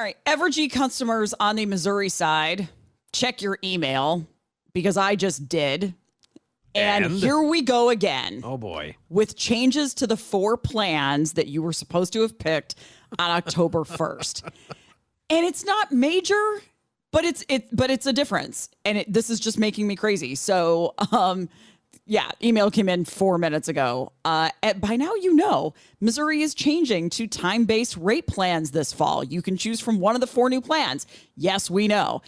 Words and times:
All 0.00 0.06
right, 0.06 0.16
Evergy 0.24 0.72
customers 0.72 1.34
on 1.38 1.56
the 1.56 1.66
Missouri 1.66 2.08
side, 2.08 2.70
check 3.12 3.42
your 3.42 3.58
email 3.62 4.26
because 4.72 4.96
I 4.96 5.14
just 5.14 5.46
did. 5.46 5.92
And, 6.74 7.04
And? 7.04 7.14
here 7.16 7.42
we 7.42 7.60
go 7.60 7.90
again 7.90 8.40
Oh 8.42 8.56
boy. 8.56 8.96
with 9.10 9.36
changes 9.36 9.92
to 9.96 10.06
the 10.06 10.16
four 10.16 10.56
plans 10.56 11.34
that 11.34 11.48
you 11.48 11.60
were 11.60 11.74
supposed 11.74 12.14
to 12.14 12.22
have 12.22 12.38
picked 12.38 12.76
on 13.18 13.30
October 13.30 13.80
1st. 13.84 14.42
and 15.28 15.44
it's 15.46 15.66
not 15.66 15.92
major, 15.92 16.62
but 17.12 17.26
it's 17.26 17.44
it 17.50 17.68
but 17.70 17.90
it's 17.90 18.06
a 18.06 18.12
difference. 18.14 18.70
And 18.86 18.96
it, 18.96 19.12
this 19.12 19.28
is 19.28 19.38
just 19.38 19.58
making 19.58 19.86
me 19.86 19.96
crazy. 19.96 20.34
So, 20.34 20.94
um 21.12 21.50
yeah, 22.06 22.30
email 22.42 22.70
came 22.70 22.88
in 22.88 23.04
4 23.04 23.38
minutes 23.38 23.68
ago. 23.68 24.12
Uh 24.24 24.50
and 24.62 24.80
by 24.80 24.96
now 24.96 25.14
you 25.14 25.34
know, 25.34 25.74
Missouri 26.00 26.42
is 26.42 26.54
changing 26.54 27.10
to 27.10 27.26
time-based 27.26 27.96
rate 27.96 28.26
plans 28.26 28.70
this 28.70 28.92
fall. 28.92 29.24
You 29.24 29.42
can 29.42 29.56
choose 29.56 29.80
from 29.80 30.00
one 30.00 30.14
of 30.14 30.20
the 30.20 30.26
four 30.26 30.50
new 30.50 30.60
plans. 30.60 31.06
Yes, 31.36 31.70
we 31.70 31.88
know. 31.88 32.22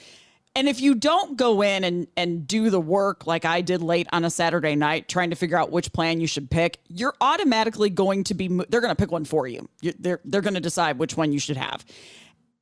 And 0.55 0.69
if 0.69 0.81
you 0.81 0.95
don't 0.95 1.37
go 1.39 1.63
in 1.63 1.83
and, 1.83 2.07
and 2.17 2.47
do 2.47 2.69
the 2.69 2.81
work 2.81 3.27
like 3.27 3.47
I 3.47 3.63
did 3.63 3.81
late 3.81 4.07
on 4.13 4.25
a 4.25 4.31
Saturday 4.31 4.75
night, 4.75 5.09
trying 5.09 5.31
to 5.31 5.37
figure 5.37 5.57
out 5.57 5.71
which 5.71 5.93
plan 5.93 6.21
you 6.21 6.27
should 6.27 6.51
pick, 6.51 6.79
you're 6.89 7.15
automatically 7.23 7.89
going 7.89 8.25
to 8.25 8.35
be, 8.35 8.49
they're 8.49 8.83
going 8.83 8.95
to 8.95 8.97
pick 8.97 9.11
one 9.11 9.25
for 9.25 9.47
you. 9.47 9.69
you 9.81 9.95
they're 9.99 10.21
they're 10.25 10.43
going 10.43 10.55
to 10.55 10.61
decide 10.61 10.99
which 10.99 11.17
one 11.17 11.33
you 11.33 11.39
should 11.39 11.57
have. 11.57 11.85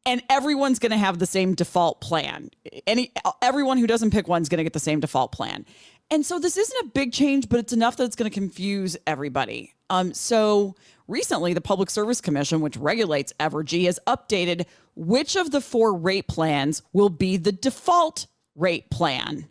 And 0.06 0.22
everyone's 0.30 0.78
going 0.78 0.92
to 0.92 0.98
have 0.98 1.18
the 1.18 1.26
same 1.26 1.54
default 1.54 2.00
plan. 2.00 2.50
Any 2.86 3.12
Everyone 3.42 3.76
who 3.76 3.86
doesn't 3.86 4.12
pick 4.12 4.28
one 4.28 4.40
is 4.40 4.48
going 4.48 4.58
to 4.58 4.64
get 4.64 4.72
the 4.72 4.78
same 4.78 5.00
default 5.00 5.32
plan. 5.32 5.66
And 6.10 6.26
so 6.26 6.38
this 6.38 6.56
isn't 6.56 6.86
a 6.86 6.90
big 6.90 7.12
change, 7.12 7.48
but 7.48 7.60
it's 7.60 7.72
enough 7.72 7.96
that 7.96 8.04
it's 8.04 8.16
going 8.16 8.30
to 8.30 8.34
confuse 8.34 8.96
everybody. 9.06 9.74
Um, 9.90 10.12
so 10.12 10.74
recently, 11.06 11.54
the 11.54 11.60
Public 11.60 11.90
Service 11.90 12.20
Commission, 12.20 12.60
which 12.60 12.76
regulates 12.76 13.32
Evergy, 13.38 13.86
has 13.86 13.98
updated 14.06 14.66
which 14.96 15.36
of 15.36 15.50
the 15.50 15.60
four 15.60 15.94
rate 15.94 16.26
plans 16.26 16.82
will 16.92 17.10
be 17.10 17.36
the 17.36 17.52
default 17.52 18.26
rate 18.56 18.90
plan. 18.90 19.48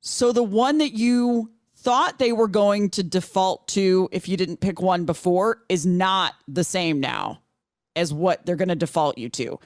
So 0.00 0.32
the 0.32 0.42
one 0.42 0.78
that 0.78 0.92
you 0.92 1.50
thought 1.74 2.18
they 2.18 2.32
were 2.32 2.48
going 2.48 2.90
to 2.90 3.02
default 3.02 3.68
to 3.68 4.08
if 4.12 4.28
you 4.28 4.36
didn't 4.36 4.60
pick 4.60 4.80
one 4.80 5.04
before 5.04 5.62
is 5.68 5.86
not 5.86 6.34
the 6.46 6.64
same 6.64 7.00
now 7.00 7.40
as 7.94 8.12
what 8.12 8.44
they're 8.44 8.56
going 8.56 8.68
to 8.68 8.74
default 8.74 9.18
you 9.18 9.28
to. 9.30 9.58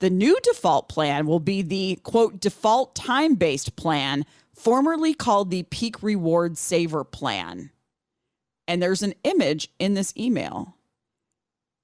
The 0.00 0.10
new 0.10 0.38
default 0.42 0.88
plan 0.88 1.26
will 1.26 1.40
be 1.40 1.62
the 1.62 1.98
quote 2.02 2.40
default 2.40 2.94
time 2.94 3.34
based 3.34 3.76
plan, 3.76 4.24
formerly 4.58 5.14
called 5.14 5.50
the 5.50 5.62
Peak 5.64 6.02
Reward 6.02 6.58
Saver 6.58 7.04
plan. 7.04 7.70
And 8.66 8.82
there's 8.82 9.02
an 9.02 9.14
image 9.24 9.68
in 9.78 9.94
this 9.94 10.12
email 10.16 10.74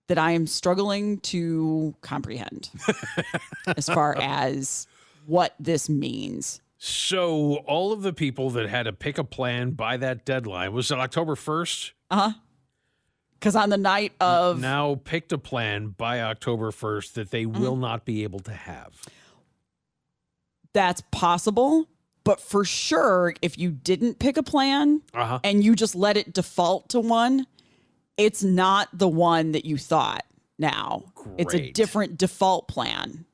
that 0.09 0.19
I 0.19 0.33
am 0.33 0.47
struggling 0.47 1.19
to 1.21 1.95
comprehend 2.03 2.69
as 3.77 3.87
far 3.87 4.17
as 4.21 4.87
what 5.27 5.55
this 5.59 5.89
means. 5.89 6.61
So 6.77 7.55
all 7.67 7.93
of 7.93 8.03
the 8.03 8.13
people 8.13 8.51
that 8.51 8.69
had 8.69 8.83
to 8.83 8.93
pick 8.93 9.17
a 9.17 9.25
plan 9.25 9.71
by 9.71 9.97
that 9.97 10.27
deadline 10.27 10.75
was 10.75 10.91
it 10.91 10.99
October 10.99 11.37
first? 11.37 11.93
Uh 12.11 12.17
huh. 12.17 12.39
Because 13.41 13.57
on 13.57 13.71
the 13.71 13.79
night 13.79 14.13
of 14.21 14.61
Now 14.61 15.01
picked 15.05 15.33
a 15.33 15.39
plan 15.39 15.89
by 15.97 16.21
October 16.21 16.71
first 16.71 17.15
that 17.15 17.31
they 17.31 17.45
Mm-hmm. 17.45 17.61
will 17.63 17.77
not 17.77 18.05
be 18.05 18.23
able 18.25 18.41
to 18.41 18.53
have. 18.53 18.93
that's 20.75 21.03
possible, 21.11 21.87
but 22.25 22.41
for 22.41 22.65
sure, 22.65 23.35
if 23.43 23.57
you 23.59 23.71
didn't 23.71 24.19
pick 24.19 24.37
a 24.37 24.43
plan 24.43 25.03
Uh-huh. 25.13 25.39
and 25.45 25.63
you 25.63 25.75
just 25.77 25.95
let 25.95 26.17
it 26.17 26.33
default 26.33 26.89
to 26.91 27.01
one, 27.01 27.47
it's 28.17 28.43
not 28.43 28.89
the 28.93 29.09
one 29.09 29.53
that 29.53 29.65
you 29.65 29.77
thought 29.77 30.25
now. 30.59 31.05
It's 31.39 31.55
a 31.55 31.71
different 31.73 32.17
default 32.19 32.69
plan. 32.69 33.27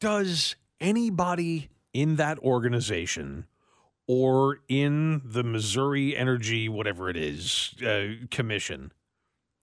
Does 0.00 0.56
anybody 0.80 1.68
in 1.92 2.16
that 2.16 2.38
organization 2.38 3.46
or 4.06 4.58
in 4.68 5.20
the 5.24 5.42
Missouri 5.44 6.16
Energy, 6.16 6.68
whatever 6.68 7.10
it 7.10 7.16
is, 7.16 7.74
uh, 7.84 8.26
commission, 8.30 8.92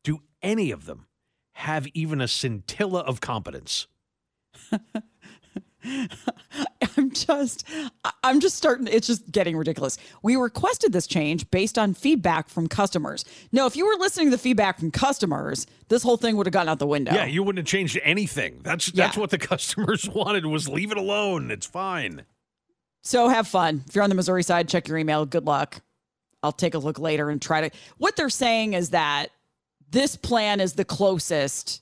do 0.04 0.20
any 0.42 0.70
of 0.72 0.86
them 0.86 1.08
have 1.54 1.88
even 1.94 2.22
a 2.22 2.28
scintilla 2.28 3.00
of 3.02 3.20
competence? 3.22 3.88
I'm 6.98 7.12
just 7.12 7.64
I'm 8.24 8.40
just 8.40 8.56
starting 8.58 8.88
it's 8.88 9.08
just 9.08 9.32
getting 9.32 9.56
ridiculous. 9.56 9.98
We 10.24 10.36
requested 10.36 10.94
this 10.94 11.08
change 11.08 11.50
based 11.52 11.78
on 11.78 11.94
feedback 11.94 12.50
from 12.50 12.68
customers. 12.68 13.24
No, 13.52 13.66
if 13.68 13.76
you 13.76 13.86
were 13.86 13.96
listening 14.00 14.28
to 14.28 14.32
the 14.32 14.38
feedback 14.38 14.80
from 14.80 14.92
customers, 14.92 15.68
this 15.90 16.04
whole 16.04 16.18
thing 16.18 16.36
would 16.38 16.48
have 16.48 16.54
gone 16.54 16.68
out 16.68 16.80
the 16.80 16.88
window. 16.88 17.14
Yeah, 17.14 17.26
you 17.26 17.44
wouldn't 17.44 17.60
have 17.66 17.72
changed 17.72 18.00
anything. 18.04 18.60
That's 18.64 18.88
Yeah. 18.94 19.06
that's 19.06 19.18
what 19.18 19.30
the 19.30 19.38
customers 19.38 20.10
wanted 20.10 20.46
was 20.46 20.68
leave 20.68 20.92
it 20.92 20.98
alone. 20.98 21.52
It's 21.52 21.66
fine. 21.68 22.24
So 23.04 23.30
have 23.30 23.48
fun. 23.48 23.84
If 23.88 23.96
you're 23.96 24.04
on 24.04 24.10
the 24.10 24.16
Missouri 24.16 24.44
side, 24.44 24.68
check 24.68 24.88
your 24.88 24.98
email. 24.98 25.26
Good 25.26 25.46
luck. 25.46 25.82
I'll 26.44 26.52
take 26.52 26.74
a 26.74 26.80
look 26.80 27.00
later 27.00 27.30
and 27.30 27.42
try 27.42 27.70
to. 27.70 27.78
What 27.98 28.16
they're 28.16 28.30
saying 28.30 28.74
is 28.74 28.90
that 28.90 29.28
this 29.90 30.16
plan 30.16 30.60
is 30.60 30.74
the 30.74 30.84
closest 30.86 31.82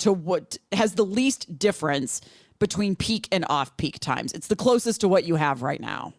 to 0.00 0.12
what 0.12 0.56
has 0.72 0.94
the 0.94 1.04
least 1.04 1.58
difference 1.58 2.20
between 2.58 2.96
peak 2.96 3.28
and 3.32 3.44
off 3.48 3.76
peak 3.76 3.98
times. 4.00 4.32
It's 4.32 4.48
the 4.48 4.56
closest 4.56 5.00
to 5.02 5.08
what 5.08 5.24
you 5.24 5.36
have 5.36 5.62
right 5.62 5.80
now. 5.80 6.14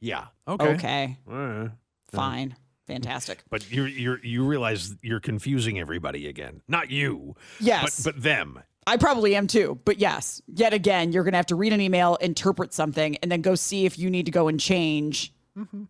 Yeah. 0.00 0.26
Okay. 0.46 0.68
Okay. 0.74 1.18
All 1.28 1.34
right. 1.34 1.70
Fine. 2.12 2.56
Fantastic. 2.86 3.42
But 3.48 3.70
you 3.70 3.84
you 3.84 4.18
you 4.22 4.44
realize 4.44 4.94
you're 5.02 5.20
confusing 5.20 5.80
everybody 5.80 6.28
again. 6.28 6.60
Not 6.68 6.90
you. 6.90 7.34
Yes. 7.58 8.02
But 8.02 8.14
but 8.14 8.22
them. 8.22 8.62
I 8.86 8.98
probably 8.98 9.34
am 9.34 9.46
too. 9.46 9.80
But 9.84 9.98
yes, 9.98 10.42
yet 10.46 10.74
again, 10.74 11.12
you're 11.12 11.24
going 11.24 11.32
to 11.32 11.38
have 11.38 11.46
to 11.46 11.54
read 11.54 11.72
an 11.72 11.80
email, 11.80 12.16
interpret 12.16 12.74
something, 12.74 13.16
and 13.22 13.32
then 13.32 13.40
go 13.40 13.54
see 13.54 13.86
if 13.86 13.98
you 13.98 14.10
need 14.10 14.26
to 14.26 14.32
go 14.32 14.48
and 14.48 14.60
change. 14.60 15.32
Mm-hmm. 15.56 15.84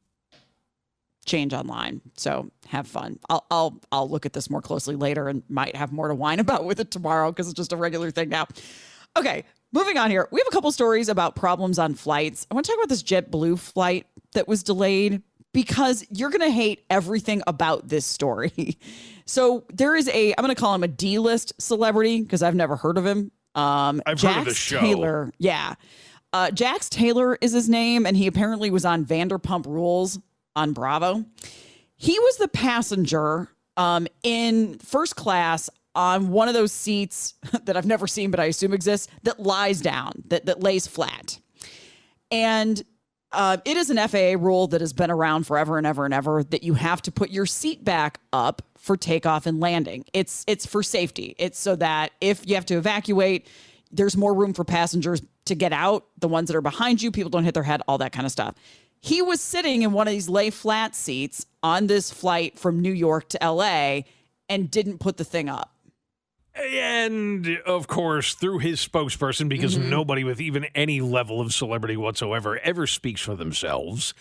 Change 1.27 1.55
online. 1.55 2.03
So 2.17 2.51
have 2.69 2.87
fun. 2.87 3.19
I'll 3.29 3.47
I'll 3.51 3.81
I'll 3.91 4.09
look 4.09 4.27
at 4.27 4.33
this 4.33 4.49
more 4.51 4.63
closely 4.63 4.95
later 4.95 5.29
and 5.29 5.43
might 5.49 5.75
have 5.75 5.91
more 5.91 6.09
to 6.09 6.15
whine 6.15 6.39
about 6.41 6.65
with 6.65 6.79
it 6.79 6.91
tomorrow 6.91 7.33
because 7.33 7.49
it's 7.49 7.57
just 7.57 7.73
a 7.73 7.77
regular 7.77 8.11
thing 8.11 8.29
now. 8.29 8.47
Okay, 9.17 9.45
moving 9.75 9.99
on 9.99 10.11
here. 10.11 10.29
We 10.31 10.41
have 10.41 10.47
a 10.47 10.51
couple 10.51 10.73
stories 10.73 11.09
about 11.09 11.35
problems 11.37 11.79
on 11.79 11.95
flights. 11.95 12.47
I 12.51 12.55
want 12.55 12.65
to 12.65 12.73
talk 12.73 12.79
about 12.79 12.89
this 12.89 13.03
JetBlue 13.03 13.59
flight 13.59 14.07
that 14.33 14.49
was 14.49 14.63
delayed 14.63 15.21
because 15.53 16.07
you're 16.11 16.31
going 16.31 16.41
to 16.41 16.51
hate 16.51 16.85
everything 16.89 17.43
about 17.47 17.89
this 17.89 18.07
story. 18.07 18.79
So 19.27 19.65
there 19.73 19.97
is 19.97 20.07
a 20.09 20.35
I'm 20.37 20.45
going 20.45 20.55
to 20.55 20.61
call 20.61 20.75
him 20.75 20.83
a 20.83 20.89
D-list 20.89 21.55
celebrity 21.59 22.21
because 22.21 22.43
I've 22.43 22.55
never 22.55 22.77
heard 22.77 22.99
of 22.99 23.07
him. 23.07 23.33
Um 23.55 24.03
I've 24.05 24.21
heard 24.21 24.37
of 24.37 24.45
the 24.45 24.53
show. 24.53 24.79
Taylor. 24.79 25.33
Yeah. 25.39 25.77
Uh, 26.35 26.51
Jax 26.51 26.91
Taylor 26.91 27.39
is 27.41 27.53
his 27.53 27.67
name, 27.67 28.05
and 28.05 28.19
he 28.19 28.27
apparently 28.27 28.71
was 28.71 28.85
on 28.85 29.07
Vanderpump 29.07 29.65
Rules 29.65 30.19
on 30.55 30.75
Bravo. 30.75 31.25
He 31.97 32.19
was 32.19 32.37
the 32.37 32.49
passenger 32.49 33.49
um, 33.77 34.07
in 34.23 34.79
first 34.79 35.17
class 35.17 35.71
on 35.95 36.29
one 36.29 36.49
of 36.49 36.55
those 36.55 36.73
seats 36.73 37.35
that 37.65 37.77
I've 37.77 37.87
never 37.87 38.07
seen, 38.07 38.31
but 38.31 38.41
I 38.41 38.47
assume 38.47 38.73
exists 38.73 39.09
that 39.23 39.41
lies 39.41 39.81
down, 39.81 40.25
that 40.29 40.47
that 40.47 40.63
lays 40.63 40.87
flat. 40.87 41.39
And 42.31 42.83
uh, 43.35 43.57
it 43.65 43.77
is 43.77 43.91
an 43.91 44.09
FAA 44.09 44.43
rule 44.43 44.69
that 44.69 44.81
has 44.81 44.93
been 44.93 45.11
around 45.11 45.47
forever 45.47 45.77
and 45.77 45.87
ever 45.87 46.05
and 46.05 46.15
ever 46.15 46.45
that 46.45 46.63
you 46.63 46.75
have 46.75 47.03
to 47.03 47.13
put 47.13 47.31
your 47.31 47.47
seat 47.47 47.85
back 47.85 48.21
up 48.33 48.63
for 48.79 48.97
takeoff 48.97 49.47
and 49.47 49.61
landing. 49.61 50.05
It's 50.13 50.45
it's 50.47 50.67
for 50.67 50.83
safety. 50.83 51.35
It's 51.39 51.59
so 51.59 51.77
that 51.77 52.13
if 52.21 52.47
you 52.49 52.55
have 52.55 52.67
to 52.67 52.77
evacuate, 52.77 53.47
there's 53.91 54.17
more 54.17 54.35
room 54.35 54.53
for 54.53 54.65
passengers 54.65 55.23
to 55.47 55.55
get 55.55 55.73
out. 55.73 56.07
The 56.19 56.29
ones 56.29 56.49
that 56.49 56.57
are 56.57 56.63
behind 56.63 57.03
you, 57.03 57.11
people 57.11 57.31
don't 57.31 57.45
hit 57.45 57.55
their 57.55 57.63
head, 57.63 57.83
all 57.89 57.99
that 57.99 58.13
kind 58.13 58.27
of 58.27 58.33
stuff. 58.33 58.55
He 59.01 59.21
was 59.21 59.41
sitting 59.41 59.83
in 59.83 59.93
one 59.93 60.09
of 60.09 60.13
these 60.13 60.29
lay 60.29 60.51
flat 60.51 60.95
seats 60.95 61.45
on 61.63 61.89
this 61.89 62.11
flight 62.11 62.59
from 62.59 62.81
New 62.81 62.93
York 62.93 63.29
to 63.31 63.39
LA 63.43 64.03
and 64.49 64.71
didn't 64.71 64.99
put 64.99 65.17
the 65.17 65.25
thing 65.25 65.49
up. 65.49 65.74
And 66.55 67.59
of 67.67 67.87
course, 67.89 68.35
through 68.35 68.59
his 68.59 68.87
spokesperson, 68.87 69.49
because 69.49 69.77
Mm-hmm. 69.77 69.91
nobody 69.91 70.25
with 70.25 70.41
even 70.41 70.65
any 70.75 71.01
level 71.01 71.41
of 71.41 71.53
celebrity 71.53 71.97
whatsoever 71.97 72.59
ever 72.61 72.87
speaks 72.87 73.21
for 73.21 73.35
themselves, 73.35 74.15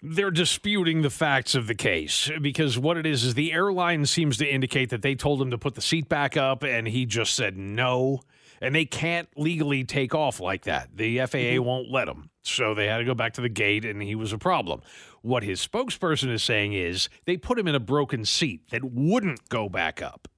they're 0.00 0.30
disputing 0.30 1.02
the 1.02 1.10
facts 1.10 1.56
of 1.56 1.66
the 1.66 1.74
case. 1.74 2.30
Because 2.40 2.78
what 2.78 2.96
it 2.96 3.06
is, 3.06 3.24
is 3.24 3.34
the 3.34 3.52
airline 3.52 4.06
seems 4.06 4.36
to 4.36 4.46
indicate 4.46 4.90
that 4.90 5.02
they 5.02 5.16
told 5.16 5.42
him 5.42 5.50
to 5.50 5.58
put 5.58 5.74
the 5.74 5.80
seat 5.80 6.08
back 6.08 6.36
up, 6.36 6.62
and 6.62 6.86
he 6.86 7.04
just 7.06 7.34
said 7.34 7.56
no. 7.56 8.20
And 8.60 8.74
they 8.74 8.84
can't 8.84 9.28
legally 9.36 9.84
take 9.84 10.14
off 10.14 10.40
like 10.40 10.62
that. 10.64 10.96
The 10.96 11.20
FAA 11.26 11.60
won't 11.60 11.90
let 11.90 12.06
them. 12.06 12.30
So 12.42 12.74
they 12.74 12.86
had 12.86 12.98
to 12.98 13.04
go 13.04 13.14
back 13.14 13.34
to 13.34 13.40
the 13.40 13.48
gate, 13.48 13.84
and 13.84 14.02
he 14.02 14.14
was 14.14 14.32
a 14.32 14.38
problem. 14.38 14.82
What 15.22 15.42
his 15.42 15.64
spokesperson 15.64 16.30
is 16.30 16.42
saying 16.42 16.72
is 16.72 17.08
they 17.24 17.36
put 17.36 17.58
him 17.58 17.68
in 17.68 17.74
a 17.74 17.80
broken 17.80 18.24
seat 18.24 18.62
that 18.70 18.84
wouldn't 18.84 19.48
go 19.48 19.68
back 19.68 20.00
up. 20.00 20.28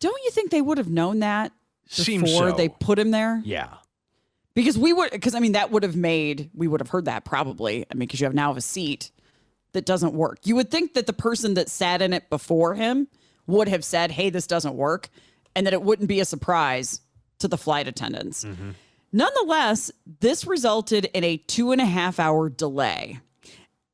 Don't 0.00 0.22
you 0.24 0.30
think 0.30 0.50
they 0.50 0.62
would 0.62 0.78
have 0.78 0.90
known 0.90 1.20
that 1.20 1.52
before 1.96 2.50
so. 2.50 2.52
they 2.52 2.68
put 2.68 2.98
him 2.98 3.10
there? 3.10 3.40
Yeah. 3.44 3.68
Because 4.54 4.78
we 4.78 4.92
would, 4.92 5.10
because 5.10 5.34
I 5.34 5.40
mean, 5.40 5.52
that 5.52 5.70
would 5.70 5.82
have 5.82 5.96
made, 5.96 6.50
we 6.54 6.66
would 6.68 6.80
have 6.80 6.88
heard 6.88 7.04
that 7.06 7.24
probably. 7.24 7.84
I 7.90 7.94
mean, 7.94 8.00
because 8.00 8.20
you 8.20 8.24
have 8.24 8.34
now 8.34 8.48
have 8.48 8.56
a 8.56 8.62
seat 8.62 9.10
that 9.72 9.84
doesn't 9.84 10.14
work. 10.14 10.38
You 10.44 10.56
would 10.56 10.70
think 10.70 10.94
that 10.94 11.06
the 11.06 11.12
person 11.12 11.54
that 11.54 11.68
sat 11.68 12.00
in 12.00 12.12
it 12.12 12.30
before 12.30 12.74
him 12.74 13.08
would 13.46 13.68
have 13.68 13.84
said, 13.84 14.10
hey, 14.10 14.30
this 14.30 14.46
doesn't 14.46 14.74
work, 14.74 15.08
and 15.54 15.66
that 15.66 15.74
it 15.74 15.82
wouldn't 15.82 16.08
be 16.08 16.20
a 16.20 16.24
surprise 16.24 17.00
to 17.38 17.48
the 17.48 17.58
flight 17.58 17.86
attendants. 17.86 18.44
Mm-hmm. 18.44 18.70
Nonetheless, 19.12 19.90
this 20.20 20.46
resulted 20.46 21.06
in 21.12 21.24
a 21.24 21.36
two 21.36 21.72
and 21.72 21.80
a 21.80 21.86
half 21.86 22.18
hour 22.18 22.48
delay. 22.48 23.20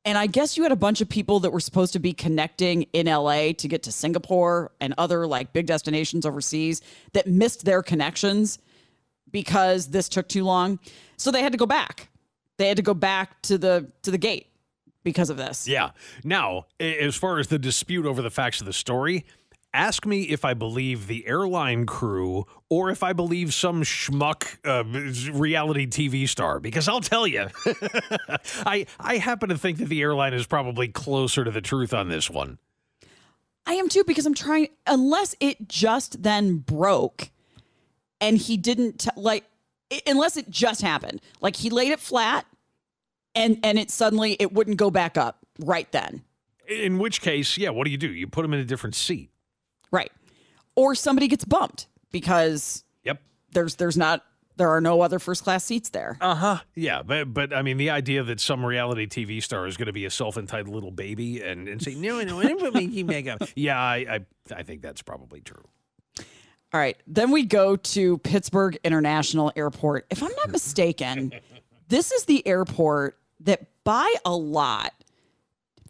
And 0.05 0.17
I 0.17 0.27
guess 0.27 0.57
you 0.57 0.63
had 0.63 0.71
a 0.71 0.77
bunch 0.77 0.99
of 0.99 1.07
people 1.07 1.39
that 1.41 1.51
were 1.51 1.61
supposed 1.61 1.93
to 1.93 1.99
be 1.99 2.11
connecting 2.11 2.83
in 2.93 3.05
LA 3.05 3.53
to 3.53 3.67
get 3.67 3.83
to 3.83 3.91
Singapore 3.91 4.71
and 4.81 4.93
other 4.97 5.25
like 5.25 5.53
big 5.53 5.65
destinations 5.65 6.25
overseas 6.25 6.81
that 7.13 7.27
missed 7.27 7.63
their 7.63 7.81
connections 7.81 8.59
because 9.31 9.87
this 9.87 10.09
took 10.09 10.27
too 10.27 10.43
long. 10.43 10.79
So 11.15 11.31
they 11.31 11.41
had 11.41 11.53
to 11.53 11.57
go 11.57 11.65
back. 11.65 12.09
They 12.57 12.67
had 12.67 12.77
to 12.77 12.83
go 12.83 12.93
back 12.93 13.41
to 13.43 13.57
the 13.57 13.91
to 14.03 14.11
the 14.11 14.17
gate 14.17 14.47
because 15.03 15.29
of 15.29 15.37
this. 15.37 15.67
Yeah. 15.67 15.91
Now, 16.23 16.67
as 16.79 17.15
far 17.15 17.39
as 17.39 17.47
the 17.47 17.59
dispute 17.59 18.05
over 18.05 18.21
the 18.21 18.29
facts 18.29 18.59
of 18.61 18.65
the 18.65 18.73
story, 18.73 19.25
ask 19.73 20.05
me 20.05 20.23
if 20.23 20.45
I 20.45 20.53
believe 20.53 21.07
the 21.07 21.25
airline 21.27 21.85
crew 21.85 22.45
or 22.69 22.89
if 22.89 23.03
I 23.03 23.13
believe 23.13 23.53
some 23.53 23.83
schmuck 23.83 24.57
uh, 24.63 24.83
reality 25.33 25.87
TV 25.87 26.27
star, 26.29 26.59
because 26.59 26.87
I'll 26.87 27.01
tell 27.01 27.25
you, 27.25 27.47
I 28.65 28.85
I 28.99 29.17
happen 29.17 29.49
to 29.49 29.57
think 29.57 29.79
that 29.79 29.89
the 29.89 30.01
airline 30.01 30.33
is 30.33 30.45
probably 30.45 30.87
closer 30.87 31.43
to 31.43 31.51
the 31.51 31.61
truth 31.61 31.93
on 31.93 32.09
this 32.09 32.29
one. 32.29 32.59
I 33.65 33.73
am 33.75 33.89
too 33.89 34.03
because 34.03 34.25
I'm 34.25 34.33
trying 34.33 34.67
unless 34.85 35.35
it 35.39 35.67
just 35.67 36.21
then 36.21 36.57
broke 36.57 37.31
and 38.19 38.37
he 38.37 38.57
didn't 38.57 38.99
t- 38.99 39.09
like 39.15 39.45
i- 39.91 40.01
unless 40.05 40.37
it 40.37 40.49
just 40.49 40.81
happened. 40.81 41.21
Like 41.41 41.55
he 41.55 41.69
laid 41.69 41.91
it 41.91 41.99
flat 41.99 42.45
and 43.35 43.59
and 43.63 43.79
it 43.79 43.89
suddenly 43.89 44.35
it 44.39 44.51
wouldn't 44.53 44.77
go 44.77 44.91
back 44.91 45.17
up 45.17 45.39
right 45.59 45.89
then. 45.91 46.23
In 46.67 46.97
which 46.97 47.21
case, 47.21 47.57
yeah, 47.57 47.69
what 47.69 47.85
do 47.85 47.91
you 47.91 47.97
do? 47.97 48.11
You 48.11 48.27
put 48.27 48.45
him 48.45 48.53
in 48.53 48.59
a 48.59 48.65
different 48.65 48.95
seat. 48.95 49.29
Right. 49.93 50.11
Or 50.75 50.93
somebody 50.95 51.29
gets 51.29 51.45
bumped 51.45 51.87
because 52.11 52.83
Yep. 53.05 53.21
there's 53.53 53.75
there's 53.75 53.95
not 53.95 54.25
there 54.55 54.69
are 54.69 54.81
no 54.81 55.01
other 55.01 55.17
first 55.19 55.43
class 55.43 55.63
seats 55.63 55.89
there. 55.89 56.17
Uh 56.19 56.35
huh. 56.35 56.57
Yeah, 56.75 57.01
but 57.03 57.33
but 57.33 57.53
I 57.53 57.61
mean, 57.61 57.77
the 57.77 57.91
idea 57.91 58.23
that 58.23 58.39
some 58.39 58.65
reality 58.65 59.05
TV 59.07 59.41
star 59.41 59.65
is 59.67 59.77
going 59.77 59.85
to 59.85 59.93
be 59.93 60.05
a 60.05 60.09
self 60.11 60.37
entitled 60.37 60.73
little 60.73 60.91
baby 60.91 61.41
and, 61.41 61.67
and 61.67 61.81
say 61.81 61.95
no, 61.95 62.21
no, 62.21 62.41
you 62.79 63.05
make 63.05 63.27
up. 63.27 63.41
Yeah, 63.55 63.79
I, 63.79 63.95
I 63.95 64.19
I 64.55 64.63
think 64.63 64.81
that's 64.81 65.01
probably 65.01 65.41
true. 65.41 65.63
All 66.19 66.79
right. 66.79 66.97
Then 67.05 67.29
we 67.29 67.43
go 67.45 67.75
to 67.75 68.17
Pittsburgh 68.19 68.77
International 68.83 69.51
Airport. 69.55 70.07
If 70.09 70.23
I'm 70.23 70.31
not 70.37 70.49
mistaken, 70.49 71.31
this 71.87 72.11
is 72.11 72.25
the 72.25 72.45
airport 72.47 73.17
that 73.41 73.67
by 73.83 74.11
a 74.25 74.35
lot 74.35 74.91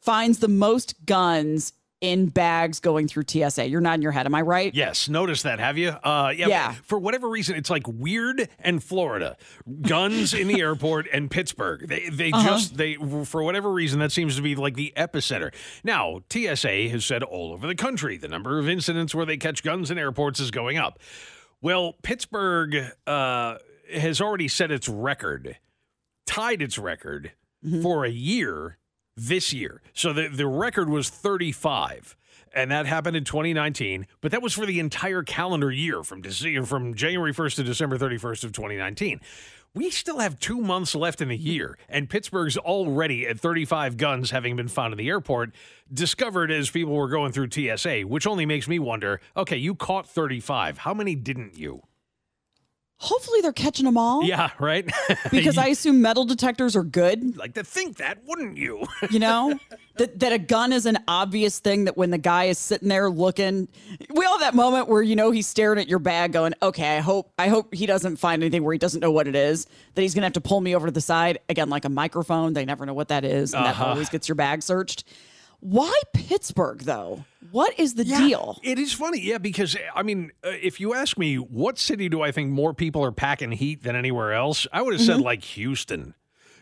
finds 0.01 0.39
the 0.39 0.50
most 0.50 1.05
guns 1.05 1.71
in 2.03 2.27
bags 2.27 2.81
going 2.81 3.07
through 3.07 3.23
TSA. 3.25 3.69
You're 3.69 3.79
nodding 3.79 4.01
your 4.01 4.11
head. 4.11 4.25
Am 4.25 4.35
I 4.35 4.41
right? 4.41 4.75
Yes, 4.75 5.07
notice 5.07 5.44
that, 5.44 5.59
have 5.59 5.77
you? 5.77 5.89
Uh, 5.89 6.33
yeah, 6.35 6.47
Yeah. 6.50 6.71
For 6.83 7.00
whatever 7.00 7.29
reason, 7.29 7.55
it's 7.55 7.69
like 7.69 7.88
weird 7.88 8.50
and 8.59 8.83
Florida, 8.83 9.38
guns 9.81 10.33
in 10.33 10.50
the 10.50 10.59
airport 10.61 11.07
and 11.13 11.31
Pittsburgh. 11.31 11.88
They 11.88 12.09
they 12.09 12.31
just 12.31 12.75
they 12.75 12.95
for 12.95 13.41
whatever 13.41 13.71
reason 13.71 14.00
that 14.00 14.11
seems 14.11 14.35
to 14.35 14.41
be 14.41 14.53
like 14.55 14.75
the 14.75 14.94
epicenter. 14.97 15.53
Now 15.85 16.19
TSA 16.29 16.89
has 16.89 17.05
said 17.05 17.23
all 17.23 17.53
over 17.53 17.65
the 17.65 17.75
country 17.75 18.17
the 18.17 18.27
number 18.27 18.59
of 18.59 18.67
incidents 18.67 19.15
where 19.15 19.25
they 19.25 19.38
catch 19.38 19.63
guns 19.63 19.89
in 19.89 19.97
airports 19.97 20.41
is 20.41 20.51
going 20.51 20.77
up. 20.77 21.00
Well, 21.61 21.94
Pittsburgh 22.03 22.91
uh, 23.07 23.57
has 23.94 24.19
already 24.19 24.50
set 24.50 24.71
its 24.71 24.89
record, 24.89 25.57
tied 26.27 26.61
its 26.61 26.77
record 26.77 27.31
for 27.81 28.03
a 28.03 28.09
year 28.09 28.77
this 29.15 29.54
year. 29.54 29.81
So 29.94 30.13
the, 30.13 30.27
the 30.27 30.48
record 30.48 30.89
was 30.89 31.10
35. 31.10 32.15
And 32.56 32.69
that 32.69 32.86
happened 32.86 33.18
in 33.18 33.24
2019, 33.24 34.06
but 34.21 34.31
that 34.31 34.44
was 34.44 34.54
for 34.54 34.68
the 34.68 34.80
entire 34.80 35.24
calendar 35.24 35.71
year 35.71 36.04
from 36.04 36.21
from 36.21 36.94
January 36.94 37.33
1st 37.33 37.56
to 37.56 37.63
December 37.63 37.98
31st 37.98 38.44
of 38.44 38.51
2019. 38.51 39.19
We 39.75 39.89
still 39.89 40.19
have 40.19 40.39
two 40.39 40.62
months 40.62 40.94
left 40.94 41.19
in 41.19 41.30
the 41.30 41.38
year, 41.38 41.80
and 41.89 42.07
Pittsburgh's 42.07 42.57
already 42.57 43.25
at 43.25 43.39
35 43.39 43.98
guns 43.98 44.30
having 44.30 44.56
been 44.56 44.68
found 44.68 44.94
in 44.94 45.00
the 45.00 45.10
airport, 45.10 45.51
discovered 45.92 46.51
as 46.51 46.69
people 46.69 46.94
were 46.94 47.07
going 47.07 47.31
through 47.31 47.50
TSA, 47.50 48.01
which 48.01 48.27
only 48.27 48.45
makes 48.45 48.68
me 48.68 48.77
wonder 48.77 49.19
okay, 49.36 49.57
you 49.57 49.74
caught 49.74 50.07
35. 50.07 50.77
How 50.80 50.94
many 50.94 51.15
didn't 51.15 51.57
you? 51.57 51.81
Hopefully 52.97 53.41
they're 53.41 53.51
catching 53.51 53.85
them 53.85 53.97
all. 53.97 54.23
Yeah, 54.23 54.51
right? 54.59 54.89
Because 55.31 55.57
I 55.57 55.67
assume 55.67 56.01
metal 56.01 56.23
detectors 56.25 56.75
are 56.75 56.83
good. 56.83 57.35
like 57.35 57.53
to 57.55 57.63
think 57.63 57.97
that, 57.97 58.19
wouldn't 58.25 58.57
you? 58.57 58.85
You 59.11 59.19
know, 59.19 59.59
that 59.97 60.19
that 60.21 60.31
a 60.31 60.39
gun 60.39 60.71
is 60.71 60.85
an 60.85 60.97
obvious 61.07 61.59
thing. 61.59 61.83
That 61.85 61.97
when 61.97 62.09
the 62.09 62.17
guy 62.17 62.45
is 62.45 62.57
sitting 62.57 62.87
there 62.87 63.09
looking, 63.09 63.67
we 64.09 64.25
all 64.25 64.39
have 64.39 64.41
that 64.41 64.55
moment 64.55 64.87
where 64.87 65.01
you 65.01 65.15
know 65.15 65.31
he's 65.31 65.45
staring 65.45 65.77
at 65.77 65.87
your 65.87 65.99
bag, 65.99 66.31
going, 66.31 66.53
"Okay, 66.61 66.97
I 66.97 67.01
hope 67.01 67.31
I 67.37 67.49
hope 67.49 67.73
he 67.73 67.85
doesn't 67.85 68.15
find 68.15 68.41
anything 68.41 68.63
where 68.63 68.73
he 68.73 68.79
doesn't 68.79 69.01
know 69.01 69.12
what 69.12 69.27
it 69.27 69.35
is. 69.35 69.67
That 69.95 70.01
he's 70.01 70.15
gonna 70.15 70.25
have 70.25 70.33
to 70.33 70.41
pull 70.41 70.62
me 70.62 70.73
over 70.75 70.88
to 70.88 70.91
the 70.91 71.01
side 71.01 71.39
again, 71.50 71.69
like 71.69 71.85
a 71.85 71.89
microphone. 71.89 72.53
They 72.53 72.65
never 72.65 72.85
know 72.85 72.93
what 72.93 73.09
that 73.09 73.25
is, 73.25 73.53
and 73.53 73.65
that 73.65 73.71
uh-huh. 73.71 73.85
always 73.88 74.09
gets 74.09 74.29
your 74.29 74.35
bag 74.35 74.63
searched. 74.63 75.03
Why 75.59 75.93
Pittsburgh 76.13 76.79
though? 76.79 77.25
What 77.51 77.79
is 77.79 77.95
the 77.95 78.03
deal? 78.05 78.59
It 78.63 78.79
is 78.79 78.93
funny, 78.93 79.19
yeah, 79.21 79.38
because 79.38 79.75
I 79.95 80.03
mean, 80.03 80.31
uh, 80.43 80.50
if 80.62 80.79
you 80.79 80.93
ask 80.93 81.17
me 81.17 81.35
what 81.35 81.77
city 81.77 82.09
do 82.09 82.21
I 82.21 82.31
think 82.31 82.50
more 82.51 82.73
people 82.73 83.03
are 83.03 83.12
packing 83.12 83.51
heat 83.51 83.83
than 83.83 83.95
anywhere 83.95 84.33
else, 84.33 84.65
I 84.73 84.81
would 84.81 84.93
have 84.93 85.01
said 85.01 85.21
like 85.21 85.43
Houston. 85.43 86.15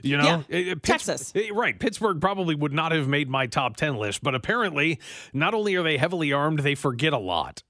You 0.03 0.17
know, 0.17 0.23
Mm-hmm. 0.49 0.53
Yeah, 0.53 0.69
Uh, 0.69 0.71
uh, 0.71 0.75
Texas. 0.81 1.31
uh, 1.35 1.53
right? 1.53 1.77
Pittsburgh 1.79 2.19
probably 2.19 2.55
would 2.55 2.73
not 2.73 2.91
have 2.91 3.07
made 3.07 3.29
my 3.29 3.45
top 3.45 3.75
ten 3.77 3.97
list, 3.97 4.23
but 4.23 4.33
apparently, 4.33 4.99
not 5.31 5.53
only 5.53 5.75
are 5.75 5.83
they 5.83 5.97
heavily 5.97 6.33
armed, 6.33 6.59
they 6.59 6.73
forget 6.73 7.13
a 7.13 7.19
lot. 7.19 7.61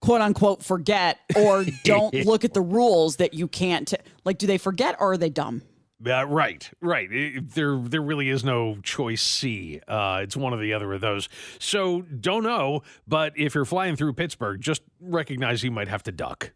quote 0.00 0.20
unquote 0.20 0.62
forget 0.62 1.18
or 1.36 1.64
don't 1.84 2.12
look 2.26 2.44
at 2.44 2.52
the 2.52 2.60
rules 2.60 3.16
that 3.16 3.32
you 3.32 3.48
can't 3.48 3.88
t- 3.88 3.96
like 4.24 4.36
do 4.36 4.46
they 4.46 4.58
forget 4.58 4.94
or 5.00 5.12
are 5.12 5.16
they 5.16 5.30
dumb 5.30 5.62
Uh, 6.06 6.26
right, 6.26 6.70
right. 6.80 7.10
It- 7.12 7.50
there, 7.50 7.76
there 7.76 8.02
really 8.02 8.28
is 8.28 8.44
no 8.44 8.76
choice 8.82 9.22
C. 9.22 9.80
Uh, 9.86 10.20
it's 10.22 10.36
one 10.36 10.52
or 10.52 10.58
the 10.60 10.72
other 10.72 10.92
of 10.92 11.00
those. 11.00 11.28
So 11.58 12.02
don't 12.02 12.42
know, 12.42 12.82
but 13.06 13.32
if 13.36 13.54
you're 13.54 13.64
flying 13.64 13.96
through 13.96 14.14
Pittsburgh, 14.14 14.60
just 14.60 14.82
recognize 15.00 15.62
you 15.62 15.70
might 15.70 15.88
have 15.88 16.02
to 16.04 16.12
duck. 16.12 16.52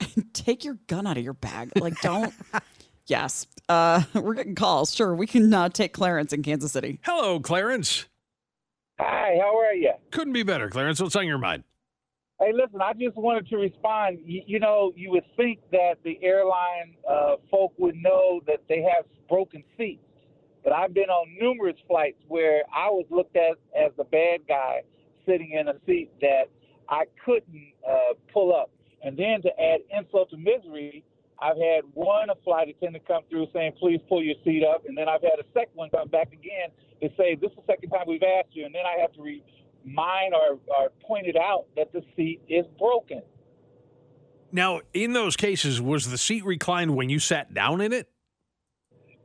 take 0.32 0.64
your 0.64 0.78
gun 0.88 1.06
out 1.06 1.16
of 1.16 1.22
your 1.22 1.32
bag 1.34 1.70
like 1.80 1.94
don't 2.00 2.34
yes 3.06 3.46
uh 3.68 4.02
we're 4.14 4.34
getting 4.34 4.56
calls 4.56 4.92
sure 4.92 5.14
we 5.14 5.24
can 5.26 5.54
uh, 5.54 5.68
take 5.68 5.92
clarence 5.92 6.32
in 6.32 6.42
kansas 6.42 6.72
city 6.72 6.98
Hello, 7.04 7.38
Clarence. 7.38 8.06
Hi, 9.00 9.38
how 9.40 9.56
are 9.58 9.72
you? 9.72 9.92
Couldn't 10.10 10.32
be 10.32 10.42
better, 10.42 10.68
Clarence. 10.68 11.00
What's 11.00 11.14
on 11.16 11.26
your 11.28 11.38
mind? 11.38 11.62
Hey, 12.40 12.50
listen, 12.52 12.80
I 12.82 12.92
just 12.94 13.16
wanted 13.16 13.48
to 13.48 13.56
respond. 13.56 14.18
You, 14.24 14.42
you 14.46 14.58
know, 14.58 14.92
you 14.96 15.10
would 15.12 15.24
think 15.36 15.60
that 15.70 15.94
the 16.02 16.18
airline 16.22 16.96
uh, 17.08 17.36
folk 17.48 17.72
would 17.78 17.94
know 17.94 18.40
that 18.46 18.58
they 18.68 18.82
have 18.82 19.04
broken 19.28 19.62
seats, 19.78 20.02
but 20.64 20.72
I've 20.72 20.92
been 20.92 21.10
on 21.10 21.28
numerous 21.40 21.76
flights 21.86 22.18
where 22.26 22.62
I 22.74 22.88
was 22.90 23.06
looked 23.08 23.36
at 23.36 23.56
as 23.78 23.92
the 23.96 24.04
bad 24.04 24.40
guy 24.48 24.82
sitting 25.26 25.52
in 25.52 25.68
a 25.68 25.74
seat 25.86 26.10
that 26.20 26.50
I 26.88 27.04
couldn't 27.24 27.72
uh, 27.88 28.14
pull 28.32 28.54
up. 28.54 28.70
And 29.04 29.16
then 29.16 29.40
to 29.42 29.50
add 29.60 29.80
insult 29.96 30.30
to 30.30 30.36
misery, 30.36 31.04
I've 31.40 31.56
had 31.56 31.84
one 31.94 32.28
flight 32.42 32.68
attendant 32.68 33.06
come 33.06 33.22
through 33.30 33.46
saying, 33.52 33.72
"Please 33.78 34.00
pull 34.08 34.22
your 34.22 34.36
seat 34.44 34.64
up," 34.64 34.86
and 34.86 34.98
then 34.98 35.08
I've 35.08 35.22
had 35.22 35.38
a 35.38 35.46
second 35.52 35.74
one 35.74 35.90
come 35.90 36.08
back 36.08 36.32
again 36.32 36.70
to 37.00 37.08
say, 37.16 37.36
"This 37.36 37.50
is 37.50 37.56
the 37.56 37.66
second 37.66 37.90
time 37.90 38.04
we've 38.08 38.22
asked 38.22 38.56
you," 38.56 38.64
and 38.64 38.74
then 38.74 38.86
I 38.86 39.00
have 39.00 39.12
to 39.14 39.22
remind 39.84 40.34
or, 40.34 40.58
or 40.78 40.90
point 41.06 41.26
it 41.26 41.36
out 41.36 41.66
that 41.76 41.92
the 41.92 42.02
seat 42.16 42.40
is 42.48 42.64
broken. 42.78 43.22
Now, 44.52 44.80
in 44.92 45.12
those 45.12 45.36
cases, 45.36 45.80
was 45.80 46.10
the 46.10 46.18
seat 46.18 46.44
reclined 46.44 46.94
when 46.94 47.08
you 47.08 47.18
sat 47.18 47.52
down 47.52 47.80
in 47.80 47.92
it? 47.92 48.08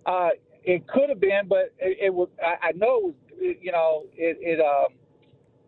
Uh, 0.06 0.30
it 0.64 0.88
could 0.88 1.10
have 1.10 1.20
been, 1.20 1.48
but 1.48 1.74
it, 1.78 1.98
it 2.02 2.14
was. 2.14 2.30
I, 2.44 2.70
I 2.70 2.72
know 2.72 2.98
it 2.98 3.04
was. 3.04 3.56
You 3.62 3.72
know, 3.72 4.04
it. 4.16 4.38
it 4.42 4.60
um, 4.60 4.96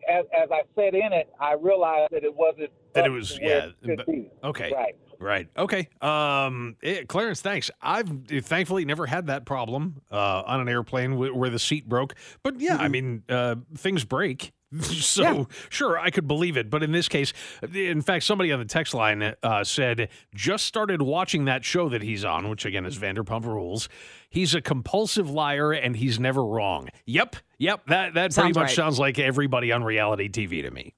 as, 0.09 0.25
as 0.35 0.49
I 0.51 0.61
sat 0.75 0.95
in 0.95 1.13
it, 1.13 1.31
I 1.39 1.53
realized 1.53 2.11
that 2.11 2.23
it 2.23 2.33
wasn't. 2.33 2.71
That 2.93 3.05
it 3.05 3.09
was 3.09 3.37
yeah. 3.39 3.67
but- 3.83 4.07
okay. 4.43 4.71
Right. 4.73 4.95
Right. 5.19 5.47
Okay. 5.55 5.87
Um, 6.01 6.77
eh, 6.81 7.03
Clarence, 7.07 7.41
thanks. 7.41 7.69
I've 7.79 8.09
thankfully 8.41 8.85
never 8.85 9.05
had 9.05 9.27
that 9.27 9.45
problem 9.45 10.01
uh, 10.11 10.41
on 10.47 10.61
an 10.61 10.67
airplane 10.67 11.11
wh- 11.11 11.37
where 11.37 11.51
the 11.51 11.59
seat 11.59 11.87
broke. 11.87 12.15
But 12.41 12.59
yeah, 12.59 12.77
I 12.77 12.87
mean, 12.87 13.21
uh, 13.29 13.57
things 13.77 14.03
break. 14.03 14.51
so 14.81 15.47
sure, 15.69 15.99
I 15.99 16.09
could 16.09 16.27
believe 16.27 16.55
it. 16.55 16.69
But 16.69 16.83
in 16.83 16.91
this 16.91 17.09
case, 17.09 17.33
in 17.73 18.01
fact, 18.01 18.23
somebody 18.23 18.51
on 18.51 18.59
the 18.59 18.65
text 18.65 18.93
line 18.93 19.35
uh, 19.43 19.63
said 19.63 20.09
just 20.33 20.65
started 20.65 21.01
watching 21.01 21.45
that 21.45 21.65
show 21.65 21.89
that 21.89 22.01
he's 22.01 22.23
on, 22.23 22.49
which 22.49 22.65
again 22.65 22.85
is 22.85 22.97
Vanderpump 22.97 23.45
Rules. 23.45 23.89
He's 24.29 24.55
a 24.55 24.61
compulsive 24.61 25.29
liar 25.29 25.73
and 25.73 25.95
he's 25.95 26.19
never 26.19 26.43
wrong. 26.43 26.89
Yep. 27.05 27.35
Yep. 27.57 27.87
That 27.87 28.13
that 28.13 28.33
pretty 28.33 28.53
much 28.53 28.55
right. 28.55 28.69
sounds 28.75 28.97
like 28.97 29.19
everybody 29.19 29.71
on 29.71 29.83
reality 29.83 30.29
TV 30.29 30.61
to 30.63 30.71
me. 30.71 30.93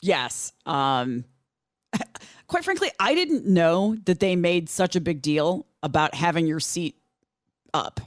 Yes. 0.00 0.52
Um, 0.64 1.24
quite 2.46 2.64
frankly, 2.64 2.90
I 2.98 3.14
didn't 3.14 3.46
know 3.46 3.96
that 4.06 4.20
they 4.20 4.34
made 4.34 4.70
such 4.70 4.96
a 4.96 5.00
big 5.00 5.20
deal 5.20 5.66
about 5.82 6.14
having 6.14 6.46
your 6.46 6.60
seat 6.60 6.96
up. 7.74 8.00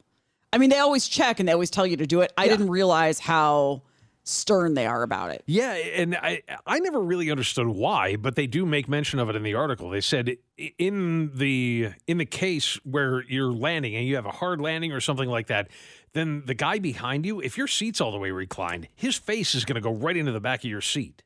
I 0.52 0.58
mean, 0.58 0.70
they 0.70 0.80
always 0.80 1.08
check 1.08 1.40
and 1.40 1.48
they 1.48 1.54
always 1.54 1.72
tell 1.72 1.86
you 1.86 1.98
to 1.98 2.06
do 2.06 2.22
it. 2.22 2.32
I 2.38 2.48
didn't 2.48 2.70
realize 2.70 3.20
how 3.20 3.84
stern 4.24 4.74
they 4.74 4.86
are 4.86 5.04
about 5.04 5.32
it. 5.32 5.44
Yeah, 5.46 5.74
and 5.74 6.16
I 6.16 6.42
I 6.66 6.80
never 6.80 7.00
really 7.00 7.30
understood 7.32 7.68
why, 7.68 8.16
but 8.16 8.36
they 8.36 8.48
do 8.48 8.66
make 8.66 8.88
mention 8.88 9.20
of 9.20 9.30
it 9.30 9.36
in 9.36 9.44
the 9.44 9.54
article. 9.56 9.90
They 9.90 10.02
said 10.02 10.38
in 10.78 11.32
the 11.38 11.90
in 12.08 12.18
the 12.18 12.26
case 12.26 12.76
where 12.86 13.24
you're 13.24 13.52
landing 13.52 13.96
and 13.96 14.08
you 14.08 14.16
have 14.16 14.26
a 14.26 14.32
hard 14.32 14.62
landing 14.62 14.92
or 14.92 15.00
something 15.02 15.30
like 15.30 15.48
that, 15.48 15.70
then 16.14 16.44
the 16.46 16.54
guy 16.54 16.80
behind 16.80 17.26
you, 17.26 17.40
if 17.42 17.58
your 17.58 17.68
seat's 17.68 18.00
all 18.02 18.12
the 18.12 18.18
way 18.20 18.32
reclined, 18.32 18.88
his 18.96 19.16
face 19.18 19.56
is 19.56 19.66
going 19.66 19.76
to 19.76 19.82
go 19.82 19.92
right 19.94 20.16
into 20.18 20.32
the 20.32 20.40
back 20.40 20.60
of 20.64 20.70
your 20.70 20.82
seat. 20.82 21.24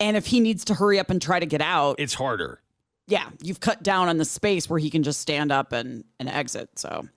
And 0.00 0.16
if 0.16 0.26
he 0.26 0.38
needs 0.40 0.64
to 0.66 0.74
hurry 0.74 0.98
up 1.00 1.10
and 1.10 1.20
try 1.20 1.40
to 1.40 1.46
get 1.46 1.60
out, 1.60 1.96
It's 1.98 2.14
harder. 2.14 2.60
yeah, 3.08 3.30
you've 3.42 3.58
cut 3.58 3.82
down 3.82 4.08
on 4.08 4.16
the 4.18 4.24
space 4.24 4.70
where 4.70 4.78
he 4.78 4.90
can 4.90 5.02
just 5.02 5.20
stand 5.20 5.50
up 5.50 5.72
and, 5.72 6.04
and 6.20 6.28
exit. 6.28 6.78
So 6.78 7.08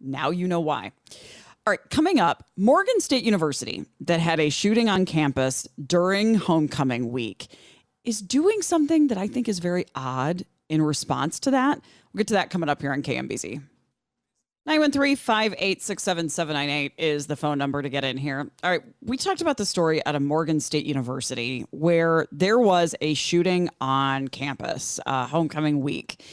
now 0.00 0.28
you 0.30 0.46
know 0.46 0.60
why. 0.60 0.92
All 1.68 1.72
right, 1.72 1.90
coming 1.90 2.18
up, 2.18 2.44
Morgan 2.56 2.98
State 2.98 3.24
University, 3.24 3.84
that 4.00 4.20
had 4.20 4.40
a 4.40 4.48
shooting 4.48 4.88
on 4.88 5.04
campus 5.04 5.68
during 5.86 6.34
homecoming 6.36 7.12
week, 7.12 7.48
is 8.04 8.22
doing 8.22 8.62
something 8.62 9.08
that 9.08 9.18
I 9.18 9.26
think 9.26 9.50
is 9.50 9.58
very 9.58 9.84
odd 9.94 10.46
in 10.70 10.80
response 10.80 11.38
to 11.40 11.50
that. 11.50 11.78
We'll 12.14 12.20
get 12.20 12.28
to 12.28 12.34
that 12.34 12.48
coming 12.48 12.70
up 12.70 12.80
here 12.80 12.90
on 12.90 13.02
KMBZ. 13.02 13.62
913 14.64 15.16
586 15.16 16.02
7798 16.02 16.92
is 16.96 17.26
the 17.26 17.36
phone 17.36 17.58
number 17.58 17.82
to 17.82 17.90
get 17.90 18.02
in 18.02 18.16
here. 18.16 18.50
All 18.64 18.70
right. 18.70 18.80
We 19.04 19.18
talked 19.18 19.42
about 19.42 19.58
the 19.58 19.66
story 19.66 20.02
at 20.06 20.14
a 20.14 20.20
Morgan 20.20 20.60
State 20.60 20.86
University 20.86 21.66
where 21.70 22.28
there 22.32 22.58
was 22.58 22.94
a 23.02 23.12
shooting 23.12 23.68
on 23.78 24.28
campus, 24.28 25.00
uh, 25.04 25.26
homecoming 25.26 25.80
week. 25.80 26.24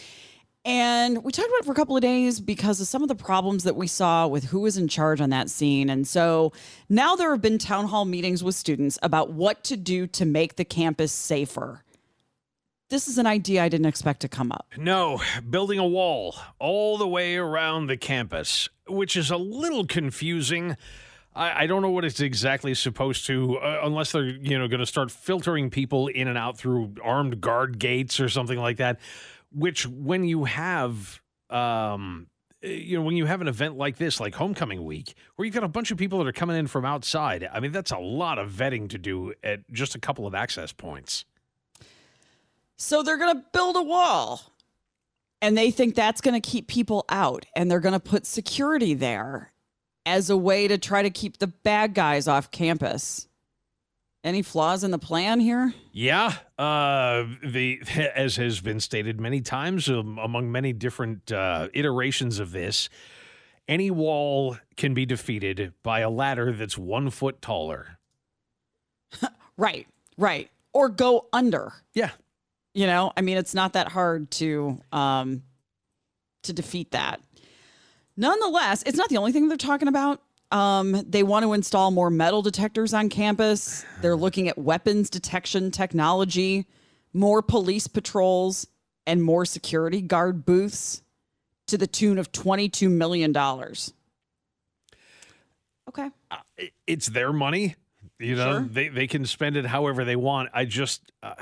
And 0.65 1.23
we 1.23 1.31
talked 1.31 1.47
about 1.47 1.59
it 1.59 1.65
for 1.65 1.71
a 1.73 1.75
couple 1.75 1.95
of 1.95 2.01
days 2.01 2.39
because 2.39 2.81
of 2.81 2.87
some 2.87 3.03
of 3.03 3.07
the 3.07 3.15
problems 3.15 3.65
that 3.65 3.75
we 3.75 3.85
saw 3.85 4.25
with 4.25 4.45
who 4.45 4.61
was 4.61 4.77
in 4.77 4.87
charge 4.87 5.21
on 5.21 5.29
that 5.29 5.51
scene. 5.51 5.91
And 5.91 6.07
so 6.07 6.53
now 6.89 7.15
there 7.15 7.29
have 7.29 7.41
been 7.41 7.59
town 7.59 7.85
hall 7.85 8.03
meetings 8.03 8.43
with 8.43 8.55
students 8.55 8.97
about 9.03 9.31
what 9.31 9.63
to 9.65 9.77
do 9.77 10.07
to 10.07 10.25
make 10.25 10.55
the 10.55 10.65
campus 10.65 11.11
safer. 11.11 11.83
This 12.89 13.07
is 13.07 13.19
an 13.19 13.27
idea 13.27 13.63
I 13.63 13.69
didn't 13.69 13.85
expect 13.85 14.21
to 14.21 14.27
come 14.27 14.51
up. 14.51 14.65
No, 14.75 15.21
building 15.47 15.77
a 15.77 15.87
wall 15.87 16.35
all 16.57 16.97
the 16.97 17.07
way 17.07 17.35
around 17.35 17.85
the 17.85 17.97
campus, 17.97 18.67
which 18.87 19.15
is 19.15 19.29
a 19.29 19.37
little 19.37 19.85
confusing. 19.85 20.77
I, 21.37 21.67
don't 21.67 21.81
know 21.81 21.89
what 21.89 22.05
it's 22.05 22.21
exactly 22.21 22.73
supposed 22.73 23.25
to, 23.25 23.57
uh, 23.57 23.81
unless 23.83 24.13
they're 24.13 24.23
you 24.23 24.57
know 24.57 24.69
going 24.69 24.79
to 24.79 24.85
start 24.85 25.11
filtering 25.11 25.69
people 25.69 26.07
in 26.07 26.29
and 26.29 26.37
out 26.37 26.57
through 26.57 26.93
armed 27.03 27.41
guard 27.41 27.77
gates 27.77 28.21
or 28.21 28.29
something 28.29 28.57
like 28.57 28.77
that. 28.77 28.99
Which, 29.55 29.87
when 29.87 30.25
you 30.25 30.43
have, 30.43 31.21
um, 31.49 32.27
uh, 32.63 32.67
you 32.67 32.97
know, 32.97 33.03
when 33.03 33.15
you 33.15 33.25
have 33.25 33.41
an 33.41 33.47
event 33.47 33.77
like 33.77 33.97
this, 33.97 34.19
like 34.19 34.35
homecoming 34.35 34.83
week, 34.83 35.15
where 35.35 35.45
you've 35.45 35.55
got 35.55 35.63
a 35.63 35.69
bunch 35.69 35.91
of 35.91 35.97
people 35.97 36.19
that 36.19 36.27
are 36.27 36.33
coming 36.33 36.57
in 36.57 36.67
from 36.67 36.83
outside, 36.83 37.47
I 37.51 37.59
mean, 37.59 37.71
that's 37.71 37.91
a 37.91 37.97
lot 37.97 38.37
of 38.37 38.51
vetting 38.51 38.89
to 38.89 38.97
do 38.97 39.33
at 39.43 39.61
just 39.71 39.95
a 39.95 39.99
couple 39.99 40.27
of 40.27 40.35
access 40.35 40.71
points. 40.71 41.25
So 42.77 43.03
they're 43.03 43.17
going 43.17 43.35
to 43.37 43.45
build 43.53 43.77
a 43.77 43.81
wall 43.81 44.41
and 45.41 45.57
they 45.57 45.71
think 45.71 45.95
that's 45.95 46.21
going 46.21 46.39
to 46.39 46.49
keep 46.49 46.67
people 46.67 47.05
out 47.09 47.45
and 47.55 47.69
they're 47.69 47.79
going 47.79 47.93
to 47.93 47.99
put 47.99 48.25
security 48.25 48.93
there 48.93 49.53
as 50.05 50.29
a 50.29 50.37
way 50.37 50.67
to 50.67 50.77
try 50.77 51.01
to 51.01 51.09
keep 51.09 51.37
the 51.37 51.47
bad 51.47 51.93
guys 51.93 52.27
off 52.27 52.51
campus. 52.51 53.27
Any 54.25 54.41
flaws 54.41 54.83
in 54.83 54.89
the 54.89 54.97
plan 54.97 55.39
here? 55.39 55.75
Yeah, 55.91 56.33
uh, 56.57 57.25
the 57.43 57.79
as 58.15 58.37
has 58.37 58.59
been 58.59 58.79
stated 58.79 59.21
many 59.21 59.39
times 59.39 59.87
um, 59.87 60.17
among 60.17 60.51
many 60.51 60.73
different 60.73 61.31
uh, 61.31 61.67
iterations 61.73 62.39
of 62.39 62.51
this, 62.51 62.89
any 63.67 63.91
wall 63.91 64.57
can 64.77 64.95
be 64.95 65.05
defeated 65.05 65.73
by 65.83 65.99
a 65.99 66.09
ladder 66.09 66.51
that's 66.51 66.75
one 66.75 67.11
foot 67.11 67.41
taller. 67.41 67.99
Right, 69.57 69.87
right. 70.17 70.49
Or 70.73 70.89
go 70.89 71.27
under. 71.31 71.71
Yeah, 71.93 72.09
You 72.73 72.87
know, 72.87 73.13
I 73.15 73.21
mean, 73.21 73.37
it's 73.37 73.53
not 73.53 73.71
that 73.71 73.87
hard 73.87 74.29
to 74.31 74.81
um, 74.91 75.43
to 76.43 76.51
defeat 76.51 76.91
that. 76.91 77.21
Nonetheless, 78.17 78.83
it's 78.85 78.97
not 78.97 79.07
the 79.07 79.15
only 79.15 79.31
thing 79.31 79.47
they're 79.47 79.55
talking 79.55 79.87
about. 79.87 80.21
Um, 80.51 81.03
they 81.09 81.23
want 81.23 81.43
to 81.43 81.53
install 81.53 81.91
more 81.91 82.09
metal 82.09 82.41
detectors 82.41 82.93
on 82.93 83.09
campus. 83.09 83.85
They're 84.01 84.15
looking 84.15 84.47
at 84.47 84.57
weapons 84.57 85.09
detection 85.09 85.71
technology, 85.71 86.67
more 87.13 87.41
police 87.41 87.87
patrols, 87.87 88.67
and 89.07 89.23
more 89.23 89.45
security 89.45 90.01
guard 90.01 90.45
booths 90.45 91.01
to 91.67 91.77
the 91.77 91.87
tune 91.87 92.17
of 92.19 92.31
$22 92.31 92.89
million. 92.91 93.35
Okay. 95.89 96.09
I- 96.31 96.71
it's 96.87 97.07
their 97.07 97.33
money. 97.33 97.75
You 98.19 98.35
know, 98.35 98.51
Sure. 98.59 98.61
they 98.61 98.87
they 98.87 99.07
can 99.07 99.25
spend 99.25 99.57
it 99.57 99.65
however 99.65 100.05
they 100.05 100.15
want. 100.15 100.49
I 100.53 100.63
just 100.63 101.11
uh, 101.21 101.35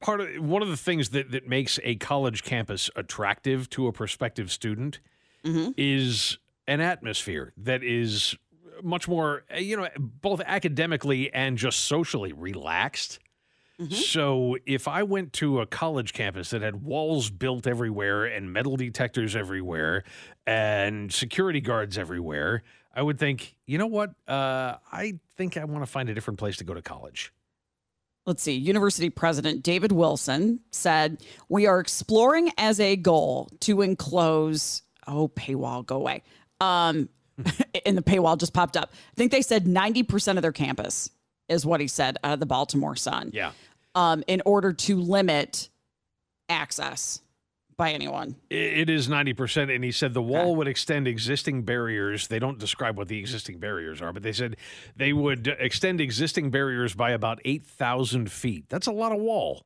part 0.00 0.20
of 0.20 0.28
one 0.42 0.60
of 0.60 0.68
the 0.68 0.76
things 0.76 1.10
that 1.10 1.30
that 1.30 1.46
makes 1.46 1.78
a 1.84 1.94
college 1.94 2.42
campus 2.42 2.90
attractive 2.96 3.70
to 3.70 3.86
a 3.86 3.92
prospective 3.92 4.50
student 4.50 4.98
is 5.44 6.36
an 6.68 6.80
atmosphere 6.80 7.52
that 7.56 7.82
is 7.82 8.36
much 8.84 9.08
more, 9.08 9.42
uh, 9.52 9.58
you 9.58 9.76
know, 9.76 9.88
both 9.98 10.40
academically 10.46 11.32
and 11.34 11.58
just 11.58 11.80
socially 11.80 12.32
relaxed. 12.32 13.18
So 13.90 14.56
if 14.66 14.88
I 14.88 15.04
went 15.04 15.32
to 15.34 15.60
a 15.60 15.66
college 15.66 16.12
campus 16.12 16.50
that 16.50 16.62
had 16.62 16.82
walls 16.82 17.30
built 17.30 17.64
everywhere 17.64 18.24
and 18.24 18.52
metal 18.52 18.76
detectors 18.76 19.36
everywhere 19.36 20.02
and 20.48 21.12
security 21.12 21.60
guards 21.60 21.96
everywhere, 21.96 22.64
I 22.92 23.02
would 23.02 23.20
think, 23.20 23.54
you 23.66 23.78
know 23.78 23.86
what? 23.86 24.10
Uh, 24.26 24.78
I 24.92 25.20
think 25.36 25.56
I 25.56 25.64
want 25.64 25.84
to 25.84 25.86
find 25.90 26.08
a 26.08 26.14
different 26.14 26.40
place 26.40 26.56
to 26.56 26.64
go 26.64 26.74
to 26.74 26.82
college. 26.82 27.32
let's 28.26 28.42
see, 28.42 28.54
University 28.54 29.10
President 29.10 29.62
David 29.62 29.92
Wilson 29.92 30.58
said, 30.72 31.22
We 31.48 31.66
are 31.66 31.78
exploring 31.78 32.50
as 32.58 32.80
a 32.80 32.96
goal 32.96 33.48
to 33.60 33.82
enclose, 33.82 34.82
oh, 35.06 35.28
paywall, 35.28 35.86
go 35.86 35.96
away. 35.96 36.24
Um, 36.60 37.08
and 37.86 37.96
the 37.96 38.02
paywall 38.02 38.36
just 38.38 38.52
popped 38.52 38.76
up. 38.76 38.90
I 38.92 39.14
think 39.16 39.32
they 39.32 39.42
said 39.42 39.64
90% 39.64 40.36
of 40.36 40.42
their 40.42 40.52
campus 40.52 41.10
is 41.48 41.64
what 41.64 41.80
he 41.80 41.88
said 41.88 42.18
out 42.24 42.34
of 42.34 42.40
the 42.40 42.46
Baltimore 42.46 42.96
Sun. 42.96 43.30
Yeah. 43.32 43.52
Um, 43.94 44.22
in 44.26 44.42
order 44.44 44.72
to 44.72 44.96
limit 44.96 45.68
access 46.48 47.20
by 47.78 47.92
anyone. 47.92 48.34
It 48.50 48.90
is 48.90 49.08
90%. 49.08 49.74
And 49.74 49.84
he 49.84 49.92
said 49.92 50.12
the 50.12 50.20
wall 50.20 50.56
would 50.56 50.66
extend 50.66 51.06
existing 51.06 51.62
barriers. 51.62 52.26
They 52.26 52.40
don't 52.40 52.58
describe 52.58 52.98
what 52.98 53.06
the 53.06 53.18
existing 53.18 53.60
barriers 53.60 54.02
are, 54.02 54.12
but 54.12 54.24
they 54.24 54.32
said 54.32 54.56
they 54.96 55.12
would 55.12 55.46
extend 55.46 56.00
existing 56.00 56.50
barriers 56.50 56.94
by 56.94 57.12
about 57.12 57.40
8,000 57.44 58.30
feet. 58.30 58.64
That's 58.68 58.88
a 58.88 58.92
lot 58.92 59.12
of 59.12 59.20
wall. 59.20 59.62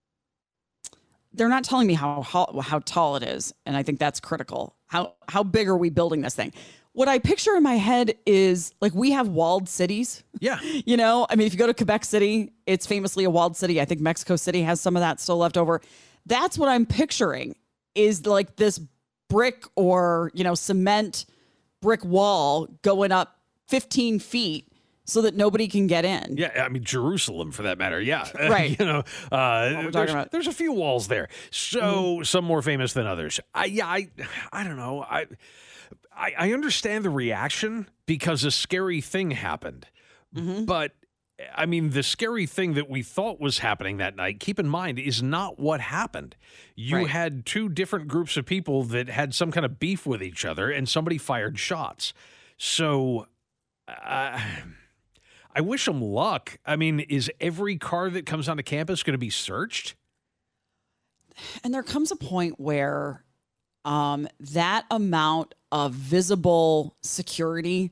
They're 1.32 1.48
not 1.48 1.64
telling 1.64 1.86
me 1.86 1.94
how, 1.94 2.20
how 2.20 2.60
how 2.60 2.80
tall 2.80 3.16
it 3.16 3.22
is, 3.22 3.54
and 3.64 3.74
I 3.74 3.82
think 3.82 3.98
that's 3.98 4.20
critical. 4.20 4.76
How 4.88 5.14
how 5.28 5.42
big 5.42 5.66
are 5.66 5.76
we 5.78 5.88
building 5.88 6.20
this 6.20 6.34
thing? 6.34 6.52
What 6.94 7.08
I 7.08 7.18
picture 7.18 7.54
in 7.56 7.62
my 7.62 7.76
head 7.76 8.14
is 8.26 8.74
like 8.82 8.94
we 8.94 9.12
have 9.12 9.28
walled 9.28 9.68
cities. 9.68 10.22
Yeah. 10.40 10.58
You 10.84 10.96
know, 10.96 11.26
I 11.30 11.36
mean, 11.36 11.46
if 11.46 11.52
you 11.52 11.58
go 11.58 11.66
to 11.66 11.74
Quebec 11.74 12.04
City, 12.04 12.52
it's 12.66 12.86
famously 12.86 13.24
a 13.24 13.30
walled 13.30 13.56
city. 13.56 13.80
I 13.80 13.84
think 13.84 14.00
Mexico 14.00 14.36
City 14.36 14.62
has 14.62 14.80
some 14.80 14.96
of 14.96 15.00
that 15.00 15.20
still 15.20 15.36
left 15.38 15.56
over. 15.56 15.80
That's 16.26 16.58
what 16.58 16.68
I'm 16.68 16.84
picturing. 16.86 17.54
is 17.94 18.26
like 18.26 18.56
this 18.56 18.80
brick 19.28 19.64
or, 19.76 20.30
you 20.34 20.44
know, 20.44 20.54
cement 20.54 21.24
brick 21.80 22.04
wall 22.04 22.66
going 22.82 23.12
up 23.12 23.38
15 23.68 24.18
feet 24.18 24.68
so 25.04 25.22
that 25.22 25.34
nobody 25.34 25.66
can 25.68 25.86
get 25.86 26.04
in. 26.04 26.36
Yeah, 26.36 26.62
I 26.64 26.68
mean 26.68 26.84
Jerusalem 26.84 27.50
for 27.52 27.62
that 27.62 27.78
matter. 27.78 28.00
Yeah, 28.00 28.28
Right. 28.38 28.78
you 28.78 28.84
know, 28.84 29.02
uh, 29.32 29.70
talking 29.70 29.90
there's, 29.90 30.10
about. 30.10 30.30
there's 30.30 30.46
a 30.46 30.52
few 30.52 30.72
walls 30.72 31.08
there. 31.08 31.28
So 31.50 32.22
some 32.22 32.44
more 32.44 32.60
famous 32.62 32.92
than 32.92 33.06
others. 33.06 33.40
I, 33.54 33.64
yeah, 33.66 33.86
I, 33.86 34.08
I 34.52 34.64
don't 34.64 34.76
know. 34.76 35.02
I, 35.02 35.26
I, 36.16 36.32
I 36.38 36.52
understand 36.52 37.04
the 37.04 37.10
reaction 37.10 37.88
because 38.06 38.44
a 38.44 38.50
scary 38.50 39.00
thing 39.00 39.30
happened, 39.32 39.86
but. 40.32 40.92
I 41.56 41.66
mean, 41.66 41.90
the 41.90 42.04
scary 42.04 42.46
thing 42.46 42.74
that 42.74 42.88
we 42.88 43.02
thought 43.02 43.40
was 43.40 43.58
happening 43.58 43.96
that 43.96 44.14
night, 44.14 44.38
keep 44.38 44.60
in 44.60 44.68
mind, 44.68 45.00
is 45.00 45.24
not 45.24 45.58
what 45.58 45.80
happened. 45.80 46.36
You 46.76 46.98
Right. 46.98 47.08
had 47.08 47.44
two 47.44 47.68
different 47.68 48.06
groups 48.06 48.36
of 48.36 48.46
people 48.46 48.84
that 48.84 49.08
had 49.08 49.34
some 49.34 49.50
kind 49.50 49.66
of 49.66 49.80
beef 49.80 50.06
with 50.06 50.22
each 50.22 50.44
other, 50.44 50.70
and 50.70 50.88
somebody 50.88 51.18
fired 51.18 51.58
shots. 51.58 52.12
So, 52.58 53.26
uh, 53.88 54.40
I 55.52 55.60
wish 55.62 55.86
them 55.86 56.00
luck. 56.00 56.58
I 56.64 56.76
mean, 56.76 57.00
is 57.00 57.28
every 57.40 57.76
car 57.76 58.08
that 58.10 58.24
comes 58.24 58.48
onto 58.48 58.62
campus 58.62 59.02
going 59.02 59.14
to 59.14 59.18
be 59.18 59.30
searched? 59.30 59.96
And 61.64 61.74
there 61.74 61.82
comes 61.82 62.12
a 62.12 62.16
point 62.16 62.60
where 62.60 63.24
um, 63.84 64.28
that 64.40 64.84
amount 64.90 65.54
of 65.70 65.92
visible 65.92 66.96
security 67.02 67.90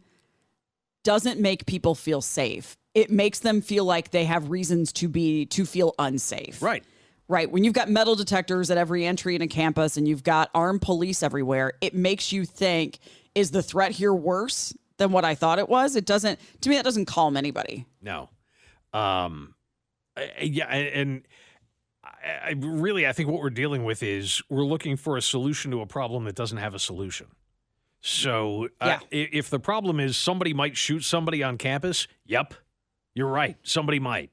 doesn't 1.04 1.40
make 1.40 1.66
people 1.66 1.94
feel 1.94 2.20
safe. 2.20 2.76
It 2.94 3.10
makes 3.10 3.38
them 3.38 3.60
feel 3.62 3.84
like 3.84 4.10
they 4.10 4.24
have 4.24 4.50
reasons 4.50 4.92
to 4.94 5.08
be 5.08 5.46
to 5.46 5.64
feel 5.64 5.94
unsafe. 5.98 6.60
Right. 6.60 6.84
Right. 7.28 7.50
When 7.50 7.62
you've 7.62 7.74
got 7.74 7.88
metal 7.88 8.16
detectors 8.16 8.70
at 8.70 8.76
every 8.78 9.06
entry 9.06 9.36
in 9.36 9.42
a 9.42 9.46
campus 9.46 9.96
and 9.96 10.06
you've 10.08 10.24
got 10.24 10.50
armed 10.54 10.82
police 10.82 11.22
everywhere, 11.22 11.74
it 11.80 11.94
makes 11.94 12.32
you 12.32 12.44
think, 12.44 12.98
is 13.36 13.52
the 13.52 13.62
threat 13.62 13.92
here 13.92 14.12
worse 14.12 14.74
than 14.98 15.12
what 15.12 15.24
I 15.24 15.36
thought 15.36 15.60
it 15.60 15.68
was? 15.68 15.94
It 15.94 16.04
doesn't, 16.04 16.40
to 16.62 16.68
me, 16.68 16.74
that 16.74 16.84
doesn't 16.84 17.06
calm 17.06 17.36
anybody. 17.36 17.86
No. 18.02 18.28
Um, 18.92 19.54
I- 20.16 20.32
yeah, 20.42 20.66
and 20.66 21.22
I, 22.24 22.54
really, 22.58 23.06
I 23.06 23.12
think 23.12 23.28
what 23.30 23.40
we're 23.40 23.50
dealing 23.50 23.84
with 23.84 24.02
is 24.02 24.42
we're 24.48 24.64
looking 24.64 24.96
for 24.96 25.16
a 25.16 25.22
solution 25.22 25.70
to 25.70 25.80
a 25.80 25.86
problem 25.86 26.24
that 26.24 26.34
doesn't 26.34 26.58
have 26.58 26.74
a 26.74 26.78
solution. 26.78 27.26
So, 28.00 28.68
uh, 28.80 28.98
Yeah. 29.10 29.28
if 29.32 29.50
the 29.50 29.60
problem 29.60 30.00
is 30.00 30.16
somebody 30.16 30.54
might 30.54 30.76
shoot 30.76 31.00
somebody 31.04 31.42
on 31.42 31.58
campus, 31.58 32.06
yep, 32.24 32.54
you're 33.14 33.28
right. 33.28 33.56
Somebody 33.62 33.98
might. 33.98 34.30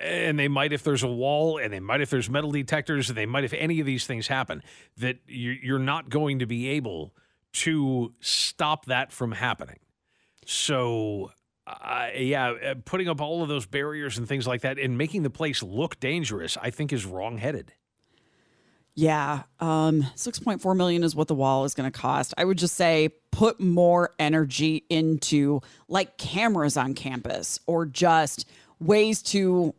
And 0.00 0.38
they 0.38 0.46
might 0.46 0.72
if 0.72 0.84
there's 0.84 1.02
a 1.02 1.08
wall, 1.08 1.58
and 1.58 1.72
they 1.72 1.80
might 1.80 2.00
if 2.00 2.10
there's 2.10 2.30
metal 2.30 2.52
detectors, 2.52 3.08
and 3.08 3.18
they 3.18 3.26
might 3.26 3.42
if 3.44 3.52
any 3.52 3.80
of 3.80 3.86
these 3.86 4.06
things 4.06 4.28
happen, 4.28 4.62
that 4.96 5.18
you're 5.26 5.80
not 5.80 6.08
going 6.08 6.38
to 6.38 6.46
be 6.46 6.68
able 6.68 7.12
to 7.54 8.14
stop 8.20 8.84
that 8.86 9.10
from 9.12 9.32
happening. 9.32 9.78
So, 10.46 11.32
uh, 11.68 12.08
yeah, 12.16 12.74
putting 12.84 13.08
up 13.08 13.20
all 13.20 13.42
of 13.42 13.48
those 13.48 13.66
barriers 13.66 14.18
and 14.18 14.26
things 14.26 14.46
like 14.46 14.62
that 14.62 14.78
and 14.78 14.96
making 14.96 15.22
the 15.22 15.30
place 15.30 15.62
look 15.62 16.00
dangerous, 16.00 16.56
I 16.60 16.70
think 16.70 16.92
is 16.92 17.04
wrongheaded. 17.04 17.72
Yeah, 18.94 19.42
um, 19.60 20.04
six 20.16 20.40
point 20.40 20.60
four 20.60 20.74
million 20.74 21.04
is 21.04 21.14
what 21.14 21.28
the 21.28 21.34
wall 21.34 21.64
is 21.64 21.74
going 21.74 21.88
to 21.88 21.96
cost. 21.96 22.34
I 22.36 22.44
would 22.44 22.58
just 22.58 22.74
say 22.74 23.10
put 23.30 23.60
more 23.60 24.10
energy 24.18 24.84
into 24.90 25.60
like 25.88 26.18
cameras 26.18 26.76
on 26.76 26.94
campus 26.94 27.60
or 27.66 27.86
just 27.86 28.48
ways 28.80 29.22
to 29.22 29.74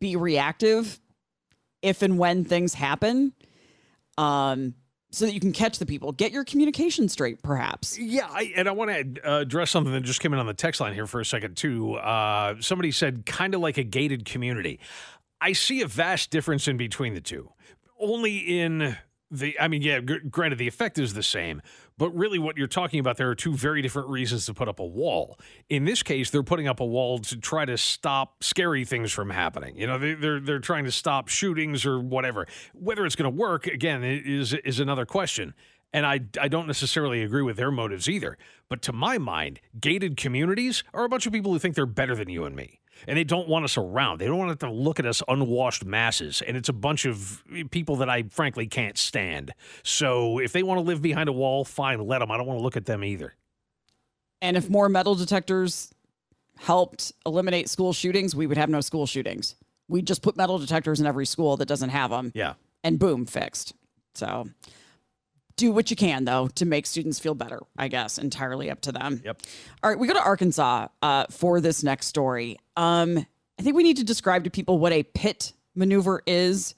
be 0.00 0.16
reactive 0.16 1.00
if 1.82 2.02
and 2.02 2.18
when 2.18 2.44
things 2.44 2.74
happen, 2.74 3.32
um, 4.18 4.74
so 5.14 5.26
that 5.26 5.32
you 5.32 5.40
can 5.40 5.52
catch 5.52 5.78
the 5.78 5.86
people. 5.86 6.12
Get 6.12 6.32
your 6.32 6.44
communication 6.44 7.08
straight, 7.08 7.42
perhaps. 7.42 7.98
Yeah, 7.98 8.26
I, 8.30 8.52
and 8.56 8.68
I 8.68 8.72
want 8.72 8.90
to 8.90 9.38
address 9.38 9.70
something 9.70 9.92
that 9.92 10.02
just 10.02 10.20
came 10.20 10.32
in 10.32 10.38
on 10.38 10.46
the 10.46 10.54
text 10.54 10.80
line 10.80 10.94
here 10.94 11.06
for 11.06 11.20
a 11.20 11.24
second, 11.24 11.56
too. 11.56 11.94
Uh, 11.94 12.56
somebody 12.60 12.90
said, 12.90 13.24
kind 13.26 13.54
of 13.54 13.60
like 13.60 13.78
a 13.78 13.84
gated 13.84 14.24
community. 14.24 14.80
I 15.40 15.52
see 15.52 15.82
a 15.82 15.86
vast 15.86 16.30
difference 16.30 16.68
in 16.68 16.76
between 16.76 17.14
the 17.14 17.20
two. 17.20 17.50
Only 18.00 18.38
in 18.38 18.96
the, 19.30 19.58
I 19.58 19.68
mean, 19.68 19.82
yeah, 19.82 20.00
gr- 20.00 20.18
granted, 20.28 20.58
the 20.58 20.68
effect 20.68 20.98
is 20.98 21.14
the 21.14 21.22
same, 21.22 21.62
but 21.98 22.10
really 22.10 22.38
what 22.38 22.56
you're 22.56 22.66
talking 22.66 23.00
about, 23.00 23.16
there 23.16 23.28
are 23.30 23.34
two 23.34 23.54
very 23.54 23.82
different 23.82 24.08
reasons 24.08 24.46
to 24.46 24.54
put 24.54 24.68
up 24.68 24.80
a 24.80 24.84
wall. 24.84 25.38
In 25.68 25.84
this 25.84 26.02
case, 26.02 26.30
they're 26.30 26.42
putting 26.42 26.66
up 26.66 26.80
a 26.80 26.84
wall 26.84 27.18
to 27.20 27.36
try 27.36 27.64
to 27.64 27.78
stop 27.78 28.42
scary 28.42 28.84
things 28.84 29.12
from 29.12 29.30
happening. 29.30 29.76
You 29.76 29.86
know, 29.86 29.98
they, 29.98 30.14
they're 30.14 30.40
they're 30.40 30.58
trying 30.58 30.84
to 30.84 30.92
stop 30.92 31.28
shootings 31.28 31.86
or 31.86 32.00
whatever. 32.00 32.46
Whether 32.72 33.06
it's 33.06 33.16
going 33.16 33.30
to 33.30 33.36
work, 33.36 33.66
again, 33.66 34.02
is 34.02 34.52
is 34.52 34.80
another 34.80 35.06
question. 35.06 35.54
And 35.92 36.04
I, 36.04 36.22
I 36.40 36.48
don't 36.48 36.66
necessarily 36.66 37.22
agree 37.22 37.42
with 37.42 37.56
their 37.56 37.70
motives 37.70 38.08
either. 38.08 38.36
But 38.68 38.82
to 38.82 38.92
my 38.92 39.16
mind, 39.16 39.60
gated 39.78 40.16
communities 40.16 40.82
are 40.92 41.04
a 41.04 41.08
bunch 41.08 41.24
of 41.24 41.32
people 41.32 41.52
who 41.52 41.60
think 41.60 41.76
they're 41.76 41.86
better 41.86 42.16
than 42.16 42.28
you 42.28 42.44
and 42.44 42.56
me. 42.56 42.80
And 43.06 43.16
they 43.18 43.24
don't 43.24 43.48
want 43.48 43.64
us 43.64 43.76
around. 43.76 44.20
They 44.20 44.26
don't 44.26 44.38
want 44.38 44.58
to 44.58 44.70
look 44.70 44.98
at 44.98 45.06
us 45.06 45.22
unwashed 45.28 45.84
masses. 45.84 46.42
And 46.46 46.56
it's 46.56 46.68
a 46.68 46.72
bunch 46.72 47.04
of 47.04 47.42
people 47.70 47.96
that 47.96 48.08
I 48.08 48.24
frankly 48.24 48.66
can't 48.66 48.96
stand. 48.96 49.52
So 49.82 50.38
if 50.38 50.52
they 50.52 50.62
want 50.62 50.78
to 50.78 50.82
live 50.82 51.02
behind 51.02 51.28
a 51.28 51.32
wall, 51.32 51.64
fine, 51.64 52.00
let 52.00 52.20
them. 52.20 52.30
I 52.30 52.36
don't 52.36 52.46
want 52.46 52.58
to 52.58 52.62
look 52.62 52.76
at 52.76 52.86
them 52.86 53.04
either. 53.04 53.34
And 54.40 54.56
if 54.56 54.68
more 54.68 54.88
metal 54.88 55.14
detectors 55.14 55.92
helped 56.58 57.12
eliminate 57.26 57.68
school 57.68 57.92
shootings, 57.92 58.34
we 58.34 58.46
would 58.46 58.58
have 58.58 58.68
no 58.68 58.80
school 58.80 59.06
shootings. 59.06 59.54
We 59.88 60.02
just 60.02 60.22
put 60.22 60.36
metal 60.36 60.58
detectors 60.58 61.00
in 61.00 61.06
every 61.06 61.26
school 61.26 61.56
that 61.58 61.66
doesn't 61.66 61.90
have 61.90 62.10
them. 62.10 62.32
Yeah. 62.34 62.54
And 62.82 62.98
boom, 62.98 63.26
fixed. 63.26 63.74
So 64.14 64.48
do 65.56 65.70
what 65.70 65.90
you 65.90 65.96
can 65.96 66.24
though 66.24 66.48
to 66.48 66.64
make 66.64 66.86
students 66.86 67.18
feel 67.18 67.34
better. 67.34 67.60
I 67.76 67.88
guess 67.88 68.18
entirely 68.18 68.70
up 68.70 68.80
to 68.82 68.92
them. 68.92 69.22
Yep. 69.24 69.42
All 69.82 69.90
right, 69.90 69.98
we 69.98 70.06
go 70.06 70.14
to 70.14 70.22
Arkansas 70.22 70.88
uh, 71.02 71.26
for 71.30 71.60
this 71.60 71.82
next 71.82 72.06
story. 72.06 72.58
Um, 72.76 73.24
I 73.58 73.62
think 73.62 73.76
we 73.76 73.82
need 73.82 73.98
to 73.98 74.04
describe 74.04 74.44
to 74.44 74.50
people 74.50 74.78
what 74.78 74.92
a 74.92 75.02
pit 75.02 75.52
maneuver 75.74 76.22
is 76.26 76.74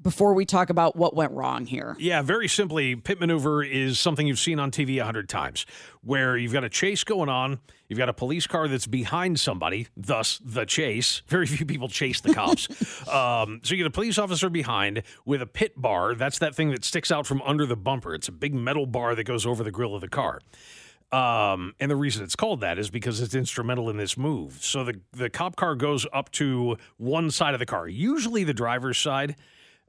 before 0.00 0.34
we 0.34 0.44
talk 0.44 0.70
about 0.70 0.96
what 0.96 1.14
went 1.14 1.32
wrong 1.32 1.66
here. 1.66 1.96
Yeah, 1.98 2.22
very 2.22 2.48
simply, 2.48 2.96
pit 2.96 3.20
maneuver 3.20 3.62
is 3.62 3.98
something 3.98 4.26
you've 4.26 4.38
seen 4.38 4.58
on 4.58 4.70
TV 4.70 5.00
a 5.00 5.04
hundred 5.04 5.28
times, 5.28 5.66
where 6.02 6.36
you've 6.36 6.52
got 6.52 6.64
a 6.64 6.68
chase 6.68 7.04
going 7.04 7.28
on, 7.28 7.60
you've 7.88 7.98
got 7.98 8.08
a 8.08 8.12
police 8.12 8.46
car 8.46 8.68
that's 8.68 8.86
behind 8.86 9.40
somebody, 9.40 9.88
thus 9.96 10.40
the 10.44 10.64
chase. 10.64 11.22
Very 11.28 11.46
few 11.46 11.66
people 11.66 11.88
chase 11.88 12.20
the 12.20 12.32
cops. 12.32 12.68
um, 13.08 13.60
so 13.62 13.74
you 13.74 13.78
get 13.78 13.86
a 13.86 13.90
police 13.90 14.18
officer 14.18 14.48
behind 14.48 15.02
with 15.24 15.42
a 15.42 15.46
pit 15.46 15.72
bar. 15.76 16.14
That's 16.14 16.38
that 16.38 16.54
thing 16.54 16.70
that 16.70 16.84
sticks 16.84 17.10
out 17.10 17.26
from 17.26 17.42
under 17.42 17.66
the 17.66 17.76
bumper. 17.76 18.14
It's 18.14 18.28
a 18.28 18.32
big 18.32 18.54
metal 18.54 18.86
bar 18.86 19.14
that 19.14 19.24
goes 19.24 19.46
over 19.46 19.64
the 19.64 19.72
grill 19.72 19.94
of 19.94 20.00
the 20.00 20.08
car. 20.08 20.40
Um, 21.10 21.74
and 21.80 21.90
the 21.90 21.96
reason 21.96 22.22
it's 22.22 22.36
called 22.36 22.60
that 22.60 22.78
is 22.78 22.90
because 22.90 23.20
it's 23.20 23.34
instrumental 23.34 23.88
in 23.88 23.96
this 23.96 24.18
move. 24.18 24.58
So 24.60 24.84
the 24.84 25.00
the 25.12 25.30
cop 25.30 25.56
car 25.56 25.74
goes 25.74 26.06
up 26.12 26.30
to 26.32 26.76
one 26.98 27.30
side 27.30 27.54
of 27.54 27.60
the 27.60 27.66
car, 27.66 27.88
usually 27.88 28.44
the 28.44 28.52
driver's 28.52 28.98
side. 28.98 29.36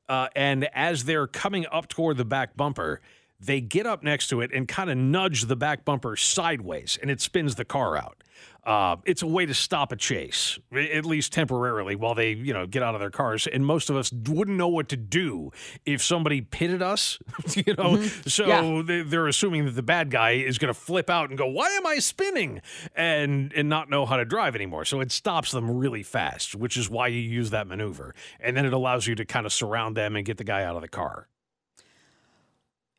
Uh, 0.09 0.27
and 0.35 0.67
as 0.73 1.05
they're 1.05 1.27
coming 1.27 1.67
up 1.71 1.87
toward 1.87 2.17
the 2.17 2.25
back 2.25 2.57
bumper, 2.57 2.99
they 3.39 3.62
get 3.62 3.86
up 3.86 4.04
next 4.04 4.28
to 4.30 4.41
it 4.41 4.52
and 4.54 4.67
kind 4.67 4.89
of 4.89 4.97
nudge 4.97 5.45
the 5.45 5.56
back 5.56 5.86
bumper 5.86 6.15
sideways, 6.15 6.97
and 7.02 7.10
it 7.10 7.21
spins 7.21 7.56
the 7.56 7.65
car 7.65 7.95
out. 7.97 8.23
Uh, 8.65 8.97
it's 9.06 9.21
a 9.21 9.28
way 9.28 9.45
to 9.45 9.54
stop 9.54 9.91
a 9.91 9.95
chase, 9.95 10.60
at 10.75 11.06
least 11.06 11.32
temporarily, 11.32 11.95
while 11.95 12.13
they, 12.13 12.34
you 12.34 12.54
know, 12.54 12.67
get 12.67 12.84
out 12.84 12.93
of 12.93 12.99
their 12.99 13.10
cars. 13.10 13.47
And 13.47 13.65
most 13.65 13.89
of 13.89 13.95
us 13.95 14.12
wouldn't 14.12 14.58
know 14.58 14.67
what 14.67 14.89
to 14.89 14.97
do 14.97 15.52
if 15.86 16.04
somebody 16.04 16.41
pitted 16.41 16.82
us, 16.82 17.17
you 17.56 17.73
know. 17.78 17.99
So 18.28 18.45
Yeah. 18.47 18.82
they, 18.86 19.02
they're 19.02 19.28
assuming 19.28 19.65
that 19.65 19.71
the 19.71 19.82
bad 19.82 20.12
guy 20.12 20.32
is 20.32 20.58
going 20.58 20.71
to 20.71 20.80
flip 20.80 21.10
out 21.10 21.30
and 21.30 21.38
go, 21.38 21.47
"Why 21.47 21.69
am 21.69 21.88
I 21.88 21.99
spinning?" 21.99 22.62
and 22.95 23.52
and 23.54 23.69
not 23.69 23.89
know 23.89 24.06
how 24.06 24.17
to 24.17 24.25
drive 24.25 24.56
anymore. 24.56 24.84
So 24.86 24.99
it 24.99 25.12
stops 25.12 25.52
them 25.52 25.71
really 25.71 26.04
fast, 26.04 26.54
which 26.54 26.75
is 26.75 26.89
why 26.89 27.08
you 27.08 27.21
use 27.21 27.49
that 27.52 27.65
maneuver, 27.65 28.13
and 28.41 28.56
then 28.58 28.65
it 28.65 28.73
allows 28.73 29.08
you 29.08 29.15
to 29.15 29.25
kind 29.25 29.45
of 29.45 29.54
surround 29.54 29.95
them 29.95 30.15
and 30.17 30.25
get 30.25 30.38
the 30.38 30.43
guy 30.43 30.63
out 30.63 30.75
of 30.75 30.82
the 30.82 30.89
car. 30.89 31.28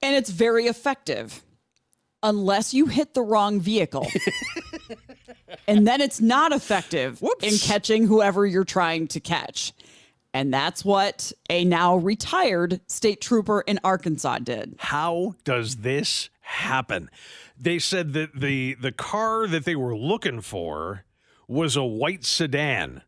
And 0.02 0.16
it's 0.16 0.30
very 0.30 0.66
effective 0.66 1.42
unless 2.22 2.74
you 2.74 2.86
hit 2.86 3.14
the 3.14 3.22
wrong 3.22 3.60
vehicle. 3.60 4.06
and 5.68 5.86
then 5.86 6.00
it's 6.00 6.20
not 6.20 6.52
effective 6.52 7.22
in 7.42 7.56
catching 7.58 8.06
whoever 8.06 8.46
you're 8.46 8.64
trying 8.64 9.06
to 9.08 9.20
catch. 9.20 9.72
And 10.32 10.54
that's 10.54 10.84
what 10.84 11.32
a 11.48 11.64
now 11.64 11.96
retired 11.96 12.80
state 12.86 13.20
trooper 13.20 13.62
in 13.62 13.80
Arkansas 13.82 14.38
did. 14.38 14.76
How 14.78 15.34
does 15.44 15.76
this 15.76 16.30
happen? 16.40 17.10
They 17.58 17.78
said 17.78 18.12
that 18.12 18.40
the 18.40 18.74
the 18.74 18.92
car 18.92 19.46
that 19.48 19.64
they 19.64 19.74
were 19.74 19.96
looking 19.96 20.40
for 20.40 21.04
was 21.48 21.76
a 21.76 21.84
white 21.84 22.24
sedan. 22.24 23.02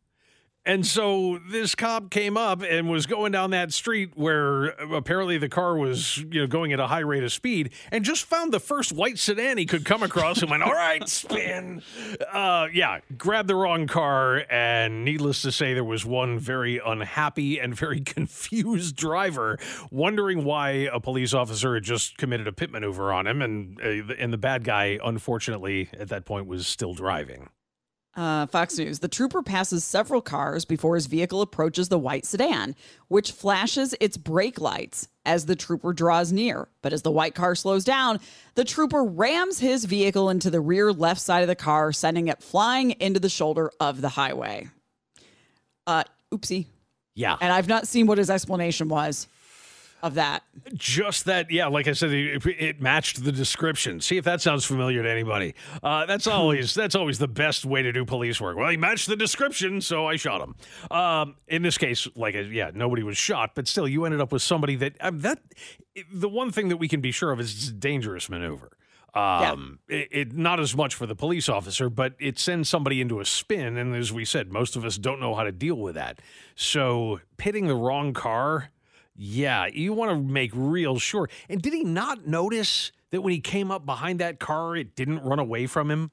And 0.64 0.87
so 0.87 1.40
this 1.51 1.75
cop 1.75 2.11
came 2.11 2.37
up 2.37 2.62
and 2.62 2.88
was 2.88 3.07
going 3.07 3.33
down 3.33 3.51
that 3.51 3.72
street 3.72 4.12
where 4.14 4.66
apparently 4.66 5.37
the 5.37 5.48
car 5.48 5.77
was, 5.77 6.18
you 6.18 6.40
know, 6.40 6.46
going 6.46 6.72
at 6.72 6.79
a 6.79 6.87
high 6.87 7.01
rate 7.01 7.25
of 7.25 7.33
speed 7.33 7.72
and 7.90 8.05
just 8.05 8.25
found 8.25 8.53
the 8.53 8.61
first 8.61 8.92
white 8.92 9.18
sedan 9.18 9.59
he 9.59 9.66
could 9.66 9.85
come 9.85 10.05
across 10.05 10.40
and 10.40 10.51
went, 10.51 10.62
all 10.62 10.72
right, 10.72 11.09
spin. 11.09 11.83
Uh, 12.33 12.68
yeah, 12.72 13.01
grabbed 13.18 13.48
the 13.48 13.57
wrong 13.57 13.88
car. 13.88 14.44
And 14.48 15.05
needless 15.05 15.42
to 15.42 15.51
say, 15.51 15.75
there 15.75 15.83
was 15.83 16.07
one 16.07 16.38
very 16.38 16.81
unhappy 16.85 17.59
and 17.59 17.75
very 17.75 18.01
confused 18.01 18.94
driver 18.94 19.59
wondering 19.90 20.44
why 20.44 20.88
a 20.92 21.01
police 21.01 21.35
officer 21.35 21.75
had 21.75 21.83
just 21.83 22.18
committed 22.18 22.46
a 22.46 22.53
pit 22.53 22.70
maneuver 22.70 23.12
on 23.12 23.27
him. 23.27 23.42
And, 23.42 23.81
uh, 23.81 24.14
and 24.16 24.33
the 24.33 24.38
bad 24.38 24.62
guy, 24.62 25.01
unfortunately, 25.03 25.88
at 25.98 26.09
that 26.11 26.25
point 26.25 26.46
was 26.46 26.68
still 26.68 26.94
driving. 26.94 27.48
Uh, 28.14 28.46
Fox 28.46 28.77
News. 28.77 28.98
The 28.98 29.09
trooper 29.09 29.42
passes 29.42 29.85
several 29.85 30.20
cars 30.20 30.66
before 30.66 30.96
his 30.96 31.07
vehicle 31.07 31.40
approaches 31.40 31.88
the 31.88 31.98
white 31.98 32.27
sedan, 32.27 32.77
which 33.09 33.33
flashes 33.33 33.94
its 34.01 34.18
brake 34.18 34.61
lights 34.61 35.09
as 35.25 35.46
the 35.46 35.57
trooper 35.57 35.94
draws 35.94 36.31
near. 36.31 36.68
But 36.83 36.92
as 36.92 37.01
the 37.01 37.11
white 37.11 37.35
car 37.35 37.55
slows 37.55 37.85
down, 37.85 38.20
the 38.55 38.64
trooper 38.64 39.03
rams 39.03 39.61
his 39.61 39.87
vehicle 39.87 40.29
into 40.29 40.51
the 40.51 40.61
rear 40.61 40.92
left 40.92 41.22
side 41.22 41.40
of 41.40 41.48
the 41.48 41.55
car, 41.55 41.90
sending 41.90 42.29
it 42.29 42.42
flying 42.42 42.90
into 42.92 43.18
the 43.18 43.31
shoulder 43.31 43.70
of 43.81 44.03
the 44.03 44.11
highway. 44.11 44.68
Uh, 45.87 46.05
oopsie. 46.31 46.66
Yeah. 47.14 47.37
And 47.40 47.51
I've 47.51 47.68
not 47.68 47.88
seen 47.88 48.07
what 48.07 48.18
his 48.18 48.29
explanation 48.29 48.88
was 48.88 49.27
of 50.02 50.14
that. 50.14 50.42
Just 50.74 51.26
that, 51.26 51.50
yeah. 51.50 51.68
Like 51.68 51.86
I 51.86 51.92
said, 51.92 52.10
it, 52.10 52.44
it, 52.46 52.80
matched 52.80 53.24
the 53.24 53.32
description. 53.32 54.00
See 54.00 54.16
if 54.16 54.24
that 54.24 54.40
sounds 54.40 54.64
familiar 54.64 55.02
to 55.02 55.08
anybody. 55.08 55.54
Uh, 55.82 56.06
that's 56.06 56.26
always 56.28 56.74
that's 56.74 56.94
always 56.94 57.18
the 57.18 57.28
best 57.28 57.64
way 57.64 57.82
to 57.82 57.92
do 57.92 58.04
police 58.04 58.40
work. 58.40 58.56
Well, 58.56 58.68
he 58.68 58.76
matched 58.76 59.08
the 59.08 59.16
description, 59.16 59.80
so 59.80 60.08
I 60.08 60.16
shot 60.16 60.40
him. 60.40 60.56
Um, 60.90 61.36
in 61.46 61.62
this 61.62 61.78
case, 61.78 62.08
like 62.16 62.34
yeah, 62.50 62.72
nobody 62.74 63.02
was 63.02 63.16
shot, 63.16 63.54
but 63.54 63.68
still, 63.68 63.86
you 63.86 64.04
ended 64.04 64.20
up 64.20 64.32
with 64.32 64.42
somebody 64.42 64.76
that 64.76 64.96
um, 65.00 65.20
that. 65.20 65.38
The 66.12 66.28
one 66.28 66.50
thing 66.50 66.68
that 66.68 66.78
we 66.78 66.88
can 66.88 67.02
be 67.02 67.12
sure 67.12 67.32
of 67.32 67.40
is 67.40 67.54
it's 67.54 67.68
a 67.68 67.72
dangerous 67.72 68.28
maneuver. 68.28 68.72
Um, 69.14 69.80
yeah. 69.90 69.96
it, 69.96 70.08
it, 70.10 70.32
not 70.32 70.58
as 70.58 70.74
much 70.74 70.94
for 70.94 71.04
the 71.04 71.14
police 71.14 71.50
officer, 71.50 71.90
but 71.90 72.14
it 72.18 72.38
sends 72.38 72.70
somebody 72.70 73.02
into 73.02 73.20
a 73.20 73.26
spin. 73.26 73.76
And 73.76 73.94
as 73.94 74.10
we 74.10 74.24
said, 74.24 74.50
most 74.50 74.74
of 74.74 74.86
us 74.86 74.96
don't 74.96 75.20
know 75.20 75.34
how 75.34 75.42
to 75.42 75.52
deal 75.52 75.74
with 75.74 75.96
that. 75.96 76.20
So 76.54 77.20
pitting 77.36 77.66
the 77.66 77.74
wrong 77.74 78.14
car 78.14 78.70
yeah, 79.24 79.66
you 79.72 79.92
want 79.92 80.11
to 80.11 80.16
make 80.20 80.50
real 80.52 80.98
sure. 80.98 81.28
And 81.48 81.62
did 81.62 81.72
he 81.72 81.85
not 81.85 82.26
notice 82.26 82.90
that 83.12 83.20
when 83.20 83.32
he 83.32 83.38
came 83.38 83.70
up 83.70 83.87
behind 83.87 84.18
that 84.18 84.40
car, 84.40 84.74
it 84.74 84.96
didn't 84.96 85.20
run 85.20 85.38
away 85.38 85.68
from 85.68 85.92
him? 85.92 86.11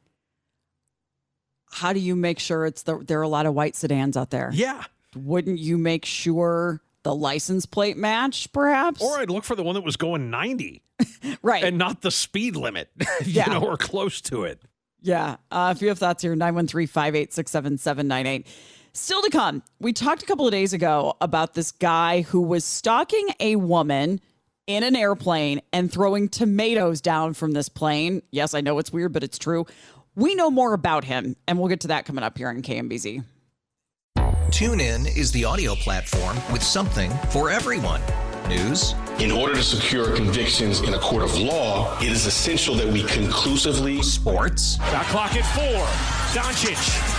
How 1.72 1.92
do 1.92 2.00
you 2.00 2.16
make 2.16 2.38
sure 2.38 2.68
it's 2.68 2.84
the 2.84 3.00
there 3.00 3.18
are 3.18 3.24
a 3.24 3.28
lot 3.28 3.48
of 3.48 3.56
white 3.56 3.76
sedans 3.76 4.16
out 4.16 4.30
there? 4.30 4.52
Yeah. 4.54 4.84
Wouldn't 5.16 5.58
you 5.58 5.80
make 5.80 6.06
sure 6.06 6.82
the 7.02 7.16
license 7.16 7.66
plate 7.66 7.98
match, 7.98 8.52
perhaps? 8.52 9.02
Or 9.02 9.18
I'd 9.18 9.32
look 9.32 9.44
for 9.44 9.56
the 9.56 9.64
one 9.64 9.74
that 9.74 9.84
was 9.84 9.98
going 9.98 10.30
90. 10.30 10.84
right. 11.42 11.64
And 11.64 11.80
not 11.80 12.04
the 12.04 12.12
speed 12.12 12.56
limit, 12.56 12.92
yeah. 13.26 13.48
you 13.48 13.60
know, 13.60 13.66
or 13.66 13.76
close 13.76 14.22
to 14.22 14.44
it. 14.44 14.62
Yeah. 15.02 15.38
Uh, 15.50 15.74
if 15.76 15.82
you 15.82 15.88
have 15.88 15.98
thoughts 15.98 16.22
here, 16.22 16.36
913 16.36 16.86
586 16.86 17.52
7798. 17.52 18.46
Still 18.94 19.22
to 19.22 19.30
come, 19.30 19.64
we 19.80 19.94
talked 19.94 20.24
a 20.24 20.26
couple 20.26 20.48
of 20.48 20.52
days 20.52 20.74
ago 20.74 21.16
about 21.22 21.54
this 21.54 21.72
guy 21.72 22.22
who 22.22 22.42
was 22.42 22.66
stalking 22.66 23.30
a 23.40 23.56
woman 23.56 24.20
in 24.66 24.84
an 24.84 24.96
airplane 24.96 25.62
and 25.72 25.92
throwing 25.92 26.28
tomatoes 26.28 27.00
down 27.02 27.34
from 27.34 27.52
this 27.52 27.70
plane. 27.70 28.22
Yes, 28.32 28.54
I 28.54 28.62
know 28.62 28.80
it's 28.80 28.92
weird, 28.92 29.14
but 29.14 29.24
it's 29.24 29.38
true. 29.38 29.66
We 30.16 30.36
know 30.36 30.50
more 30.50 30.74
about 30.74 31.04
him, 31.04 31.36
and 31.48 31.60
we'll 31.60 31.70
get 31.70 31.82
to 31.82 31.90
that 31.90 32.06
coming 32.06 32.24
up 32.24 32.38
here 32.38 32.50
on 32.50 32.62
KMBZ. 32.62 33.24
TuneIn 34.50 35.16
is 35.16 35.32
the 35.32 35.46
audio 35.46 35.76
platform 35.76 36.36
with 36.52 36.64
something 36.64 37.12
for 37.30 37.52
everyone. 37.52 38.02
News. 38.48 38.96
In 39.20 39.32
order 39.32 39.54
to 39.54 39.62
secure 39.62 40.16
convictions 40.16 40.82
in 40.82 40.96
a 40.96 41.00
court 41.00 41.24
of 41.24 41.38
law, 41.38 41.96
it 42.00 42.12
is 42.12 42.26
essential 42.26 42.74
that 42.76 42.88
we 42.88 43.04
conclusively. 43.04 44.02
Sports. 44.02 44.78
Got 44.78 45.06
clock 45.06 45.36
at 45.36 45.46
four. 45.56 45.86
Doncic. 46.42 47.19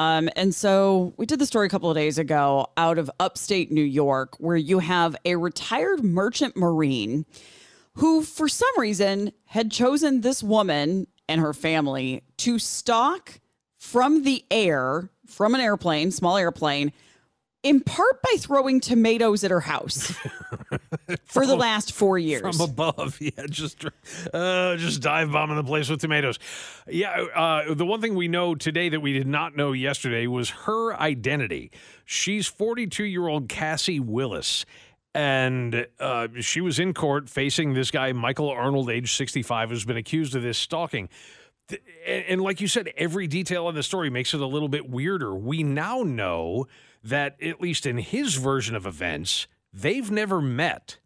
Um, 0.00 0.30
and 0.34 0.54
so 0.54 1.12
we 1.18 1.26
did 1.26 1.40
the 1.40 1.44
story 1.44 1.66
a 1.66 1.68
couple 1.68 1.90
of 1.90 1.94
days 1.94 2.16
ago 2.16 2.68
out 2.78 2.96
of 2.96 3.10
upstate 3.20 3.70
New 3.70 3.84
York, 3.84 4.34
where 4.38 4.56
you 4.56 4.78
have 4.78 5.14
a 5.26 5.36
retired 5.36 6.02
merchant 6.02 6.56
marine 6.56 7.26
who, 7.96 8.22
for 8.22 8.48
some 8.48 8.70
reason, 8.78 9.30
had 9.44 9.70
chosen 9.70 10.22
this 10.22 10.42
woman 10.42 11.06
and 11.28 11.42
her 11.42 11.52
family 11.52 12.22
to 12.38 12.58
stalk 12.58 13.40
from 13.76 14.22
the 14.22 14.42
air, 14.50 15.10
from 15.26 15.54
an 15.54 15.60
airplane, 15.60 16.10
small 16.10 16.38
airplane, 16.38 16.94
in 17.62 17.80
part 17.80 18.22
by 18.22 18.36
throwing 18.38 18.80
tomatoes 18.80 19.44
at 19.44 19.50
her 19.50 19.60
house 19.60 20.14
for 21.24 21.46
the 21.46 21.56
last 21.56 21.92
four 21.92 22.18
years 22.18 22.40
from 22.40 22.60
above. 22.60 23.18
Yeah, 23.30 23.46
just 23.48 23.84
uh, 24.32 24.76
just 24.76 25.02
dive 25.02 25.30
bombing 25.30 25.56
the 25.56 25.64
place 25.64 25.88
with 25.88 26.00
tomatoes. 26.00 26.38
Yeah, 26.88 27.10
uh, 27.10 27.74
the 27.74 27.84
one 27.84 28.00
thing 28.00 28.14
we 28.14 28.28
know 28.28 28.54
today 28.54 28.88
that 28.88 29.00
we 29.00 29.12
did 29.12 29.26
not 29.26 29.56
know 29.56 29.72
yesterday 29.72 30.26
was 30.26 30.50
her 30.50 30.94
identity. 30.94 31.70
She's 32.04 32.46
42 32.46 33.04
year 33.04 33.28
old 33.28 33.48
Cassie 33.48 34.00
Willis. 34.00 34.64
And 35.12 35.88
uh, 35.98 36.28
she 36.40 36.60
was 36.60 36.78
in 36.78 36.94
court 36.94 37.28
facing 37.28 37.74
this 37.74 37.90
guy, 37.90 38.12
Michael 38.12 38.48
Arnold, 38.48 38.88
age 38.90 39.12
65, 39.12 39.70
who's 39.70 39.84
been 39.84 39.96
accused 39.96 40.36
of 40.36 40.42
this 40.42 40.56
stalking. 40.56 41.08
And, 42.06 42.24
and 42.28 42.40
like 42.40 42.60
you 42.60 42.68
said, 42.68 42.92
every 42.96 43.26
detail 43.26 43.68
in 43.68 43.74
the 43.74 43.82
story 43.82 44.08
makes 44.08 44.34
it 44.34 44.40
a 44.40 44.46
little 44.46 44.68
bit 44.68 44.88
weirder. 44.88 45.34
We 45.34 45.64
now 45.64 46.02
know 46.02 46.68
that, 47.02 47.42
at 47.42 47.60
least 47.60 47.86
in 47.86 47.98
his 47.98 48.36
version 48.36 48.76
of 48.76 48.86
events, 48.86 49.48
they've 49.72 50.10
never 50.10 50.40
met. 50.40 50.98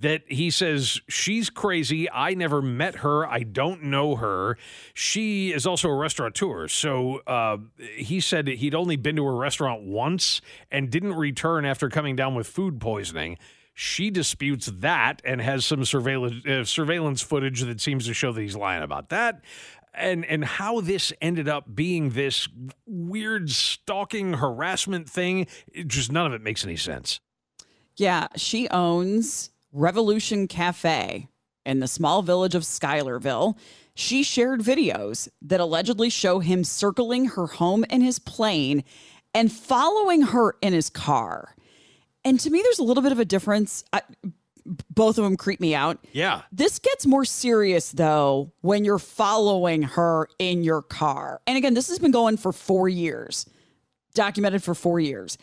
That 0.00 0.22
he 0.28 0.52
says, 0.52 1.00
she's 1.08 1.50
crazy. 1.50 2.08
I 2.08 2.34
never 2.34 2.62
met 2.62 2.96
her. 2.96 3.26
I 3.26 3.40
don't 3.40 3.82
know 3.82 4.14
her. 4.14 4.56
She 4.94 5.52
is 5.52 5.66
also 5.66 5.88
a 5.88 5.94
restaurateur. 5.96 6.68
So 6.68 7.16
uh, 7.26 7.56
he 7.96 8.20
said 8.20 8.46
he'd 8.46 8.76
only 8.76 8.94
been 8.94 9.16
to 9.16 9.26
a 9.26 9.32
restaurant 9.32 9.82
once 9.82 10.40
and 10.70 10.88
didn't 10.88 11.14
return 11.14 11.64
after 11.64 11.88
coming 11.88 12.14
down 12.14 12.36
with 12.36 12.46
food 12.46 12.80
poisoning. 12.80 13.38
She 13.74 14.10
disputes 14.10 14.66
that 14.66 15.20
and 15.24 15.40
has 15.40 15.64
some 15.66 15.84
surveillance 15.84 16.46
uh, 16.46 16.64
surveillance 16.64 17.20
footage 17.20 17.62
that 17.62 17.80
seems 17.80 18.06
to 18.06 18.14
show 18.14 18.30
that 18.32 18.40
he's 18.40 18.56
lying 18.56 18.84
about 18.84 19.08
that 19.08 19.42
and 19.94 20.24
and 20.24 20.44
how 20.44 20.80
this 20.80 21.12
ended 21.20 21.48
up 21.48 21.74
being 21.74 22.10
this 22.10 22.48
weird 22.86 23.50
stalking 23.50 24.34
harassment 24.34 25.08
thing 25.08 25.46
just 25.86 26.10
none 26.10 26.26
of 26.26 26.32
it 26.32 26.42
makes 26.42 26.64
any 26.64 26.76
sense 26.76 27.20
yeah 27.98 28.28
she 28.36 28.68
owns 28.70 29.50
revolution 29.72 30.48
cafe 30.48 31.28
in 31.68 31.80
the 31.80 31.86
small 31.86 32.22
village 32.22 32.54
of 32.54 32.64
Schuylerville. 32.64 33.58
She 33.94 34.22
shared 34.22 34.60
videos 34.60 35.28
that 35.42 35.60
allegedly 35.60 36.08
show 36.08 36.38
him 36.38 36.64
circling 36.64 37.26
her 37.26 37.46
home 37.46 37.84
in 37.90 38.00
his 38.00 38.18
plane 38.18 38.84
and 39.34 39.52
following 39.52 40.22
her 40.22 40.56
in 40.62 40.72
his 40.72 40.88
car. 40.88 41.54
And 42.24 42.40
to 42.40 42.50
me, 42.50 42.62
there's 42.62 42.78
a 42.78 42.84
little 42.84 43.02
bit 43.02 43.12
of 43.12 43.18
a 43.18 43.24
difference. 43.24 43.84
I, 43.92 44.02
both 44.64 45.18
of 45.18 45.24
them 45.24 45.36
creep 45.36 45.60
me 45.60 45.74
out. 45.74 45.98
Yeah. 46.12 46.42
This 46.52 46.78
gets 46.78 47.06
more 47.06 47.24
serious 47.24 47.92
though 47.92 48.52
when 48.62 48.84
you're 48.84 48.98
following 48.98 49.82
her 49.82 50.28
in 50.38 50.62
your 50.62 50.82
car. 50.82 51.40
And 51.46 51.56
again, 51.58 51.74
this 51.74 51.88
has 51.88 51.98
been 51.98 52.10
going 52.10 52.36
for 52.36 52.52
four 52.52 52.88
years, 52.88 53.46
documented 54.14 54.62
for 54.62 54.74
four 54.74 55.00
years. 55.00 55.38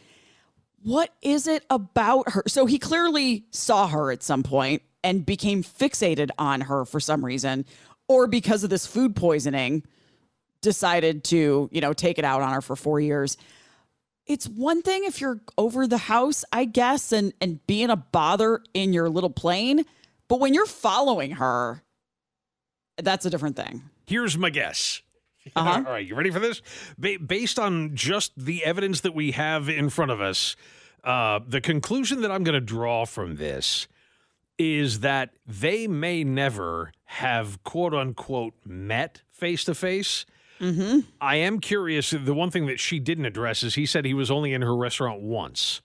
What 0.86 1.12
is 1.22 1.48
it 1.48 1.66
about 1.70 2.32
her? 2.32 2.44
So 2.48 2.66
he 2.66 2.80
clearly 2.80 3.46
saw 3.52 3.88
her 3.88 4.12
at 4.12 4.24
some 4.24 4.44
point 4.44 4.82
and 5.04 5.26
became 5.26 5.64
fixated 5.64 6.30
on 6.38 6.62
her 6.62 6.86
for 6.86 7.00
some 7.00 7.26
reason, 7.26 7.66
or 8.08 8.28
because 8.28 8.64
of 8.64 8.70
this 8.70 8.86
food 8.86 9.16
poisoning, 9.16 9.84
decided 10.62 11.24
to, 11.26 11.70
you 11.72 11.82
know, 11.82 11.94
take 11.94 12.18
it 12.18 12.26
out 12.26 12.42
on 12.42 12.54
her 12.54 12.62
for 12.62 12.76
four 12.76 13.00
years 13.00 13.38
it's 14.28 14.48
one 14.48 14.82
thing 14.82 15.04
if 15.06 15.22
you're 15.22 15.40
over 15.58 15.88
the 15.88 15.98
house, 15.98 16.44
I 16.52 16.66
guess, 16.66 17.12
and 17.12 17.34
and 17.40 17.66
being 17.68 17.90
a 17.90 17.96
bother 17.96 18.62
in 18.74 18.94
your 18.94 19.10
little 19.10 19.30
plane, 19.30 19.86
but 20.28 20.40
when 20.40 20.54
you're 20.54 20.66
following 20.66 21.32
her, 21.32 21.84
that's 22.98 23.26
a 23.26 23.30
different 23.30 23.56
thing. 23.56 23.84
Here's 24.08 24.38
my 24.38 24.50
guess. 24.50 25.02
Uh-huh. 25.56 25.84
All 25.86 25.94
right, 25.94 26.06
you 26.06 26.16
ready 26.16 26.32
for 26.32 26.40
this? 26.40 26.62
Ba- 26.98 27.20
based 27.26 27.60
on 27.60 27.96
just 27.96 28.34
the 28.36 28.66
evidence 28.66 29.02
that 29.02 29.14
we 29.14 29.32
have 29.32 29.70
in 29.70 29.90
front 29.90 30.10
of 30.12 30.20
us, 30.20 30.56
uh, 31.04 31.40
the 31.48 31.62
conclusion 31.62 32.22
that 32.22 32.32
I'm 32.32 32.44
going 32.44 32.56
to 32.56 32.66
draw 32.66 33.06
from 33.06 33.36
this 33.36 33.88
is 34.58 35.02
that 35.02 35.32
they 35.46 35.88
may 35.88 36.24
never 36.24 36.92
have 37.06 37.64
quote 37.64 37.94
unquote 37.94 38.54
met 38.66 39.22
face 39.30 39.64
to 39.66 39.76
face. 39.76 40.26
I 41.22 41.36
am 41.36 41.60
curious. 41.60 42.10
The 42.12 42.34
one 42.34 42.50
thing 42.50 42.66
that 42.66 42.80
she 42.80 42.98
didn't 43.00 43.26
address 43.26 43.62
is 43.62 43.76
he 43.76 43.86
said 43.86 44.04
he 44.06 44.14
was 44.14 44.32
only 44.32 44.52
in 44.54 44.62
her 44.62 44.76
restaurant 44.76 45.22
once. 45.22 45.82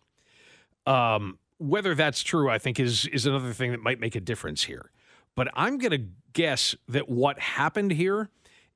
Um, 0.86 1.38
whether 1.58 1.94
that's 1.94 2.22
true, 2.22 2.48
I 2.48 2.58
think 2.58 2.80
is 2.80 3.06
is 3.06 3.26
another 3.26 3.52
thing 3.52 3.72
that 3.72 3.82
might 3.82 4.00
make 4.00 4.14
a 4.14 4.20
difference 4.20 4.64
here. 4.64 4.90
But 5.34 5.48
I'm 5.54 5.76
going 5.78 5.92
to 5.92 6.06
guess 6.32 6.74
that 6.88 7.08
what 7.08 7.38
happened 7.38 7.90
here 7.92 8.30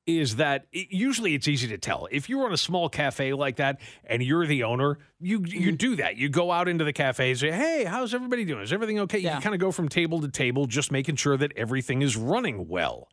is 0.07 0.37
that 0.37 0.67
it, 0.73 0.89
usually 0.91 1.35
it's 1.35 1.49
easy 1.49 1.69
to 1.69 1.79
tell 1.79 2.07
if 2.11 2.29
you're 2.29 2.45
on 2.45 2.53
a 2.53 2.57
small 2.59 2.89
cafe 2.89 3.33
like 3.33 3.57
that 3.57 3.81
and 4.05 4.23
you're 4.23 4.47
the 4.47 4.63
owner 4.65 4.99
you 5.21 5.39
you 5.47 5.69
Mm-hmm. 5.69 5.77
do 5.77 5.97
that 5.97 6.17
you 6.17 6.29
go 6.29 6.51
out 6.53 6.69
into 6.69 6.85
the 6.85 6.93
cafe 6.93 7.31
and 7.31 7.39
say 7.39 7.51
hey 7.51 7.85
how's 7.85 8.13
everybody 8.13 8.45
doing 8.45 8.63
is 8.63 8.73
everything 8.73 8.99
okay 9.01 9.19
you 9.19 9.31
kind 9.41 9.55
of 9.55 9.61
go 9.61 9.73
from 9.73 9.89
table 9.89 10.21
to 10.21 10.29
table 10.29 10.67
just 10.67 10.93
making 10.93 11.17
sure 11.17 11.37
that 11.39 11.53
everything 11.57 12.03
is 12.03 12.17
running 12.17 12.69
well 12.69 13.09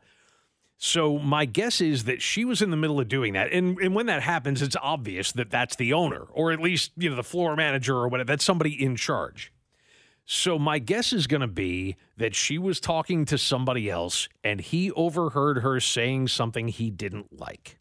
so 0.84 1.16
my 1.18 1.44
guess 1.44 1.80
is 1.80 2.04
that 2.04 2.20
she 2.20 2.44
was 2.44 2.60
in 2.60 2.70
the 2.70 2.76
middle 2.76 2.98
of 2.98 3.06
doing 3.06 3.34
that, 3.34 3.52
and 3.52 3.78
and 3.78 3.94
when 3.94 4.06
that 4.06 4.20
happens, 4.20 4.60
it's 4.62 4.74
obvious 4.82 5.30
that 5.30 5.48
that's 5.48 5.76
the 5.76 5.92
owner, 5.92 6.22
or 6.32 6.50
at 6.50 6.58
least 6.60 6.90
you 6.96 7.08
know 7.08 7.14
the 7.14 7.22
floor 7.22 7.54
manager 7.54 7.94
or 7.94 8.08
whatever. 8.08 8.26
That's 8.26 8.44
somebody 8.44 8.82
in 8.82 8.96
charge. 8.96 9.52
So 10.24 10.58
my 10.58 10.78
guess 10.78 11.12
is 11.12 11.26
going 11.26 11.40
to 11.40 11.46
be 11.46 11.96
that 12.16 12.34
she 12.34 12.58
was 12.58 12.80
talking 12.80 13.24
to 13.26 13.36
somebody 13.36 13.90
else, 13.90 14.28
and 14.44 14.60
he 14.60 14.90
overheard 14.92 15.58
her 15.58 15.80
saying 15.80 16.28
something 16.28 16.68
he 16.68 16.90
didn't 16.90 17.38
like, 17.38 17.78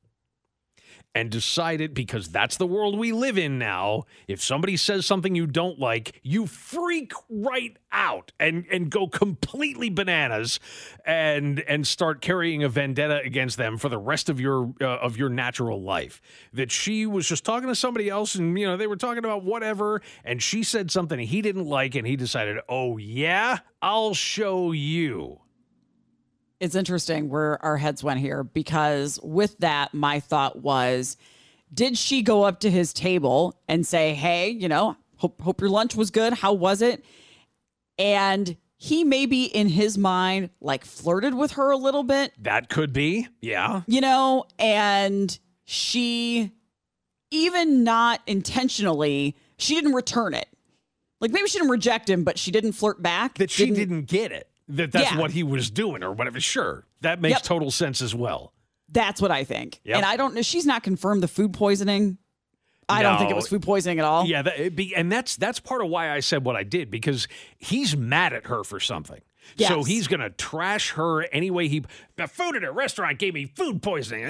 and 1.14 1.30
decided 1.30 1.94
because 1.94 2.30
that's 2.30 2.58
the 2.58 2.66
world 2.66 2.98
we 2.98 3.12
live 3.12 3.38
in 3.38 3.60
now. 3.60 4.06
If 4.28 4.42
somebody 4.42 4.78
says 4.78 5.06
something 5.06 5.36
you 5.36 5.46
don't 5.46 5.80
like, 5.80 6.20
you 6.24 6.48
freak 6.48 7.12
right 7.30 7.76
out 7.92 8.32
and 8.40 8.66
and 8.72 8.90
go 8.90 9.08
completely 9.08 9.90
bananas, 9.90 10.60
and 11.06 11.60
and 11.62 11.86
start 11.86 12.22
carrying 12.22 12.64
a 12.64 12.70
vendetta 12.70 13.22
against 13.24 13.58
them 13.58 13.78
for 13.78 13.90
the 13.90 13.98
rest 13.98 14.30
of 14.30 14.40
your 14.40 14.74
uh, 14.82 14.86
of 14.86 15.18
your 15.18 15.30
natural 15.30 15.82
life. 15.82 16.22
That 16.54 16.72
she 16.72 17.06
was 17.06 17.28
just 17.28 17.44
talking 17.44 17.68
to 17.68 17.76
somebody 17.76 18.10
else, 18.10 18.36
and 18.36 18.58
you 18.58 18.66
know 18.66 18.78
they 18.78 18.88
were 18.88 18.96
talking 18.96 19.20
about 19.24 19.44
whatever, 19.44 20.02
and 20.24 20.42
she 20.42 20.64
said 20.64 20.92
something 20.92 21.20
he 21.20 21.42
didn't 21.42 21.66
like, 21.66 21.96
and 21.96 22.08
he 22.08 22.16
decided, 22.16 22.58
oh 22.70 22.98
yeah, 22.98 23.60
I'll 23.82 24.14
show 24.14 24.72
you. 24.72 25.40
It's 26.62 26.76
interesting 26.76 27.28
where 27.28 27.62
our 27.66 27.76
heads 27.76 28.04
went 28.04 28.20
here 28.22 28.44
because 28.44 29.20
with 29.22 29.58
that, 29.58 29.94
my 29.94 30.22
thought 30.22 30.60
was, 30.62 31.18
did 31.74 31.98
she 31.98 32.22
go 32.22 32.44
up 32.44 32.62
to 32.62 32.72
his 32.72 32.94
table 32.94 33.60
and 33.68 33.86
say, 33.86 34.14
"Hey, 34.14 34.50
you 34.50 34.70
know, 34.70 34.96
hope 35.18 35.42
hope 35.42 35.60
your 35.60 35.70
lunch 35.70 35.96
was 35.96 36.12
good. 36.12 36.34
How 36.34 36.54
was 36.54 36.82
it?" 36.82 37.04
And 37.98 38.56
he 38.78 39.04
maybe 39.04 39.44
in 39.44 39.70
his 39.70 39.98
mind 39.98 40.50
like 40.60 40.86
flirted 40.86 41.34
with 41.34 41.52
her 41.54 41.70
a 41.72 41.78
little 41.78 42.04
bit, 42.04 42.34
That 42.40 42.70
could 42.70 42.94
be, 42.94 43.28
yeah. 43.40 43.82
you 43.86 44.02
know, 44.02 44.46
and 44.58 45.38
she 45.66 46.52
even 47.30 47.84
not 47.84 48.22
intentionally, 48.28 49.36
she 49.58 49.76
didn't 49.76 49.94
return 49.94 50.34
it. 50.34 50.48
Like 51.20 51.32
maybe 51.32 51.48
she 51.48 51.60
didn't 51.60 51.70
reject 51.72 52.10
him, 52.10 52.24
but 52.24 52.40
she 52.40 52.50
didn't 52.52 52.72
flirt 52.72 53.02
back. 53.02 53.38
that 53.38 53.52
she 53.52 53.70
didn't, 53.70 54.06
get 54.06 54.32
it. 54.32 54.50
That 54.70 54.92
that's 54.92 55.12
Yeah. 55.12 55.20
what 55.20 55.32
he 55.32 55.44
was 55.44 55.70
doing 55.70 56.04
or 56.04 56.12
whatever. 56.12 56.40
Sure. 56.40 56.86
That 57.02 57.20
makes 57.22 57.34
Yep. 57.38 57.44
total 57.44 57.72
sense 57.72 58.02
as 58.02 58.16
well. 58.16 58.54
That's 58.90 59.22
what 59.22 59.32
I 59.32 59.44
think. 59.44 59.80
Yep. 59.84 59.98
And 59.98 60.06
I 60.06 60.18
don't 60.18 60.34
know. 60.36 60.42
She's 60.42 60.66
not 60.66 60.84
confirmed 60.84 61.24
the 61.24 61.28
food 61.28 61.54
poisoning. 61.54 62.18
I 62.90 63.04
don't 63.04 63.18
think 63.18 63.32
it 63.32 63.36
was 63.36 63.48
food 63.48 63.62
poisoning 63.62 64.00
at 64.00 64.06
all. 64.06 64.26
Yeah, 64.26 64.42
that, 64.42 64.76
be, 64.76 64.94
and 64.94 65.10
that's 65.10 65.38
that's 65.38 65.62
part 65.62 65.82
of 65.82 65.88
why 65.90 66.12
I 66.12 66.20
said 66.20 66.44
what 66.44 66.58
I 66.58 66.64
did 66.64 66.92
because 66.92 67.28
he's 67.58 67.96
mad 67.96 68.34
at 68.34 68.48
her 68.48 68.64
for 68.66 68.82
something. 68.82 69.22
So 69.58 69.84
he's 69.84 70.08
gonna 70.08 70.30
trash 70.30 70.92
her 70.92 71.24
anyway. 71.34 71.68
He 71.70 71.84
the 72.18 72.28
food 72.28 72.56
at 72.58 72.64
a 72.64 72.72
restaurant 72.72 73.18
gave 73.18 73.34
me 73.34 73.46
food 73.46 73.82
poisoning. 73.82 74.26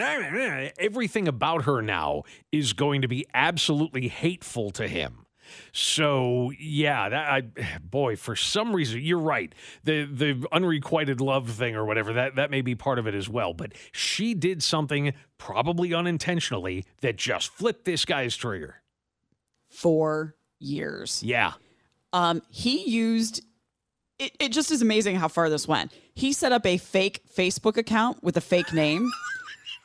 Everything 0.78 1.28
about 1.28 1.64
her 1.64 1.82
now 1.82 2.24
is 2.52 2.74
going 2.74 3.02
to 3.02 3.08
be 3.08 3.26
absolutely 3.34 4.08
hateful 4.10 4.70
to 4.72 4.88
him. 4.88 5.21
So 5.72 6.52
yeah, 6.60 7.10
that 7.10 7.30
I 7.30 7.42
boy, 7.80 8.16
for 8.16 8.36
some 8.36 8.76
reason 8.76 9.02
you're 9.02 9.20
right. 9.20 9.54
The 9.84 10.06
the 10.06 10.46
unrequited 10.52 11.22
love 11.22 11.50
thing 11.50 11.76
or 11.76 11.86
whatever 11.86 12.14
that 12.14 12.36
that 12.36 12.52
may 12.52 12.62
be 12.62 12.76
part 12.76 13.00
of 13.00 13.08
it 13.08 13.16
as 13.16 13.30
well. 13.30 13.54
But 13.54 13.74
she 13.92 14.34
did 14.34 14.64
something 14.64 15.14
probably 15.38 15.94
unintentionally 15.94 16.86
that 17.02 17.16
just 17.16 17.52
flipped 17.52 17.86
this 17.86 18.06
guy's 18.06 18.36
trigger. 18.36 18.82
Four 19.70 20.36
years. 20.60 21.24
Yeah. 21.24 21.54
Um, 22.14 22.42
he 22.50 22.90
used 22.90 23.44
it, 24.20 24.36
it 24.40 24.50
just 24.52 24.72
is 24.72 24.82
amazing 24.82 25.16
how 25.16 25.28
far 25.28 25.50
this 25.50 25.68
went. 25.68 25.92
He 26.14 26.32
set 26.34 26.52
up 26.52 26.66
a 26.66 26.78
fake 26.78 27.22
Facebook 27.36 27.78
account 27.78 28.24
with 28.24 28.38
a 28.38 28.42
fake 28.42 28.72
name 28.74 29.10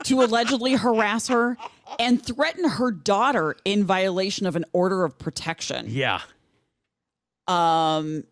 to 0.05 0.23
allegedly 0.23 0.75
harass 0.75 1.29
her 1.29 1.57
and 1.99 2.25
threaten 2.25 2.69
her 2.69 2.91
daughter 2.91 3.57
in 3.65 3.85
violation 3.85 4.47
of 4.47 4.57
an 4.57 4.65
order 4.73 5.05
of 5.05 5.19
protection. 5.19 5.87
Yeah. 5.89 6.21
Um, 7.49 8.25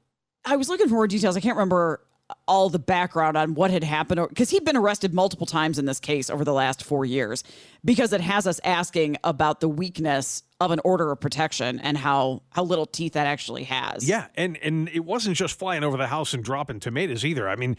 I 0.45 0.57
was 0.57 0.69
looking 0.69 0.89
for 0.89 0.95
more 0.95 1.07
details. 1.07 1.37
I 1.37 1.41
can't 1.41 1.57
remember 1.57 2.01
all 2.49 2.71
the 2.71 2.79
background 2.79 3.37
on 3.37 3.55
what 3.55 3.71
had 3.71 3.85
happened 3.85 4.29
because 4.29 4.49
he'd 4.51 4.65
been 4.65 4.77
arrested 4.77 5.13
multiple 5.13 5.47
times 5.47 5.79
in 5.79 5.85
this 5.85 6.01
case 6.01 6.31
over 6.31 6.43
the 6.45 6.53
last 6.53 6.83
four 6.83 7.05
years 7.05 7.45
because 7.85 8.15
it 8.15 8.21
has 8.21 8.47
us 8.47 8.61
asking 8.65 9.17
about 9.25 9.61
the 9.61 9.69
weakness 9.69 10.43
of 10.59 10.71
an 10.71 10.81
order 10.85 11.11
of 11.11 11.21
protection 11.21 11.79
and 11.81 11.99
how 11.99 12.43
how 12.51 12.63
little 12.63 12.87
teeth 12.87 13.13
that 13.13 13.27
actually 13.27 13.65
has. 13.65 14.09
Yeah, 14.09 14.29
and 14.37 14.57
and 14.59 14.89
it 14.89 15.05
wasn't 15.05 15.37
just 15.37 15.59
flying 15.59 15.85
over 15.85 15.99
the 15.99 16.07
house 16.07 16.33
and 16.33 16.43
dropping 16.43 16.81
tomatoes 16.81 17.25
either. 17.25 17.47
I 17.49 17.57
mean, 17.57 17.77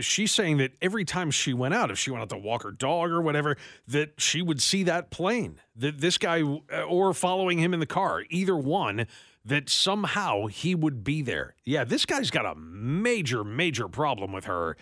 she's 0.00 0.32
saying 0.32 0.56
that 0.56 0.72
every 0.82 1.04
time 1.04 1.30
she 1.30 1.54
went 1.54 1.74
out, 1.74 1.92
if 1.92 1.98
she 1.98 2.10
went 2.10 2.22
out 2.22 2.30
to 2.30 2.38
walk 2.38 2.64
her 2.64 2.72
dog 2.72 3.10
or 3.10 3.22
whatever, 3.22 3.56
that 3.86 4.20
she 4.20 4.42
would 4.42 4.60
see 4.60 4.82
that 4.84 5.10
plane, 5.10 5.60
that 5.76 6.00
this 6.00 6.18
guy 6.18 6.42
uh, 6.42 6.82
or 6.82 7.14
following 7.14 7.58
him 7.58 7.72
in 7.72 7.78
the 7.78 7.86
car, 7.86 8.24
either 8.30 8.56
one, 8.56 9.06
that 9.44 9.68
somehow 9.68 10.46
he 10.46 10.74
would 10.74 11.04
be 11.04 11.22
there. 11.22 11.54
Yeah, 11.64 11.84
this 11.84 12.06
guy's 12.06 12.30
got 12.30 12.46
a 12.46 12.54
major 12.54 13.44
major 13.44 13.88
problem 13.88 14.32
with 14.32 14.44
her. 14.44 14.76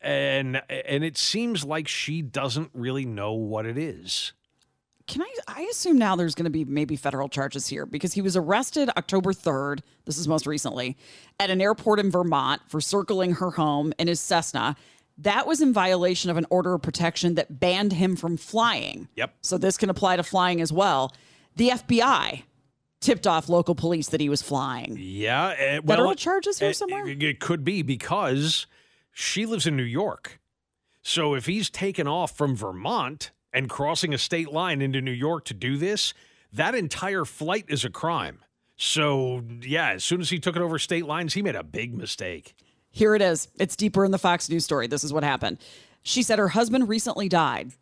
And 0.00 0.62
and 0.68 1.04
it 1.04 1.16
seems 1.16 1.64
like 1.64 1.88
she 1.88 2.22
doesn't 2.22 2.70
really 2.74 3.04
know 3.04 3.32
what 3.32 3.66
it 3.66 3.78
is. 3.78 4.32
Can 5.06 5.22
I? 5.22 5.34
I 5.48 5.62
assume 5.70 5.98
now 5.98 6.16
there's 6.16 6.34
going 6.34 6.44
to 6.44 6.50
be 6.50 6.64
maybe 6.64 6.96
federal 6.96 7.28
charges 7.28 7.66
here 7.66 7.86
because 7.86 8.12
he 8.12 8.22
was 8.22 8.36
arrested 8.36 8.90
October 8.96 9.32
3rd. 9.32 9.80
This 10.04 10.18
is 10.18 10.28
most 10.28 10.46
recently 10.46 10.96
at 11.40 11.50
an 11.50 11.60
airport 11.60 12.00
in 12.00 12.10
Vermont 12.10 12.62
for 12.68 12.80
circling 12.80 13.34
her 13.34 13.50
home 13.50 13.92
in 13.98 14.08
his 14.08 14.20
Cessna. 14.20 14.76
That 15.18 15.46
was 15.46 15.60
in 15.60 15.72
violation 15.72 16.30
of 16.30 16.36
an 16.36 16.46
order 16.50 16.74
of 16.74 16.82
protection 16.82 17.34
that 17.34 17.60
banned 17.60 17.92
him 17.92 18.16
from 18.16 18.36
flying. 18.36 19.08
Yep. 19.16 19.34
So 19.42 19.58
this 19.58 19.76
can 19.76 19.90
apply 19.90 20.16
to 20.16 20.22
flying 20.22 20.60
as 20.60 20.72
well. 20.72 21.14
The 21.56 21.70
FBI 21.70 22.44
tipped 23.02 23.26
off 23.26 23.48
local 23.48 23.74
police 23.74 24.08
that 24.08 24.20
he 24.20 24.28
was 24.28 24.40
flying. 24.40 24.96
Yeah, 24.98 25.46
uh, 25.48 25.80
well, 25.84 25.96
Federal 25.96 26.14
charges 26.14 26.58
here 26.58 26.70
it- 26.70 26.76
somewhere? 26.76 27.06
It, 27.06 27.22
it 27.22 27.40
could 27.40 27.64
be 27.64 27.82
because 27.82 28.66
she 29.12 29.44
lives 29.44 29.66
in 29.66 29.76
New 29.76 29.82
York. 29.82 30.40
So 31.02 31.34
if 31.34 31.46
he's 31.46 31.68
taken 31.68 32.06
off 32.06 32.36
from 32.36 32.54
Vermont 32.56 33.32
and 33.52 33.68
crossing 33.68 34.14
a 34.14 34.18
state 34.18 34.52
line 34.52 34.80
into 34.80 35.00
New 35.00 35.10
York 35.10 35.44
to 35.46 35.54
do 35.54 35.76
this, 35.76 36.14
that 36.52 36.74
entire 36.74 37.24
flight 37.24 37.64
is 37.68 37.84
a 37.84 37.90
crime. 37.90 38.38
So 38.76 39.42
yeah, 39.60 39.90
as 39.90 40.04
soon 40.04 40.20
as 40.20 40.30
he 40.30 40.38
took 40.38 40.56
it 40.56 40.62
over 40.62 40.78
state 40.78 41.04
lines, 41.06 41.34
he 41.34 41.42
made 41.42 41.56
a 41.56 41.64
big 41.64 41.94
mistake. 41.94 42.54
Here 42.90 43.14
it 43.14 43.22
is. 43.22 43.48
It's 43.58 43.74
deeper 43.76 44.04
in 44.04 44.10
the 44.10 44.18
Fox 44.18 44.48
News 44.48 44.64
story. 44.64 44.86
This 44.86 45.02
is 45.02 45.12
what 45.12 45.24
happened. 45.24 45.58
She 46.02 46.22
said 46.22 46.38
her 46.38 46.48
husband 46.48 46.88
recently 46.88 47.28
died. 47.28 47.72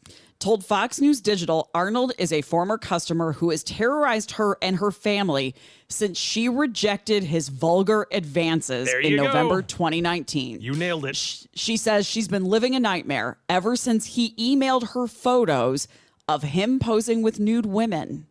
Told 0.40 0.64
Fox 0.64 1.02
News 1.02 1.20
Digital 1.20 1.68
Arnold 1.74 2.12
is 2.16 2.32
a 2.32 2.40
former 2.40 2.78
customer 2.78 3.34
who 3.34 3.50
has 3.50 3.62
terrorized 3.62 4.30
her 4.32 4.56
and 4.62 4.76
her 4.76 4.90
family 4.90 5.54
since 5.88 6.16
she 6.16 6.48
rejected 6.48 7.24
his 7.24 7.50
vulgar 7.50 8.06
advances 8.10 8.90
in 9.02 9.16
go. 9.16 9.24
November 9.24 9.60
2019. 9.60 10.62
You 10.62 10.74
nailed 10.74 11.04
it. 11.04 11.46
She 11.52 11.76
says 11.76 12.06
she's 12.06 12.26
been 12.26 12.46
living 12.46 12.74
a 12.74 12.80
nightmare 12.80 13.36
ever 13.50 13.76
since 13.76 14.06
he 14.06 14.34
emailed 14.36 14.94
her 14.94 15.06
photos 15.06 15.86
of 16.26 16.42
him 16.42 16.78
posing 16.78 17.20
with 17.20 17.38
nude 17.38 17.66
women. 17.66 18.26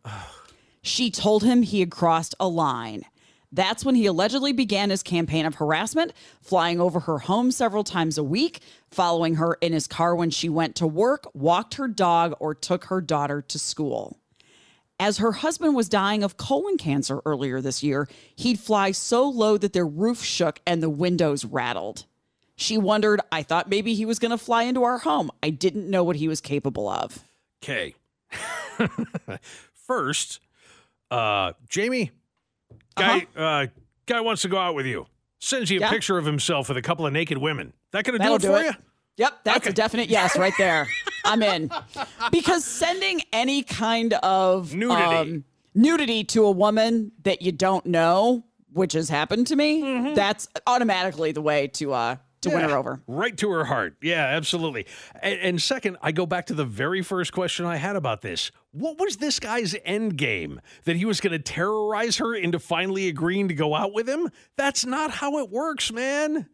She 0.81 1.11
told 1.11 1.43
him 1.43 1.61
he 1.61 1.79
had 1.79 1.91
crossed 1.91 2.33
a 2.39 2.47
line. 2.47 3.03
That's 3.51 3.83
when 3.83 3.95
he 3.95 4.05
allegedly 4.05 4.53
began 4.53 4.91
his 4.91 5.01
campaign 5.01 5.45
of 5.45 5.55
harassment, 5.55 6.13
flying 6.41 6.79
over 6.79 7.01
her 7.01 7.19
home 7.19 7.51
several 7.51 7.83
times 7.83 8.17
a 8.17 8.23
week, 8.23 8.59
following 8.91 9.35
her 9.35 9.57
in 9.61 9.73
his 9.73 9.87
car 9.87 10.15
when 10.15 10.29
she 10.29 10.49
went 10.49 10.75
to 10.75 10.87
work, 10.87 11.25
walked 11.33 11.75
her 11.75 11.87
dog, 11.87 12.35
or 12.39 12.53
took 12.53 12.85
her 12.85 13.01
daughter 13.01 13.41
to 13.41 13.57
school. 13.57 14.19
As 14.99 15.17
her 15.17 15.31
husband 15.31 15.75
was 15.75 15.89
dying 15.89 16.23
of 16.23 16.37
colon 16.37 16.77
cancer 16.77 17.21
earlier 17.25 17.61
this 17.61 17.81
year, 17.81 18.07
he'd 18.35 18.59
fly 18.59 18.91
so 18.91 19.27
low 19.27 19.57
that 19.57 19.73
their 19.73 19.87
roof 19.87 20.21
shook 20.21 20.59
and 20.67 20.83
the 20.83 20.89
windows 20.89 21.45
rattled. 21.45 22.05
She 22.57 22.77
wondered, 22.77 23.21
I 23.31 23.41
thought 23.41 23.69
maybe 23.69 23.95
he 23.95 24.03
was 24.05 24.19
going 24.19 24.31
to 24.31 24.37
fly 24.37 24.63
into 24.63 24.83
our 24.83 24.97
home. 24.97 25.31
I 25.41 25.49
didn't 25.49 25.89
know 25.89 26.03
what 26.03 26.17
he 26.17 26.27
was 26.27 26.41
capable 26.41 26.89
of. 26.89 27.23
Okay. 27.63 27.95
First, 29.73 30.41
uh, 31.09 31.53
Jamie, 31.69 32.11
guy, 32.95 33.27
uh 33.35 33.67
guy 34.05 34.21
wants 34.21 34.41
to 34.43 34.47
go 34.47 34.57
out 34.57 34.75
with 34.75 34.85
you. 34.85 35.05
Sends 35.39 35.69
you 35.69 35.79
a 35.79 35.83
Uh-huh. 35.83 35.87
Yeah. 35.91 35.95
picture 35.97 36.17
of 36.17 36.25
himself 36.25 36.67
with 36.69 36.77
a 36.77 36.81
couple 36.81 37.05
of 37.05 37.13
naked 37.13 37.37
women. 37.37 37.73
That 37.91 38.03
gonna 38.03 38.17
do 38.17 38.23
That'll 38.23 38.35
it 38.35 38.41
do 38.41 38.47
for 38.49 38.59
it. 38.59 38.65
you? 38.65 38.71
Yep, 39.17 39.33
that's 39.43 39.67
a 39.67 39.73
definite 39.73 40.09
yes 40.09 40.37
right 40.37 40.53
there. 40.57 40.87
I'm 41.25 41.43
in. 41.43 41.69
Because 42.31 42.63
sending 42.63 43.21
any 43.33 43.63
kind 43.63 44.13
of 44.13 44.73
Nudity. 44.73 45.43
nudity 45.75 46.23
to 46.25 46.45
a 46.45 46.51
woman 46.51 47.11
that 47.23 47.41
you 47.41 47.51
don't 47.51 47.85
know, 47.85 48.45
which 48.71 48.93
has 48.93 49.09
happened 49.09 49.47
to 49.47 49.55
me, 49.57 49.81
Mm-hmm. 49.81 50.13
that's 50.13 50.47
automatically 50.67 51.31
the 51.33 51.41
way 51.41 51.67
to 51.67 51.93
uh 51.93 52.15
to 52.41 52.49
win 52.49 52.61
her 52.61 52.75
over. 52.75 53.01
Right 53.07 53.35
to 53.37 53.49
her 53.51 53.65
heart. 53.65 53.97
Yeah, 54.01 54.25
absolutely. 54.25 54.85
And, 55.21 55.39
and 55.39 55.61
second, 55.61 55.97
I 56.01 56.11
go 56.11 56.25
back 56.25 56.45
to 56.47 56.53
the 56.53 56.65
very 56.65 57.01
first 57.01 57.33
question 57.33 57.65
I 57.65 57.77
had 57.77 57.95
about 57.95 58.21
this. 58.21 58.51
What 58.71 58.99
was 58.99 59.17
this 59.17 59.39
guy's 59.39 59.75
end 59.83 60.17
game? 60.17 60.61
That 60.85 60.95
he 60.95 61.05
was 61.05 61.19
going 61.19 61.33
to 61.33 61.39
terrorize 61.39 62.17
her 62.17 62.33
into 62.33 62.59
finally 62.59 63.07
agreeing 63.07 63.47
to 63.49 63.53
go 63.53 63.75
out 63.75 63.93
with 63.93 64.07
him? 64.07 64.29
That's 64.57 64.85
not 64.85 65.11
how 65.11 65.37
it 65.39 65.49
works, 65.49 65.91
man. 65.91 66.47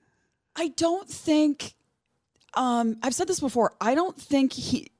I 0.56 0.70
don't 0.70 1.10
think 1.10 1.74
um 2.54 2.98
I've 3.04 3.14
said 3.14 3.28
this 3.28 3.42
before. 3.42 3.74
I 3.82 3.96
don't 3.96 4.20
think 4.20 4.54
he 4.54 4.92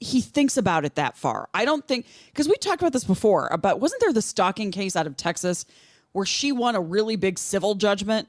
he 0.00 0.20
thinks 0.20 0.56
about 0.56 0.84
it 0.84 0.96
that 0.96 1.16
far. 1.16 1.48
I 1.54 1.64
don't 1.64 1.86
think 1.86 2.06
because 2.26 2.48
we 2.48 2.56
talked 2.56 2.82
about 2.82 2.92
this 2.92 3.04
before 3.04 3.48
about 3.52 3.80
wasn't 3.80 4.00
there 4.00 4.12
the 4.12 4.22
stalking 4.22 4.72
case 4.72 4.96
out 4.96 5.06
of 5.06 5.16
Texas 5.16 5.64
where 6.12 6.26
she 6.26 6.50
won 6.50 6.74
a 6.74 6.80
really 6.80 7.16
big 7.16 7.38
civil 7.38 7.74
judgment 7.74 8.28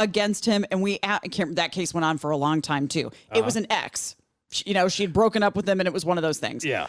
against 0.00 0.44
him 0.46 0.64
and 0.72 0.82
we 0.82 0.98
that 1.02 1.70
case 1.70 1.94
went 1.94 2.04
on 2.04 2.18
for 2.18 2.30
a 2.30 2.36
long 2.36 2.60
time 2.62 2.88
too. 2.88 3.12
It 3.32 3.44
was 3.44 3.54
an 3.54 3.66
ex. 3.70 4.16
You 4.64 4.74
know, 4.74 4.88
she'd 4.88 5.12
broken 5.12 5.44
up 5.44 5.54
with 5.54 5.68
him 5.68 5.78
and 5.80 5.86
it 5.86 5.92
was 5.92 6.04
one 6.04 6.18
of 6.18 6.22
those 6.22 6.38
things. 6.38 6.64
Yeah. 6.64 6.88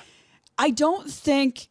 I 0.58 0.72
don't 0.72 1.08
think 1.08 1.68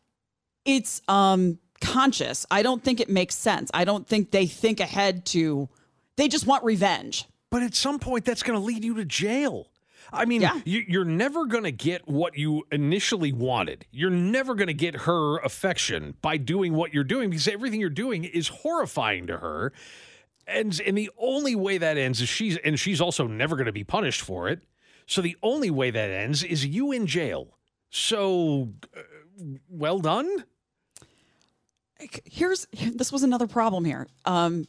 it's 0.65 1.03
um 1.09 1.59
conscious. 1.81 2.47
I 2.51 2.63
don't 2.63 2.85
think 2.85 3.01
it 3.01 3.09
makes 3.09 3.35
sense. 3.35 3.71
I 3.75 3.85
don't 3.85 4.07
think 4.07 4.31
they 4.31 4.47
think 4.47 4.79
ahead 4.79 5.25
to 5.27 5.69
they 6.17 6.29
just 6.29 6.47
want 6.47 6.63
revenge. 6.63 7.25
But 7.51 7.63
at 7.65 7.75
some 7.75 7.99
point, 7.99 8.25
that's 8.25 8.45
going 8.45 8.57
to 8.57 8.65
lead 8.65 8.85
you 8.85 8.95
to 8.95 9.05
jail. 9.05 9.67
I 10.13 10.25
mean, 10.25 10.41
Yeah. 10.43 10.61
you, 10.65 10.85
you're 10.87 11.05
never 11.05 11.47
going 11.47 11.65
to 11.65 11.73
get 11.73 12.07
what 12.07 12.37
you 12.37 12.65
initially 12.71 13.33
wanted. 13.33 13.87
You're 13.91 14.11
never 14.11 14.55
going 14.55 14.69
to 14.69 14.75
get 14.75 14.95
her 14.95 15.39
affection 15.39 16.15
by 16.23 16.37
doing 16.37 16.75
what 16.75 16.95
you're 16.95 17.03
doing 17.05 17.31
because 17.31 17.49
everything 17.49 17.81
you're 17.81 17.91
doing 17.91 18.25
is 18.25 18.49
horrifying 18.49 19.27
to 19.29 19.39
her. 19.39 19.73
And, 20.51 20.81
and 20.85 20.99
the 20.99 21.11
only 21.19 21.55
way 21.55 21.79
that 21.79 21.97
ends 21.97 22.21
is 22.21 22.29
she's, 22.29 22.57
and 22.59 22.79
she's 22.79 23.01
also 23.01 23.27
never 23.27 23.57
going 23.57 23.67
to 23.67 23.73
be 23.73 23.85
punished 23.85 24.23
for 24.23 24.49
it. 24.49 24.63
So 25.07 25.23
the 25.23 25.37
only 25.43 25.71
way 25.71 25.91
that 25.91 26.11
ends 26.11 26.43
is 26.43 26.67
you 26.67 26.93
in 26.93 27.07
jail. 27.07 27.57
So, 27.91 28.69
uh, 28.97 29.01
well 29.69 29.99
done. 29.99 30.45
here's 32.25 32.67
this 32.95 33.11
was 33.11 33.23
another 33.23 33.47
problem 33.47 33.85
here 33.85 34.07
um, 34.25 34.67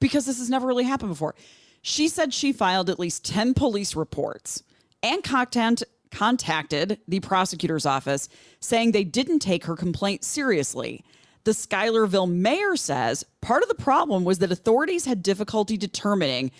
because 0.00 0.24
this 0.26 0.38
has 0.38 0.48
never 0.48 0.66
really 0.66 0.84
happened 0.84 1.10
before 1.10 1.34
she 1.82 2.08
said 2.08 2.32
she 2.32 2.52
filed 2.52 2.88
at 2.88 2.98
least 2.98 3.24
10 3.24 3.54
police 3.54 3.94
reports 3.94 4.62
and 5.02 5.22
contact, 5.22 5.82
contacted 6.10 7.00
the 7.08 7.20
prosecutor's 7.20 7.84
office 7.84 8.28
saying 8.60 8.92
they 8.92 9.04
didn't 9.04 9.40
take 9.40 9.64
her 9.64 9.76
complaint 9.76 10.24
seriously 10.24 11.04
the 11.44 11.52
schuylerville 11.52 12.28
mayor 12.28 12.76
says 12.76 13.24
part 13.40 13.62
of 13.62 13.68
the 13.68 13.74
problem 13.74 14.24
was 14.24 14.38
that 14.38 14.52
authorities 14.52 15.04
had 15.04 15.22
difficulty 15.22 15.76
determining 15.76 16.50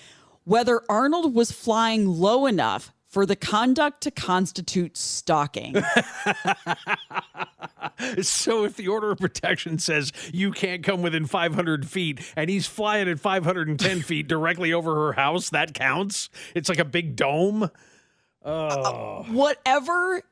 whether 0.44 0.82
arnold 0.88 1.34
was 1.34 1.52
flying 1.52 2.06
low 2.06 2.46
enough 2.46 2.92
for 3.06 3.26
the 3.26 3.36
conduct 3.36 4.00
to 4.02 4.10
constitute 4.10 4.96
stalking 4.96 5.76
So 8.22 8.64
if 8.64 8.76
the 8.76 8.88
order 8.88 9.10
of 9.10 9.18
protection 9.18 9.78
says 9.78 10.12
you 10.32 10.50
can't 10.50 10.82
come 10.82 11.02
within 11.02 11.26
500 11.26 11.88
feet 11.88 12.20
and 12.36 12.50
he's 12.50 12.66
flying 12.66 13.08
at 13.08 13.20
510 13.20 14.02
feet 14.02 14.28
directly 14.28 14.72
over 14.72 14.94
her 14.94 15.12
house, 15.12 15.50
that 15.50 15.74
counts? 15.74 16.30
It's 16.54 16.68
like 16.68 16.78
a 16.78 16.84
big 16.84 17.16
dome? 17.16 17.64
Uh, 18.44 18.46
oh. 18.46 19.26
whatever 19.30 20.22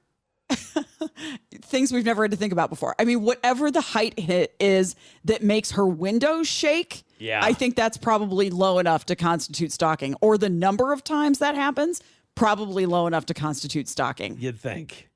things 1.63 1.93
we've 1.93 2.05
never 2.05 2.23
had 2.25 2.31
to 2.31 2.37
think 2.37 2.53
about 2.53 2.71
before. 2.71 2.95
I 2.99 3.05
mean, 3.05 3.23
whatever 3.23 3.71
the 3.71 3.81
height 3.81 4.19
hit 4.19 4.55
is 4.61 4.95
that 5.25 5.43
makes 5.43 5.73
her 5.73 5.87
windows 5.87 6.49
shake, 6.49 7.05
Yeah. 7.19 7.41
I 7.43 7.53
think 7.53 7.77
that's 7.77 7.97
probably 7.97 8.51
low 8.51 8.79
enough 8.79 9.07
to 9.07 9.17
constitute 9.17 9.73
stalking. 9.73 10.15
Or 10.21 10.39
the 10.39 10.49
number 10.49 10.93
of 10.93 11.05
times 11.05 11.39
that 11.39 11.55
happens, 11.55 12.03
probably 12.35 12.87
low 12.87 13.07
enough 13.07 13.27
to 13.27 13.35
constitute 13.35 13.89
stalking. 13.89 14.37
You'd 14.39 14.59
think. 14.59 15.09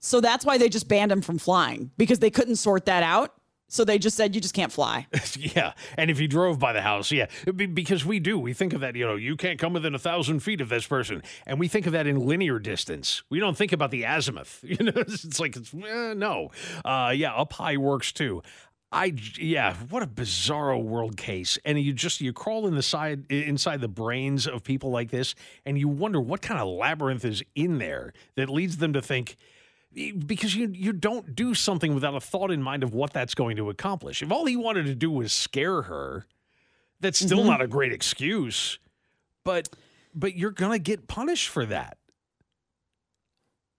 So 0.00 0.20
that's 0.20 0.44
why 0.44 0.58
they 0.58 0.68
just 0.68 0.88
banned 0.88 1.12
him 1.12 1.22
from 1.22 1.38
flying 1.38 1.92
because 1.96 2.18
they 2.18 2.30
couldn't 2.30 2.56
sort 2.56 2.86
that 2.86 3.02
out. 3.02 3.34
So 3.72 3.86
they 3.86 3.98
just 3.98 4.18
said 4.18 4.34
you 4.34 4.40
just 4.42 4.52
can't 4.52 4.70
fly. 4.70 5.06
yeah. 5.38 5.72
And 5.96 6.10
if 6.10 6.20
you 6.20 6.28
drove 6.28 6.58
by 6.58 6.74
the 6.74 6.82
house, 6.82 7.10
yeah. 7.10 7.28
Be- 7.56 7.64
Because 7.64 8.04
we 8.04 8.20
do. 8.20 8.38
We 8.38 8.52
think 8.52 8.74
of 8.74 8.82
that, 8.82 8.94
you 8.96 9.06
know, 9.06 9.16
you 9.16 9.34
can't 9.34 9.58
come 9.58 9.72
within 9.72 9.94
a 9.94 9.98
thousand 9.98 10.40
feet 10.40 10.60
of 10.60 10.68
this 10.68 10.86
person. 10.86 11.22
And 11.46 11.58
we 11.58 11.68
think 11.68 11.86
of 11.86 11.92
that 11.92 12.06
in 12.06 12.20
linear 12.20 12.58
distance. 12.58 13.22
We 13.30 13.40
don't 13.40 13.56
think 13.56 13.72
about 13.72 13.90
the 13.90 14.04
azimuth. 14.04 14.62
You 14.72 14.76
know, 14.84 14.92
it's 14.94 15.40
like, 15.40 15.56
it's, 15.56 15.72
eh, 15.72 16.12
no. 16.14 16.50
Uh, 16.84 17.14
yeah, 17.16 17.32
up 17.34 17.54
high 17.54 17.78
works 17.78 18.12
too. 18.12 18.42
I 18.92 19.14
yeah, 19.38 19.74
what 19.88 20.02
a 20.02 20.06
bizarro 20.06 20.82
world 20.82 21.16
case. 21.16 21.58
And 21.64 21.80
you 21.80 21.94
just 21.94 22.20
you 22.20 22.34
crawl 22.34 22.66
in 22.66 22.74
the 22.74 22.82
side 22.82 23.24
inside 23.30 23.80
the 23.80 23.88
brains 23.88 24.46
of 24.46 24.62
people 24.62 24.90
like 24.90 25.10
this 25.10 25.34
and 25.64 25.78
you 25.78 25.88
wonder 25.88 26.20
what 26.20 26.42
kind 26.42 26.60
of 26.60 26.68
labyrinth 26.68 27.24
is 27.24 27.42
in 27.54 27.78
there 27.78 28.12
that 28.36 28.50
leads 28.50 28.76
them 28.76 28.92
to 28.92 29.00
think 29.00 29.36
because 29.94 30.54
you 30.54 30.68
you 30.74 30.92
don't 30.92 31.34
do 31.36 31.54
something 31.54 31.94
without 31.94 32.14
a 32.14 32.20
thought 32.20 32.50
in 32.50 32.62
mind 32.62 32.82
of 32.82 32.94
what 32.94 33.12
that's 33.12 33.34
going 33.34 33.56
to 33.56 33.68
accomplish. 33.70 34.22
If 34.22 34.30
all 34.32 34.46
he 34.46 34.56
wanted 34.56 34.86
to 34.86 34.94
do 34.94 35.10
was 35.10 35.32
scare 35.32 35.82
her, 35.82 36.26
that's 37.00 37.18
still 37.18 37.40
Mhm. 37.40 37.46
not 37.46 37.60
a 37.60 37.66
great 37.66 37.92
excuse. 37.92 38.78
But 39.44 39.68
but 40.14 40.34
you're 40.36 40.50
going 40.50 40.72
to 40.72 40.78
get 40.78 41.08
punished 41.08 41.48
for 41.48 41.66
that. 41.66 41.98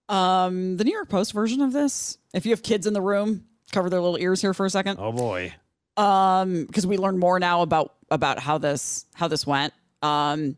Um, 0.10 0.78
the 0.78 0.84
New 0.84 0.92
York 0.92 1.10
Post 1.10 1.32
version 1.34 1.62
of 1.62 1.72
this, 1.74 2.18
if 2.34 2.46
you 2.46 2.52
have 2.52 2.62
kids 2.64 2.86
in 2.86 2.94
the 2.94 3.02
room, 3.02 3.46
cover 3.72 3.90
their 3.90 4.02
little 4.02 4.18
ears 4.20 4.42
here 4.42 4.54
for 4.54 4.66
a 4.66 4.70
second. 4.70 4.98
Oh 5.00 5.12
boy. 5.12 5.54
um 5.96 6.66
because 6.66 6.88
we 6.88 6.98
learn 6.98 7.20
more 7.20 7.40
now 7.40 7.62
about 7.62 7.94
about 8.10 8.40
how 8.40 8.58
this 8.58 9.06
how 9.14 9.28
this 9.28 9.46
went 9.46 9.74
um 10.02 10.58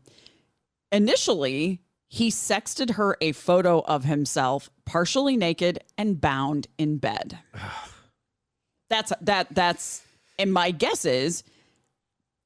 initially 0.90 1.80
he 2.08 2.30
sexted 2.30 2.92
her 2.94 3.16
a 3.20 3.32
photo 3.32 3.80
of 3.80 4.04
himself 4.04 4.70
partially 4.84 5.36
naked 5.36 5.78
and 5.98 6.20
bound 6.20 6.66
in 6.78 6.98
bed 6.98 7.38
that's 8.88 9.12
that 9.20 9.48
that's 9.54 10.02
and 10.38 10.52
my 10.52 10.70
guess 10.70 11.04
is 11.04 11.42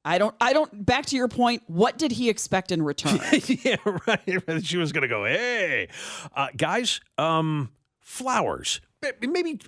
i 0.03 0.17
don't 0.17 0.33
i 0.41 0.53
don't 0.53 0.85
back 0.85 1.05
to 1.05 1.15
your 1.15 1.27
point 1.27 1.61
what 1.67 1.97
did 1.97 2.11
he 2.11 2.29
expect 2.29 2.71
in 2.71 2.81
return 2.81 3.19
yeah, 3.63 3.75
right. 4.07 4.63
She 4.63 4.77
was 4.77 4.91
going 4.91 5.03
to 5.03 5.07
go, 5.07 5.25
"Hey, 5.25 5.89
uh, 6.35 6.47
guys, 6.57 6.99
um 7.19 7.69
flowers. 7.99 8.81
Maybe, 9.01 9.27
maybe 9.27 9.59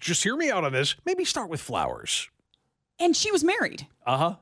just 0.00 0.22
hear 0.22 0.36
me 0.36 0.50
out 0.50 0.64
on 0.64 0.72
this. 0.72 0.96
Maybe 1.04 1.24
start 1.24 1.48
with 1.50 1.60
flowers." 1.60 2.28
and 3.00 3.14
she 3.14 3.30
was 3.30 3.44
married 3.44 3.86
Uh-huh. 4.06 4.36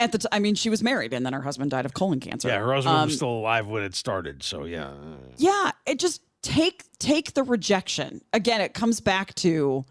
At 0.00 0.10
the 0.12 0.18
t- 0.18 0.26
i 0.32 0.38
mean 0.40 0.54
she 0.56 0.68
was 0.70 0.82
married 0.82 1.12
and 1.12 1.24
then 1.24 1.32
her 1.32 1.42
husband 1.42 1.70
died 1.70 1.84
of 1.86 1.94
colon 1.94 2.18
cancer 2.18 2.48
Yeah, 2.48 2.58
her 2.58 2.72
husband 2.74 2.96
Um, 2.96 3.06
was 3.06 3.16
still 3.16 3.30
alive 3.30 3.68
when 3.68 3.82
it 3.84 3.94
started, 3.94 4.42
so 4.42 4.64
yeah. 4.64 4.90
Yeah, 5.36 5.70
it 5.86 5.98
just 6.00 6.22
take 6.42 6.82
take 6.98 7.34
the 7.34 7.42
rejection. 7.44 8.22
Again, 8.32 8.60
it 8.60 8.74
comes 8.74 9.00
back 9.00 9.34
to 9.36 9.84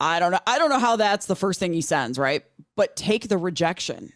I 0.00 0.18
don't 0.18 0.32
know. 0.32 0.40
I 0.46 0.58
don't 0.58 0.70
know 0.70 0.78
how 0.78 0.96
that's 0.96 1.26
the 1.26 1.36
first 1.36 1.60
thing 1.60 1.72
he 1.72 1.82
sends, 1.82 2.18
right? 2.18 2.42
But 2.74 2.96
take 2.96 3.28
the 3.28 3.36
rejection. 3.38 4.12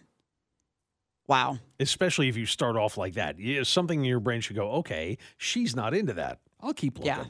Wow. 1.26 1.58
Especially 1.80 2.28
if 2.28 2.36
you 2.36 2.46
start 2.46 2.76
off 2.76 2.96
like 2.96 3.14
that. 3.14 3.38
Yeah, 3.38 3.62
Something 3.64 4.00
in 4.00 4.04
your 4.06 4.20
brain 4.20 4.40
should 4.40 4.56
go, 4.56 4.70
okay, 4.72 5.18
she's 5.38 5.74
not 5.76 5.94
into 5.94 6.14
that. 6.14 6.38
I'll 6.60 6.74
keep 6.74 6.98
looking. 6.98 7.06
Yeah. 7.12 7.24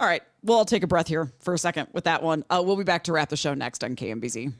All 0.00 0.06
right. 0.06 0.22
Well, 0.42 0.58
I'll 0.58 0.64
take 0.64 0.82
a 0.82 0.86
breath 0.86 1.08
here 1.08 1.30
for 1.40 1.54
a 1.54 1.58
second 1.58 1.88
with 1.92 2.04
that 2.04 2.22
one. 2.22 2.44
Uh, 2.48 2.62
we'll 2.64 2.76
be 2.76 2.84
back 2.84 3.04
to 3.04 3.12
wrap 3.12 3.28
the 3.30 3.36
show 3.36 3.52
next 3.54 3.82
on 3.84 3.96
KMBZ. 3.96 4.52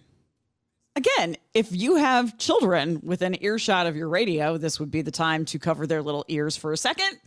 Again, 0.99 1.37
if 1.55 1.69
you 1.71 1.95
have 1.95 2.39
children 2.39 2.99
within 3.05 3.41
earshot 3.41 3.87
of 3.87 3.95
your 3.95 4.09
radio, 4.09 4.59
this 4.59 4.81
would 4.81 4.91
be 4.91 5.01
the 5.01 5.13
time 5.13 5.45
to 5.45 5.57
cover 5.57 5.87
their 5.87 6.03
little 6.03 6.25
ears 6.27 6.57
for 6.57 6.73
a 6.73 6.77
second. 6.77 7.21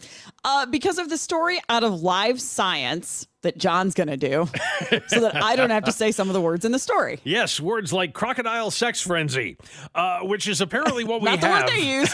Uh, 0.44 0.66
because 0.66 0.98
of 0.98 1.08
the 1.08 1.18
story 1.18 1.58
out 1.70 1.86
of 1.86 2.02
live 2.02 2.42
science 2.42 3.28
that 3.42 3.58
John's 3.58 3.94
going 3.94 4.08
to 4.08 4.18
do, 4.18 4.48
so 5.08 5.20
that 5.22 5.36
I 5.36 5.56
don't 5.56 5.70
have 5.70 5.86
to 5.86 5.92
say 5.92 6.12
some 6.12 6.30
of 6.30 6.34
the 6.34 6.42
words 6.42 6.66
in 6.66 6.72
the 6.72 6.80
story. 6.80 7.20
Yes, 7.32 7.60
words 7.62 7.94
like 7.94 8.14
crocodile 8.14 8.72
sex 8.72 9.00
frenzy, 9.02 9.56
uh, 9.96 10.20
which 10.22 10.48
is 10.48 10.60
apparently 10.60 11.04
what 11.06 11.22
we 11.22 11.26
Not 11.26 11.40
the 11.40 11.48
have. 11.48 11.64
word 11.64 11.70
they 11.72 12.00
use. 12.00 12.14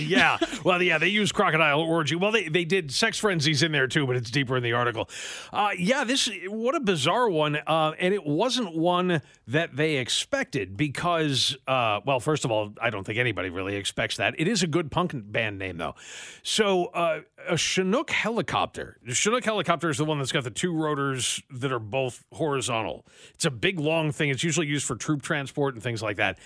yeah. 0.10 0.38
Well, 0.64 0.82
yeah, 0.82 0.98
they 0.98 1.08
use 1.08 1.30
crocodile 1.30 1.80
orgy. 1.80 2.16
Well, 2.16 2.32
they, 2.32 2.48
they 2.48 2.64
did 2.64 2.90
sex 2.92 3.18
frenzies 3.18 3.62
in 3.62 3.70
there 3.70 3.86
too, 3.86 4.06
but 4.06 4.16
it's 4.16 4.30
deeper 4.30 4.56
in 4.56 4.62
the 4.62 4.72
article. 4.72 5.08
Uh, 5.52 5.70
yeah, 5.78 6.04
this 6.04 6.28
what 6.48 6.74
a 6.74 6.80
bizarre 6.80 7.28
one, 7.28 7.56
uh, 7.66 7.92
and 7.98 8.12
it 8.12 8.24
wasn't 8.26 8.74
one 8.76 9.22
that 9.46 9.76
they 9.76 9.96
expected 9.96 10.76
because, 10.76 11.56
uh, 11.68 12.00
well, 12.04 12.18
first 12.18 12.44
of 12.44 12.50
all, 12.50 12.72
I 12.80 12.90
don't 12.90 13.04
think 13.04 13.18
anybody 13.18 13.50
really 13.50 13.76
expects 13.76 14.16
that. 14.16 14.34
It 14.38 14.48
is 14.48 14.62
a 14.62 14.66
good 14.66 14.90
punk 14.90 15.12
band 15.14 15.58
name 15.58 15.76
though. 15.76 15.94
So 16.42 16.86
uh, 16.86 17.20
a 17.48 17.56
Chinook 17.56 18.10
helicopter. 18.10 18.98
The 19.04 19.14
Chinook 19.14 19.44
helicopter 19.44 19.90
is 19.90 19.98
the 19.98 20.04
one 20.04 20.18
that's 20.18 20.32
got 20.32 20.44
the 20.44 20.50
two 20.50 20.74
rotors 20.74 21.42
that 21.50 21.72
are 21.72 21.78
both 21.78 22.24
horizontal. 22.32 23.06
It's 23.34 23.44
a 23.44 23.50
big 23.50 23.78
long 23.78 24.12
thing. 24.12 24.30
It's 24.30 24.44
usually 24.44 24.66
used 24.66 24.86
for 24.86 24.96
troop 24.96 25.22
transport 25.22 25.74
and 25.74 25.82
things 25.82 26.02
like 26.02 26.16
that. 26.16 26.38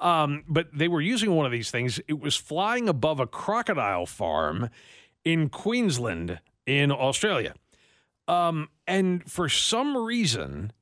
Um, 0.00 0.44
but 0.48 0.68
they 0.72 0.88
were 0.88 1.00
using 1.00 1.34
one 1.34 1.46
of 1.46 1.52
these 1.52 1.70
things. 1.70 2.00
It 2.08 2.20
was 2.20 2.36
flying 2.36 2.88
above 2.88 3.20
a 3.20 3.26
crocodile 3.26 4.06
farm 4.06 4.70
in 5.24 5.48
Queensland 5.48 6.40
in 6.66 6.90
Australia. 6.90 7.54
Um, 8.28 8.68
and 8.86 9.28
for 9.30 9.48
some 9.48 9.96
reason, 9.96 10.72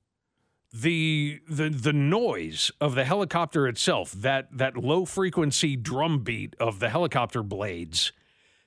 the 0.72 1.40
the 1.48 1.68
the 1.68 1.92
noise 1.92 2.72
of 2.80 2.96
the 2.96 3.04
helicopter 3.04 3.68
itself, 3.68 4.10
that 4.12 4.48
that 4.50 4.76
low 4.76 5.04
frequency 5.04 5.76
drum 5.76 6.24
beat 6.24 6.56
of 6.58 6.80
the 6.80 6.88
helicopter 6.88 7.42
blades, 7.44 8.12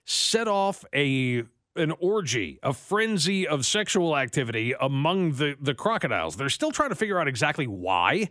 set 0.07 0.47
off 0.47 0.83
a 0.95 1.43
an 1.75 1.93
orgy, 1.99 2.59
a 2.63 2.73
frenzy 2.73 3.47
of 3.47 3.65
sexual 3.65 4.17
activity 4.17 4.73
among 4.79 5.33
the, 5.33 5.55
the 5.61 5.75
crocodiles. 5.75 6.35
They're 6.35 6.49
still 6.49 6.71
trying 6.71 6.89
to 6.89 6.95
figure 6.95 7.19
out 7.19 7.27
exactly 7.27 7.67
why, 7.67 8.29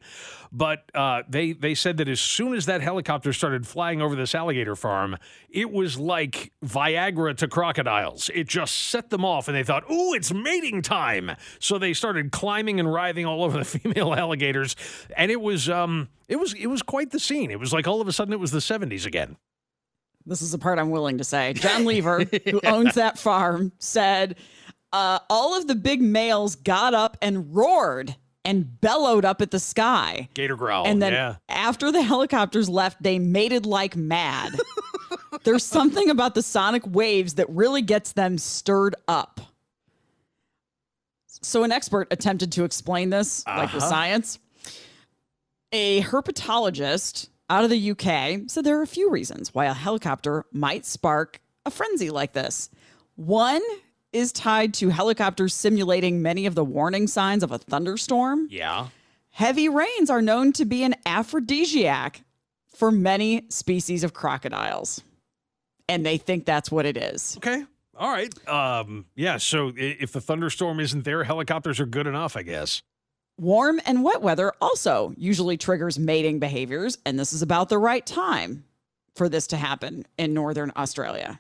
but 0.51 0.91
uh, 0.95 1.23
they 1.29 1.53
they 1.53 1.75
said 1.75 1.99
that 1.99 2.09
as 2.09 2.19
soon 2.19 2.55
as 2.55 2.67
that 2.67 2.81
helicopter 2.81 3.33
started 3.33 3.67
flying 3.67 4.03
over 4.03 4.17
this 4.17 4.35
alligator 4.35 4.75
farm, 4.75 5.17
it 5.49 5.71
was 5.71 5.97
like 5.99 6.53
Viagra 6.65 7.37
to 7.37 7.49
crocodiles. 7.49 8.31
It 8.35 8.49
just 8.49 8.77
set 8.77 9.11
them 9.11 9.25
off, 9.25 9.47
and 9.49 9.57
they 9.57 9.63
thought, 9.63 9.89
"Ooh, 9.91 10.13
it's 10.13 10.33
mating 10.33 10.83
time!" 10.83 11.33
So 11.61 11.79
they 11.79 11.93
started 11.93 12.33
climbing 12.33 12.81
and 12.81 12.93
writhing 12.93 13.27
all 13.27 13.45
over 13.45 13.59
the 13.59 13.65
female 13.79 14.13
alligators, 14.13 14.75
and 15.17 15.31
it 15.31 15.41
was 15.41 15.69
um 15.69 16.09
it 16.29 16.37
was 16.37 16.53
it 16.55 16.67
was 16.67 16.83
quite 16.83 17.11
the 17.11 17.21
scene. 17.21 17.51
It 17.53 17.61
was 17.61 17.73
like 17.73 17.87
all 17.87 18.01
of 18.01 18.09
a 18.09 18.13
sudden 18.13 18.33
it 18.33 18.41
was 18.41 18.51
the 18.51 18.59
'70s 18.59 19.07
again. 19.07 19.37
This 20.27 20.43
is 20.43 20.51
the 20.53 20.59
part 20.59 20.79
I'm 20.79 20.91
willing 20.91 21.19
to 21.19 21.25
say. 21.25 21.53
John 21.55 21.85
Lever, 21.87 22.25
who 22.25 22.61
owns 22.65 22.95
that 22.95 23.19
farm, 23.19 23.73
said 23.79 24.37
uh, 24.93 25.21
all 25.31 25.57
of 25.57 25.67
the 25.69 25.75
big 25.77 26.03
males 26.03 26.57
got 26.57 26.95
up 26.95 27.17
and 27.23 27.55
roared 27.55 28.17
and 28.45 28.81
bellowed 28.81 29.25
up 29.25 29.41
at 29.43 29.51
the 29.51 29.59
sky. 29.59 30.29
Gator 30.35 30.57
growl. 30.57 30.87
And 30.87 31.01
then 31.03 31.13
yeah. 31.13 31.37
after 31.49 31.91
the 31.93 32.03
helicopters 32.03 32.69
left, 32.69 33.03
they 33.03 33.19
mated 33.19 33.67
like 33.67 33.97
mad. 33.97 34.53
There's 35.45 35.65
something 35.65 36.11
about 36.11 36.35
the 36.35 36.43
sonic 36.43 36.83
waves 36.87 37.35
that 37.35 37.49
really 37.51 37.83
gets 37.83 38.13
them 38.13 38.39
stirred 38.39 38.95
up. 39.09 39.41
So, 41.43 41.63
an 41.63 41.71
expert 41.71 42.09
attempted 42.11 42.51
to 42.53 42.65
explain 42.65 43.11
this, 43.11 43.45
like 43.47 43.73
with 43.73 43.83
Uh-huh. 43.83 43.91
science. 43.91 44.39
A 45.73 46.01
herpetologist 46.03 47.29
out 47.49 47.65
of 47.65 47.71
the 47.71 47.91
UK 47.91 48.49
said 48.49 48.65
there 48.65 48.79
are 48.79 48.83
a 48.83 48.87
few 48.87 49.11
reasons 49.11 49.55
why 49.55 49.67
a 49.67 49.75
helicopter 49.75 50.45
might 50.53 50.85
spark 50.85 51.41
a 51.65 51.71
frenzy 51.71 52.11
like 52.11 52.33
this. 52.33 52.71
One 53.17 53.63
is 54.13 54.33
tied 54.33 54.75
to 54.75 54.89
helicopters 54.89 55.55
simulating 55.55 56.23
many 56.23 56.47
of 56.47 56.55
the 56.55 56.65
warning 56.65 57.07
signs 57.07 57.43
of 57.43 57.53
a 57.53 57.59
thunderstorm. 57.59 58.49
Yeah. 58.51 58.89
Heavy 59.31 59.69
rains 59.69 60.09
are 60.09 60.23
known 60.23 60.53
to 60.55 60.65
be 60.65 60.83
an 60.83 60.95
aphrodisiac 61.05 62.23
for 62.75 62.91
many 62.91 63.47
species 63.51 64.05
of 64.05 64.15
crocodiles. 64.15 65.03
And 65.89 66.05
they 66.05 66.17
think 66.17 66.47
that's 66.47 66.71
what 66.71 66.87
it 66.87 66.97
is. 66.97 67.37
Okay. 67.37 67.65
All 67.99 68.11
right. 68.11 68.49
Um, 68.49 69.07
yeah. 69.15 69.37
So 69.37 69.73
if 69.77 70.13
the 70.13 70.21
thunderstorm 70.21 70.81
isn't 70.81 71.05
there, 71.05 71.25
helicopters 71.25 71.81
are 71.81 71.87
good 71.87 72.07
enough, 72.07 72.37
I 72.37 72.43
guess. 72.43 72.83
Warm 73.39 73.83
and 73.85 74.03
wet 74.03 74.23
weather 74.23 74.53
also 74.63 75.13
usually 75.19 75.59
triggers 75.59 75.99
mating 75.99 76.39
behaviors, 76.39 76.97
and 77.05 77.19
this 77.19 77.35
is 77.35 77.43
about 77.43 77.69
the 77.69 77.77
right 77.77 78.05
time 78.05 78.65
for 79.15 79.29
this 79.29 79.47
to 79.49 79.59
happen 79.59 80.07
in 80.17 80.33
northern 80.33 80.73
Australia. 80.75 81.39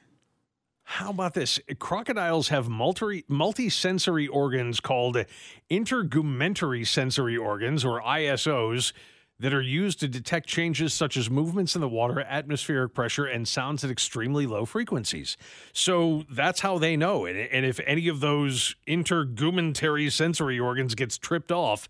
How 0.82 1.08
about 1.08 1.32
this? 1.32 1.58
Crocodiles 1.78 2.48
have 2.48 2.68
multi 2.68 3.24
multi-sensory 3.28 4.28
organs 4.28 4.78
called 4.78 5.24
integumentary 5.70 6.86
sensory 6.86 7.36
organs, 7.36 7.82
or 7.82 8.02
ISOs, 8.02 8.92
that 9.38 9.52
are 9.52 9.60
used 9.60 10.00
to 10.00 10.08
detect 10.08 10.46
changes 10.46 10.94
such 10.94 11.16
as 11.16 11.28
movements 11.28 11.74
in 11.74 11.80
the 11.80 11.88
water, 11.88 12.20
atmospheric 12.20 12.94
pressure, 12.94 13.26
and 13.26 13.46
sounds 13.46 13.84
at 13.84 13.90
extremely 13.90 14.46
low 14.46 14.64
frequencies. 14.64 15.36
So 15.72 16.24
that's 16.30 16.60
how 16.60 16.78
they 16.78 16.96
know. 16.96 17.26
And, 17.26 17.36
and 17.38 17.66
if 17.66 17.78
any 17.86 18.08
of 18.08 18.20
those 18.20 18.76
integumentary 18.88 20.10
sensory 20.10 20.58
organs 20.58 20.94
gets 20.94 21.18
tripped 21.18 21.52
off, 21.52 21.88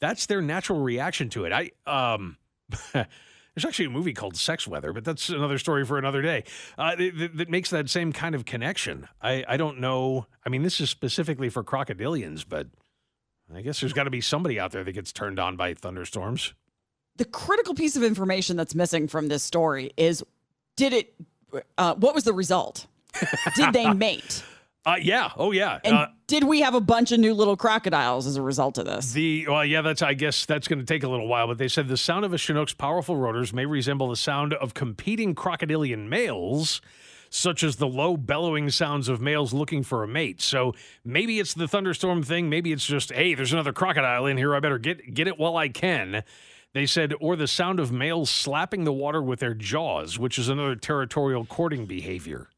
that's 0.00 0.26
their 0.26 0.40
natural 0.40 0.80
reaction 0.80 1.28
to 1.30 1.44
it. 1.44 1.52
I 1.52 1.70
um 1.86 2.36
There's 2.92 3.66
actually 3.66 3.86
a 3.86 3.90
movie 3.90 4.12
called 4.12 4.36
Sex 4.36 4.68
Weather, 4.68 4.92
but 4.92 5.04
that's 5.04 5.30
another 5.30 5.58
story 5.58 5.84
for 5.84 5.98
another 5.98 6.22
day. 6.22 6.44
Uh, 6.76 6.94
that, 6.94 7.30
that- 7.34 7.48
makes 7.50 7.70
that 7.70 7.90
same 7.90 8.12
kind 8.12 8.36
of 8.36 8.44
connection. 8.44 9.08
I, 9.20 9.44
I 9.48 9.56
don't 9.56 9.80
know. 9.80 10.26
I 10.46 10.48
mean, 10.48 10.62
this 10.62 10.80
is 10.80 10.90
specifically 10.90 11.48
for 11.48 11.64
crocodilians, 11.64 12.44
but 12.48 12.68
I 13.52 13.62
guess 13.62 13.80
there's 13.80 13.92
got 13.92 14.04
to 14.04 14.10
be 14.10 14.20
somebody 14.20 14.60
out 14.60 14.70
there 14.70 14.84
that 14.84 14.92
gets 14.92 15.12
turned 15.12 15.40
on 15.40 15.56
by 15.56 15.74
thunderstorms. 15.74 16.54
The 17.18 17.24
critical 17.26 17.74
piece 17.74 17.96
of 17.96 18.02
information 18.02 18.56
that's 18.56 18.74
missing 18.74 19.06
from 19.06 19.28
this 19.28 19.42
story 19.42 19.92
is 19.96 20.24
did 20.76 20.92
it, 20.92 21.14
uh, 21.76 21.94
what 21.96 22.14
was 22.14 22.24
the 22.24 22.32
result? 22.32 22.86
did 23.56 23.72
they 23.72 23.92
mate? 23.94 24.42
Uh, 24.86 24.96
yeah. 25.02 25.30
Oh, 25.36 25.50
yeah. 25.52 25.80
And 25.84 25.94
uh, 25.94 26.06
did 26.28 26.44
we 26.44 26.60
have 26.60 26.74
a 26.74 26.80
bunch 26.80 27.12
of 27.12 27.20
new 27.20 27.34
little 27.34 27.56
crocodiles 27.56 28.26
as 28.26 28.36
a 28.36 28.42
result 28.42 28.78
of 28.78 28.86
this? 28.86 29.12
The 29.12 29.46
well, 29.46 29.64
yeah, 29.64 29.82
that's 29.82 30.00
I 30.00 30.14
guess 30.14 30.46
that's 30.46 30.66
going 30.66 30.78
to 30.78 30.86
take 30.86 31.02
a 31.02 31.08
little 31.08 31.28
while, 31.28 31.46
but 31.46 31.58
they 31.58 31.68
said 31.68 31.88
the 31.88 31.96
sound 31.98 32.24
of 32.24 32.32
a 32.32 32.38
chinook's 32.38 32.72
powerful 32.72 33.16
rotors 33.16 33.52
may 33.52 33.66
resemble 33.66 34.08
the 34.08 34.16
sound 34.16 34.54
of 34.54 34.72
competing 34.72 35.34
crocodilian 35.34 36.08
males, 36.08 36.80
such 37.28 37.62
as 37.62 37.76
the 37.76 37.86
low 37.86 38.16
bellowing 38.16 38.70
sounds 38.70 39.08
of 39.08 39.20
males 39.20 39.52
looking 39.52 39.82
for 39.82 40.02
a 40.02 40.08
mate. 40.08 40.40
So 40.40 40.74
maybe 41.04 41.38
it's 41.38 41.52
the 41.52 41.68
thunderstorm 41.68 42.22
thing, 42.22 42.48
maybe 42.48 42.72
it's 42.72 42.86
just 42.86 43.12
hey, 43.12 43.34
there's 43.34 43.52
another 43.52 43.74
crocodile 43.74 44.24
in 44.24 44.38
here, 44.38 44.54
I 44.54 44.60
better 44.60 44.78
get 44.78 45.12
get 45.12 45.28
it 45.28 45.38
while 45.38 45.56
I 45.56 45.68
can. 45.68 46.22
They 46.74 46.86
said, 46.86 47.14
or 47.20 47.34
the 47.34 47.46
sound 47.48 47.80
of 47.80 47.90
males 47.90 48.30
slapping 48.30 48.84
the 48.84 48.92
water 48.92 49.22
with 49.22 49.40
their 49.40 49.54
jaws, 49.54 50.18
which 50.18 50.38
is 50.38 50.48
another 50.48 50.76
territorial 50.76 51.44
courting 51.46 51.86
behavior. 51.86 52.48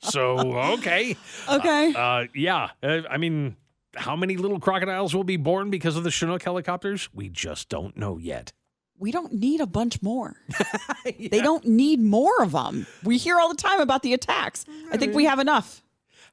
So 0.00 0.38
okay, 0.74 1.16
Okay. 1.48 1.94
uh, 1.94 1.98
uh, 1.98 2.26
yeah. 2.34 2.70
Uh, 2.82 3.02
I 3.08 3.18
mean, 3.18 3.56
how 3.94 4.16
many 4.16 4.36
little 4.36 4.58
crocodiles 4.58 5.14
will 5.14 5.22
be 5.24 5.36
born 5.36 5.70
because 5.70 5.96
of 5.96 6.02
the 6.04 6.10
Chinook 6.10 6.42
helicopters? 6.42 7.08
We 7.14 7.28
just 7.28 7.68
don't 7.68 7.96
know 7.96 8.18
yet. 8.18 8.52
we 8.98 9.10
don't 9.12 9.32
need 9.32 9.60
a 9.60 9.66
bunch 9.66 10.02
more. 10.02 10.36
They 11.04 11.40
don't 11.40 11.66
need 11.66 12.00
more 12.00 12.42
of 12.42 12.52
them. 12.52 12.86
We 13.02 13.18
hear 13.18 13.38
all 13.40 13.48
the 13.48 13.56
time 13.56 13.80
about 13.80 14.02
the 14.02 14.12
attacks. 14.14 14.64
I 14.92 14.96
think 14.96 15.14
we 15.16 15.24
have 15.24 15.40
enough. 15.40 15.82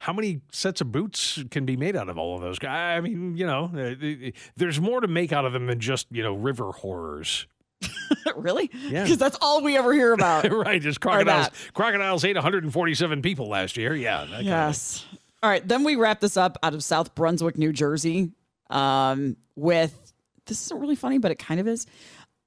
How 0.00 0.12
many 0.14 0.40
sets 0.50 0.80
of 0.80 0.90
boots 0.90 1.44
can 1.50 1.66
be 1.66 1.76
made 1.76 1.94
out 1.94 2.08
of 2.08 2.16
all 2.18 2.34
of 2.34 2.40
those 2.40 2.58
guys? 2.58 2.96
I 2.96 3.00
mean, 3.02 3.36
you 3.36 3.46
know, 3.46 3.70
uh, 3.76 4.30
there's 4.56 4.80
more 4.80 5.00
to 5.02 5.06
make 5.08 5.30
out 5.30 5.44
of 5.44 5.52
them 5.52 5.66
than 5.66 5.78
just 5.78 6.06
you 6.10 6.22
know 6.22 6.34
river 6.34 6.72
horrors. 6.72 7.46
really? 8.36 8.70
Yeah. 8.88 9.02
Because 9.04 9.18
that's 9.18 9.36
all 9.42 9.62
we 9.62 9.76
ever 9.76 9.92
hear 9.92 10.12
about. 10.12 10.50
right, 10.52 10.80
just 10.80 11.00
crocodiles. 11.00 11.48
Crocodiles 11.74 12.24
ate 12.24 12.34
147 12.36 13.22
people 13.22 13.46
last 13.48 13.76
year. 13.76 13.94
Yeah. 13.94 14.20
that 14.22 14.28
kind 14.30 14.40
of- 14.40 14.46
Yes. 14.46 15.04
All 15.42 15.48
right. 15.50 15.66
Then 15.66 15.84
we 15.84 15.96
wrap 15.96 16.20
this 16.20 16.36
up 16.36 16.58
out 16.62 16.74
of 16.74 16.82
South 16.84 17.14
Brunswick, 17.14 17.56
New 17.56 17.72
Jersey, 17.72 18.32
um, 18.68 19.36
with 19.56 20.12
this 20.46 20.62
isn't 20.66 20.78
really 20.80 20.96
funny, 20.96 21.18
but 21.18 21.30
it 21.30 21.38
kind 21.38 21.60
of 21.60 21.68
is. 21.68 21.86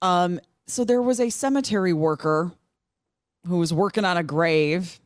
Um, 0.01 0.39
so 0.67 0.83
there 0.83 1.01
was 1.01 1.19
a 1.19 1.29
cemetery 1.29 1.93
worker 1.93 2.51
who 3.47 3.57
was 3.57 3.73
working 3.73 4.05
on 4.05 4.17
a 4.17 4.23
grave, 4.23 4.99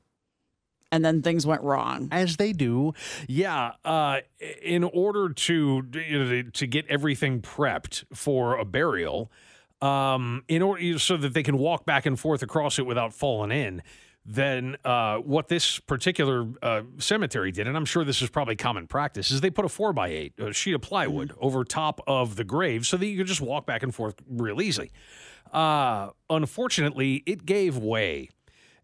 and 0.92 1.04
then 1.04 1.22
things 1.22 1.46
went 1.46 1.62
wrong. 1.62 2.08
As 2.12 2.38
they 2.38 2.54
do. 2.54 2.94
Yeah. 3.28 3.74
Uh, 3.84 4.20
in 4.62 4.84
order 4.84 5.30
to 5.30 5.84
you 5.94 6.24
know, 6.24 6.42
to 6.54 6.68
get 6.68 6.86
everything 6.88 7.42
prepped 7.42 8.06
for 8.14 8.58
a 8.58 8.66
burial, 8.66 9.32
um, 9.82 10.44
in 10.48 10.62
order 10.62 11.00
so 11.00 11.18
that 11.18 11.34
they 11.34 11.44
can 11.44 11.58
walk 11.58 11.86
back 11.86 12.06
and 12.06 12.20
forth 12.20 12.42
across 12.42 12.80
it 12.80 12.86
without 12.86 13.14
falling 13.14 13.52
in. 13.52 13.82
Then 14.30 14.76
uh, 14.84 15.20
what 15.20 15.48
this 15.48 15.80
particular 15.80 16.46
uh, 16.62 16.82
cemetery 16.98 17.54
did, 17.54 17.66
and 17.66 17.78
I'm 17.78 17.86
sure 17.86 18.04
this 18.04 18.22
is 18.22 18.30
probably 18.30 18.58
common 18.58 18.86
practice, 18.86 19.32
is 19.32 19.40
they 19.40 19.50
put 19.50 19.64
a 19.64 19.70
four 19.70 19.94
by 19.94 20.10
eight, 20.10 20.34
a 20.38 20.52
sheet 20.52 20.74
of 20.74 20.82
plywood, 20.82 21.32
over 21.40 21.64
top 21.64 22.02
of 22.08 22.36
the 22.36 22.44
grave 22.44 22.86
so 22.86 22.98
that 22.98 23.06
you 23.06 23.18
could 23.18 23.28
just 23.28 23.40
walk 23.40 23.66
back 23.66 23.84
and 23.84 23.96
forth 23.96 24.16
real 24.30 24.62
easy. 24.62 24.92
Uh, 25.54 26.10
unfortunately, 26.30 27.24
it 27.26 27.46
gave 27.46 27.78
way. 27.78 28.30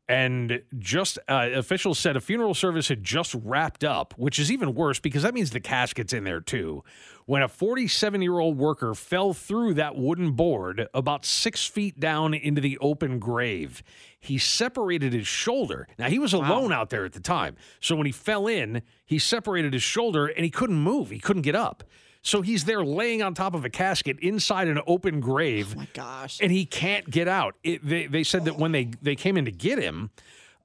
And 0.09 0.61
just 0.79 1.17
uh, 1.29 1.49
officials 1.53 1.97
said 1.97 2.17
a 2.17 2.21
funeral 2.21 2.53
service 2.53 2.89
had 2.89 3.03
just 3.03 3.33
wrapped 3.41 3.85
up, 3.85 4.13
which 4.17 4.37
is 4.37 4.51
even 4.51 4.75
worse 4.75 4.99
because 4.99 5.23
that 5.23 5.33
means 5.33 5.51
the 5.51 5.61
casket's 5.61 6.11
in 6.11 6.25
there 6.25 6.41
too. 6.41 6.83
When 7.25 7.41
a 7.41 7.47
47 7.47 8.21
year 8.21 8.39
old 8.39 8.57
worker 8.57 8.93
fell 8.93 9.33
through 9.33 9.75
that 9.75 9.95
wooden 9.95 10.33
board 10.33 10.87
about 10.93 11.25
six 11.25 11.65
feet 11.65 12.01
down 12.01 12.33
into 12.33 12.59
the 12.59 12.77
open 12.79 13.17
grave, 13.17 13.81
he 14.19 14.37
separated 14.37 15.13
his 15.13 15.27
shoulder. 15.27 15.87
Now, 15.97 16.09
he 16.09 16.19
was 16.19 16.33
alone 16.33 16.73
out 16.73 16.89
there 16.89 17.05
at 17.05 17.13
the 17.13 17.21
time. 17.21 17.55
So 17.79 17.95
when 17.95 18.05
he 18.05 18.11
fell 18.11 18.47
in, 18.47 18.81
he 19.05 19.19
separated 19.19 19.71
his 19.71 19.83
shoulder 19.83 20.27
and 20.27 20.43
he 20.43 20.51
couldn't 20.51 20.81
move, 20.81 21.11
he 21.11 21.19
couldn't 21.19 21.43
get 21.43 21.55
up. 21.55 21.85
So 22.23 22.41
he's 22.41 22.63
there 22.63 22.83
laying 22.83 23.21
on 23.21 23.33
top 23.33 23.53
of 23.53 23.65
a 23.65 23.69
casket 23.69 24.17
inside 24.21 24.69
an 24.69 24.79
open 24.87 25.19
grave. 25.19 25.73
Oh 25.75 25.79
my 25.79 25.87
gosh. 25.93 26.39
And 26.41 26.51
he 26.51 26.65
can't 26.65 27.09
get 27.09 27.27
out. 27.27 27.55
It, 27.63 27.85
they, 27.85 28.07
they 28.07 28.23
said 28.23 28.45
that 28.45 28.57
when 28.57 28.71
they, 28.71 28.91
they 29.01 29.15
came 29.15 29.35
in 29.35 29.43
to 29.45 29.51
get 29.51 29.77
him, 29.77 30.09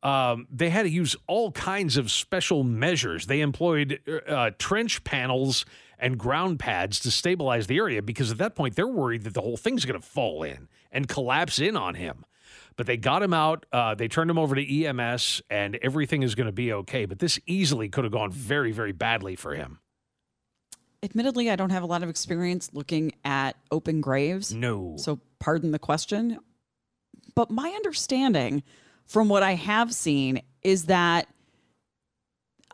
um, 0.05 0.47
they 0.53 0.71
had 0.71 0.85
to 0.85 0.89
use 0.89 1.17
all 1.27 1.51
kinds 1.51 1.97
of 1.97 2.13
special 2.13 2.63
measures. 2.63 3.27
They 3.27 3.41
employed 3.41 4.01
uh, 4.29 4.53
trench 4.59 5.03
panels 5.03 5.67
and 5.99 6.17
ground 6.17 6.61
pads 6.61 7.01
to 7.01 7.11
stabilize 7.11 7.67
the 7.67 7.77
area 7.77 8.03
because 8.03 8.31
at 8.31 8.39
that 8.39 8.55
point 8.55 8.77
they're 8.77 8.87
worried 8.87 9.25
that 9.25 9.35
the 9.35 9.41
whole 9.41 9.57
thing's 9.57 9.85
going 9.85 10.01
to 10.01 10.07
fall 10.07 10.45
in 10.45 10.69
and 10.93 11.09
collapse 11.09 11.59
in 11.59 11.77
on 11.77 11.97
him. 11.97 12.25
But 12.77 12.87
they 12.87 12.97
got 12.97 13.25
him 13.25 13.35
out. 13.35 13.67
Uh, 13.73 13.97
they 13.97 14.07
turned 14.07 14.31
him 14.31 14.39
over 14.39 14.55
to 14.55 14.85
EMS, 14.85 15.43
and 15.51 15.75
everything 15.83 16.23
is 16.23 16.37
going 16.37 16.47
to 16.47 16.53
be 16.53 16.73
okay. 16.73 17.07
But 17.07 17.19
this 17.19 17.41
easily 17.45 17.89
could 17.89 18.05
have 18.05 18.13
gone 18.13 18.31
very, 18.31 18.71
very 18.71 18.93
badly 18.93 19.35
for 19.35 19.57
him. 19.57 19.81
Admittedly, 21.03 21.51
I 21.51 21.57
don't 21.57 21.70
have 21.70 21.82
a 21.82 21.86
lot 21.86 22.03
of 22.03 22.09
experience 22.09 22.70
looking 22.72 23.12
at 23.24 23.57
open 23.70 24.01
graves. 24.01 24.53
No. 24.53 24.96
So 24.99 25.20
pardon 25.38 25.70
the 25.70 25.78
question. 25.78 26.38
But 27.34 27.51
my 27.51 27.68
understanding 27.68 28.64
from 29.07 29.28
what 29.28 29.42
I 29.42 29.55
have 29.55 29.94
seen 29.94 30.42
is 30.62 30.86
that 30.86 31.28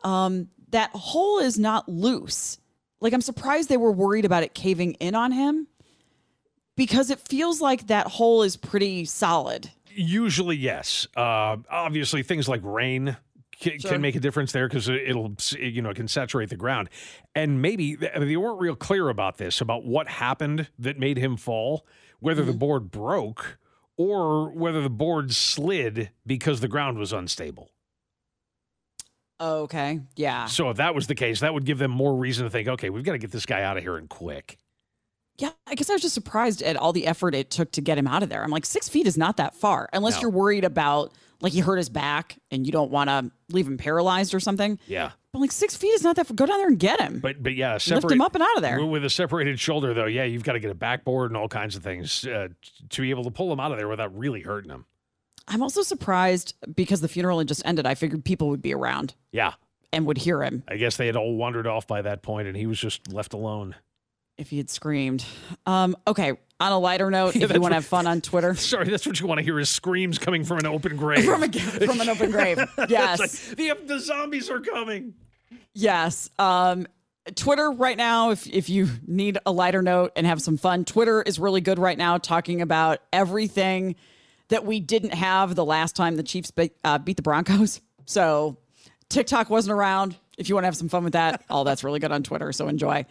um, 0.03 0.49
that 0.69 0.89
hole 0.91 1.39
is 1.39 1.59
not 1.59 1.87
loose. 1.87 2.57
Like 2.99 3.13
I'm 3.13 3.21
surprised 3.21 3.69
they 3.69 3.77
were 3.77 3.91
worried 3.91 4.25
about 4.25 4.43
it 4.43 4.53
caving 4.53 4.93
in 4.93 5.13
on 5.13 5.31
him 5.31 5.67
because 6.75 7.09
it 7.09 7.19
feels 7.19 7.61
like 7.61 7.87
that 7.87 8.07
hole 8.07 8.43
is 8.43 8.57
pretty 8.57 9.05
solid. 9.05 9.69
Usually, 9.89 10.57
yes. 10.57 11.07
Uh, 11.15 11.57
obviously, 11.69 12.23
things 12.23 12.49
like 12.49 12.61
rain 12.63 13.15
can, 13.59 13.79
Sure. 13.79 13.91
can 13.91 14.01
make 14.01 14.15
a 14.15 14.19
difference 14.19 14.51
there 14.51 14.67
because 14.67 14.89
it'll 14.89 15.35
you 15.57 15.81
know 15.81 15.89
it 15.89 15.95
can 15.95 16.07
saturate 16.07 16.49
the 16.49 16.57
ground, 16.57 16.89
and 17.33 17.61
maybe 17.61 17.97
I 18.13 18.19
mean, 18.19 18.27
they 18.27 18.37
weren't 18.37 18.59
real 18.59 18.75
clear 18.75 19.09
about 19.09 19.37
this 19.37 19.61
about 19.61 19.85
what 19.85 20.07
happened 20.07 20.69
that 20.79 20.99
made 20.99 21.17
him 21.17 21.37
fall, 21.37 21.85
whether 22.19 22.43
the 22.43 22.51
mm-hmm. 22.51 22.59
board 22.59 22.91
broke 22.91 23.57
or 23.97 24.49
whether 24.51 24.81
the 24.81 24.89
board 24.89 25.33
slid 25.33 26.11
because 26.25 26.59
the 26.59 26.67
ground 26.67 26.97
was 26.97 27.13
unstable. 27.13 27.71
Okay. 29.39 29.99
Yeah. 30.15 30.45
So 30.45 30.69
if 30.69 30.77
that 30.77 30.95
was 30.95 31.07
the 31.07 31.15
case, 31.15 31.41
that 31.41 31.53
would 31.53 31.65
give 31.65 31.77
them 31.77 31.91
more 31.91 32.15
reason 32.15 32.45
to 32.45 32.49
think, 32.49 32.67
okay, 32.67 32.89
we've 32.89 33.03
got 33.03 33.13
to 33.13 33.17
get 33.17 33.31
this 33.31 33.45
guy 33.45 33.63
out 33.63 33.77
of 33.77 33.83
here 33.83 33.97
and 33.97 34.09
quick. 34.09 34.57
Yeah, 35.37 35.49
I 35.67 35.75
guess 35.75 35.89
I 35.89 35.93
was 35.93 36.01
just 36.01 36.13
surprised 36.13 36.61
at 36.61 36.77
all 36.77 36.93
the 36.93 37.07
effort 37.07 37.35
it 37.35 37.49
took 37.49 37.71
to 37.73 37.81
get 37.81 37.97
him 37.97 38.07
out 38.07 38.23
of 38.23 38.29
there. 38.29 38.43
I'm 38.43 38.51
like, 38.51 38.65
six 38.65 38.87
feet 38.87 39.05
is 39.05 39.17
not 39.17 39.37
that 39.37 39.53
far, 39.55 39.89
unless 39.91 40.15
No. 40.15 40.21
you're 40.21 40.29
worried 40.31 40.63
about 40.63 41.11
like 41.41 41.51
he 41.51 41.59
hurt 41.59 41.75
his 41.75 41.89
back 41.89 42.37
and 42.51 42.65
you 42.65 42.71
don't 42.71 42.89
want 42.91 43.09
to 43.09 43.29
leave 43.49 43.67
him 43.67 43.77
paralyzed 43.77 44.33
or 44.33 44.39
something. 44.39 44.79
Yeah. 44.87 45.11
But 45.33 45.39
like 45.39 45.51
six 45.51 45.75
feet 45.75 45.89
is 45.89 46.01
not 46.03 46.15
that. 46.15 46.27
far. 46.27 46.35
Go 46.35 46.45
down 46.45 46.59
there 46.59 46.67
and 46.67 46.79
get 46.79 47.01
him. 47.01 47.19
But 47.19 47.43
but 47.43 47.53
yeah, 47.55 47.73
Lift 47.73 48.09
him 48.09 48.21
up 48.21 48.35
and 48.35 48.41
out 48.43 48.55
of 48.55 48.61
there. 48.61 48.83
With 48.85 49.03
a 49.03 49.09
separated 49.09 49.59
shoulder, 49.59 49.93
though, 49.93 50.05
yeah, 50.05 50.23
you've 50.23 50.45
got 50.45 50.53
to 50.53 50.59
get 50.61 50.71
a 50.71 50.75
backboard 50.75 51.31
and 51.31 51.37
all 51.37 51.49
kinds 51.49 51.75
of 51.75 51.83
things 51.83 52.25
uh, 52.25 52.47
to 52.91 53.01
be 53.01 53.09
able 53.09 53.25
to 53.25 53.31
pull 53.31 53.51
him 53.51 53.59
out 53.59 53.71
of 53.73 53.77
there 53.77 53.89
without 53.89 54.17
really 54.17 54.41
hurting 54.41 54.71
him. 54.71 54.85
I'm 55.49 55.61
also 55.61 55.81
surprised 55.81 56.55
because 56.73 57.01
the 57.01 57.09
funeral 57.09 57.39
had 57.39 57.49
just 57.49 57.61
ended. 57.65 57.85
I 57.85 57.95
figured 57.95 58.23
people 58.23 58.47
would 58.49 58.61
be 58.61 58.73
around 58.73 59.13
Yeah, 59.33 59.53
and 59.91 60.05
would 60.05 60.17
hear 60.19 60.41
him 60.41 60.63
I 60.69 60.77
guess 60.77 60.95
they 60.95 61.05
had 61.07 61.17
all 61.17 61.35
wandered 61.35 61.67
off 61.67 61.85
by 61.85 62.01
that 62.03 62.21
point, 62.23 62.47
and 62.47 62.55
he 62.55 62.65
was 62.65 62.79
just 62.79 63.11
left 63.11 63.33
alone. 63.33 63.75
If 64.37 64.49
he 64.49 64.57
had 64.57 64.69
screamed. 64.69 65.25
Um, 65.65 65.95
okay. 66.07 66.33
On 66.59 66.71
a 66.71 66.79
lighter 66.79 67.11
note, 67.11 67.35
Yeah, 67.35 67.45
if 67.45 67.53
you 67.53 67.59
want 67.61 67.71
to 67.71 67.75
have 67.75 67.85
fun 67.85 68.07
on 68.07 68.21
Twitter, 68.21 68.55
Sorry, 68.55 68.87
that's 68.89 69.05
what 69.05 69.19
you 69.19 69.27
want 69.27 69.39
to 69.39 69.43
hear 69.43 69.59
is 69.59 69.69
screams 69.69 70.17
coming 70.17 70.43
from 70.45 70.59
an 70.59 70.65
open 70.65 70.95
grave. 70.97 71.25
from 71.25 71.43
a 71.43 71.49
from 71.51 71.99
an 72.01 72.09
open 72.09 72.31
grave. 72.31 72.59
Yes. 72.87 73.19
like, 73.19 73.31
the, 73.57 73.73
the 73.85 73.99
zombies 73.99 74.49
are 74.49 74.61
coming. 74.61 75.13
Yes. 75.73 76.29
Um, 76.39 76.87
Twitter 77.35 77.71
right 77.71 77.97
now, 77.97 78.29
if 78.31 78.47
if 78.47 78.69
you 78.69 78.87
need 79.07 79.37
a 79.45 79.51
lighter 79.51 79.81
note 79.81 80.11
and 80.15 80.25
have 80.27 80.41
some 80.41 80.57
fun, 80.57 80.85
Twitter 80.85 81.21
is 81.21 81.39
really 81.39 81.59
good 81.61 81.79
right 81.79 81.97
now, 81.97 82.17
talking 82.17 82.61
about 82.61 82.99
everything 83.11 83.95
that 84.49 84.63
we 84.63 84.79
didn't 84.79 85.13
have 85.13 85.55
the 85.55 85.65
last 85.65 85.95
time 85.95 86.15
the 86.17 86.23
Chiefs 86.23 86.51
be, 86.51 86.71
uh, 86.83 86.99
beat 86.99 87.17
the 87.17 87.23
Broncos. 87.23 87.81
So 88.05 88.57
TikTok 89.09 89.49
wasn't 89.49 89.73
around. 89.73 90.15
If 90.37 90.49
you 90.49 90.55
want 90.55 90.63
to 90.63 90.67
have 90.67 90.77
some 90.77 90.87
fun 90.89 91.03
with 91.03 91.13
that, 91.13 91.43
all 91.49 91.63
that's 91.63 91.83
really 91.83 91.99
good 91.99 92.11
on 92.11 92.21
Twitter. 92.21 92.51
So 92.53 92.67
enjoy. 92.67 93.05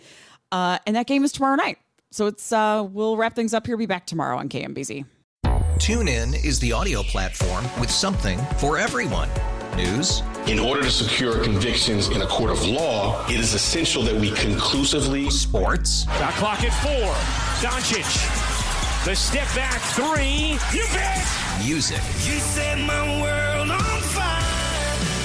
Uh, 0.55 0.78
and 0.86 0.94
that 0.94 1.09
game 1.09 1.24
is 1.24 1.32
tomorrow 1.32 1.57
night. 1.57 1.78
So 2.12 2.26
it's 2.28 2.52
uh, 2.52 2.86
we'll 2.88 3.16
wrap 3.16 3.34
things 3.34 3.52
up 3.52 3.66
here. 3.66 3.76
Be 3.76 3.86
back 3.86 4.07
tomorrow 4.07 4.38
on 4.38 4.48
KMBZ. 4.48 5.05
TuneIn 5.78 6.44
is 6.44 6.61
the 6.61 6.70
audio 6.70 7.02
platform 7.02 7.64
with 7.80 7.90
something 7.90 8.38
for 8.59 8.78
everyone. 8.78 9.28
News, 9.76 10.22
In 10.46 10.61
order 10.61 10.82
to 10.84 10.90
secure 10.92 11.42
convictions 11.42 12.07
in 12.11 12.22
a 12.22 12.26
court 12.28 12.52
of 12.52 12.64
law, 12.64 13.26
it 13.26 13.40
is 13.40 13.52
essential 13.55 14.05
that 14.05 14.14
we 14.14 14.30
conclusively 14.30 15.28
sports, 15.28 16.05
Shot 16.05 16.32
clock 16.34 16.62
at 16.62 16.72
four. 16.84 17.11
Doncic. 17.68 18.07
The 19.05 19.16
step 19.16 19.48
back 19.57 19.80
three. 19.80 20.57
You 20.72 20.86
bet. 20.92 21.26
music, 21.66 21.96
You 22.24 22.38
set 22.38 22.78
my 22.78 23.20
world 23.20 23.72
on 23.72 24.00
fire. 24.02 24.40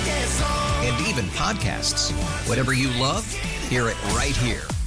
Yes, 0.07 0.41
and 0.83 1.07
even 1.07 1.25
podcasts. 1.35 2.11
Whatever 2.49 2.73
you 2.73 2.89
love, 2.99 3.31
hear 3.69 3.87
it 3.89 4.03
right 4.15 4.35
here 4.35 4.63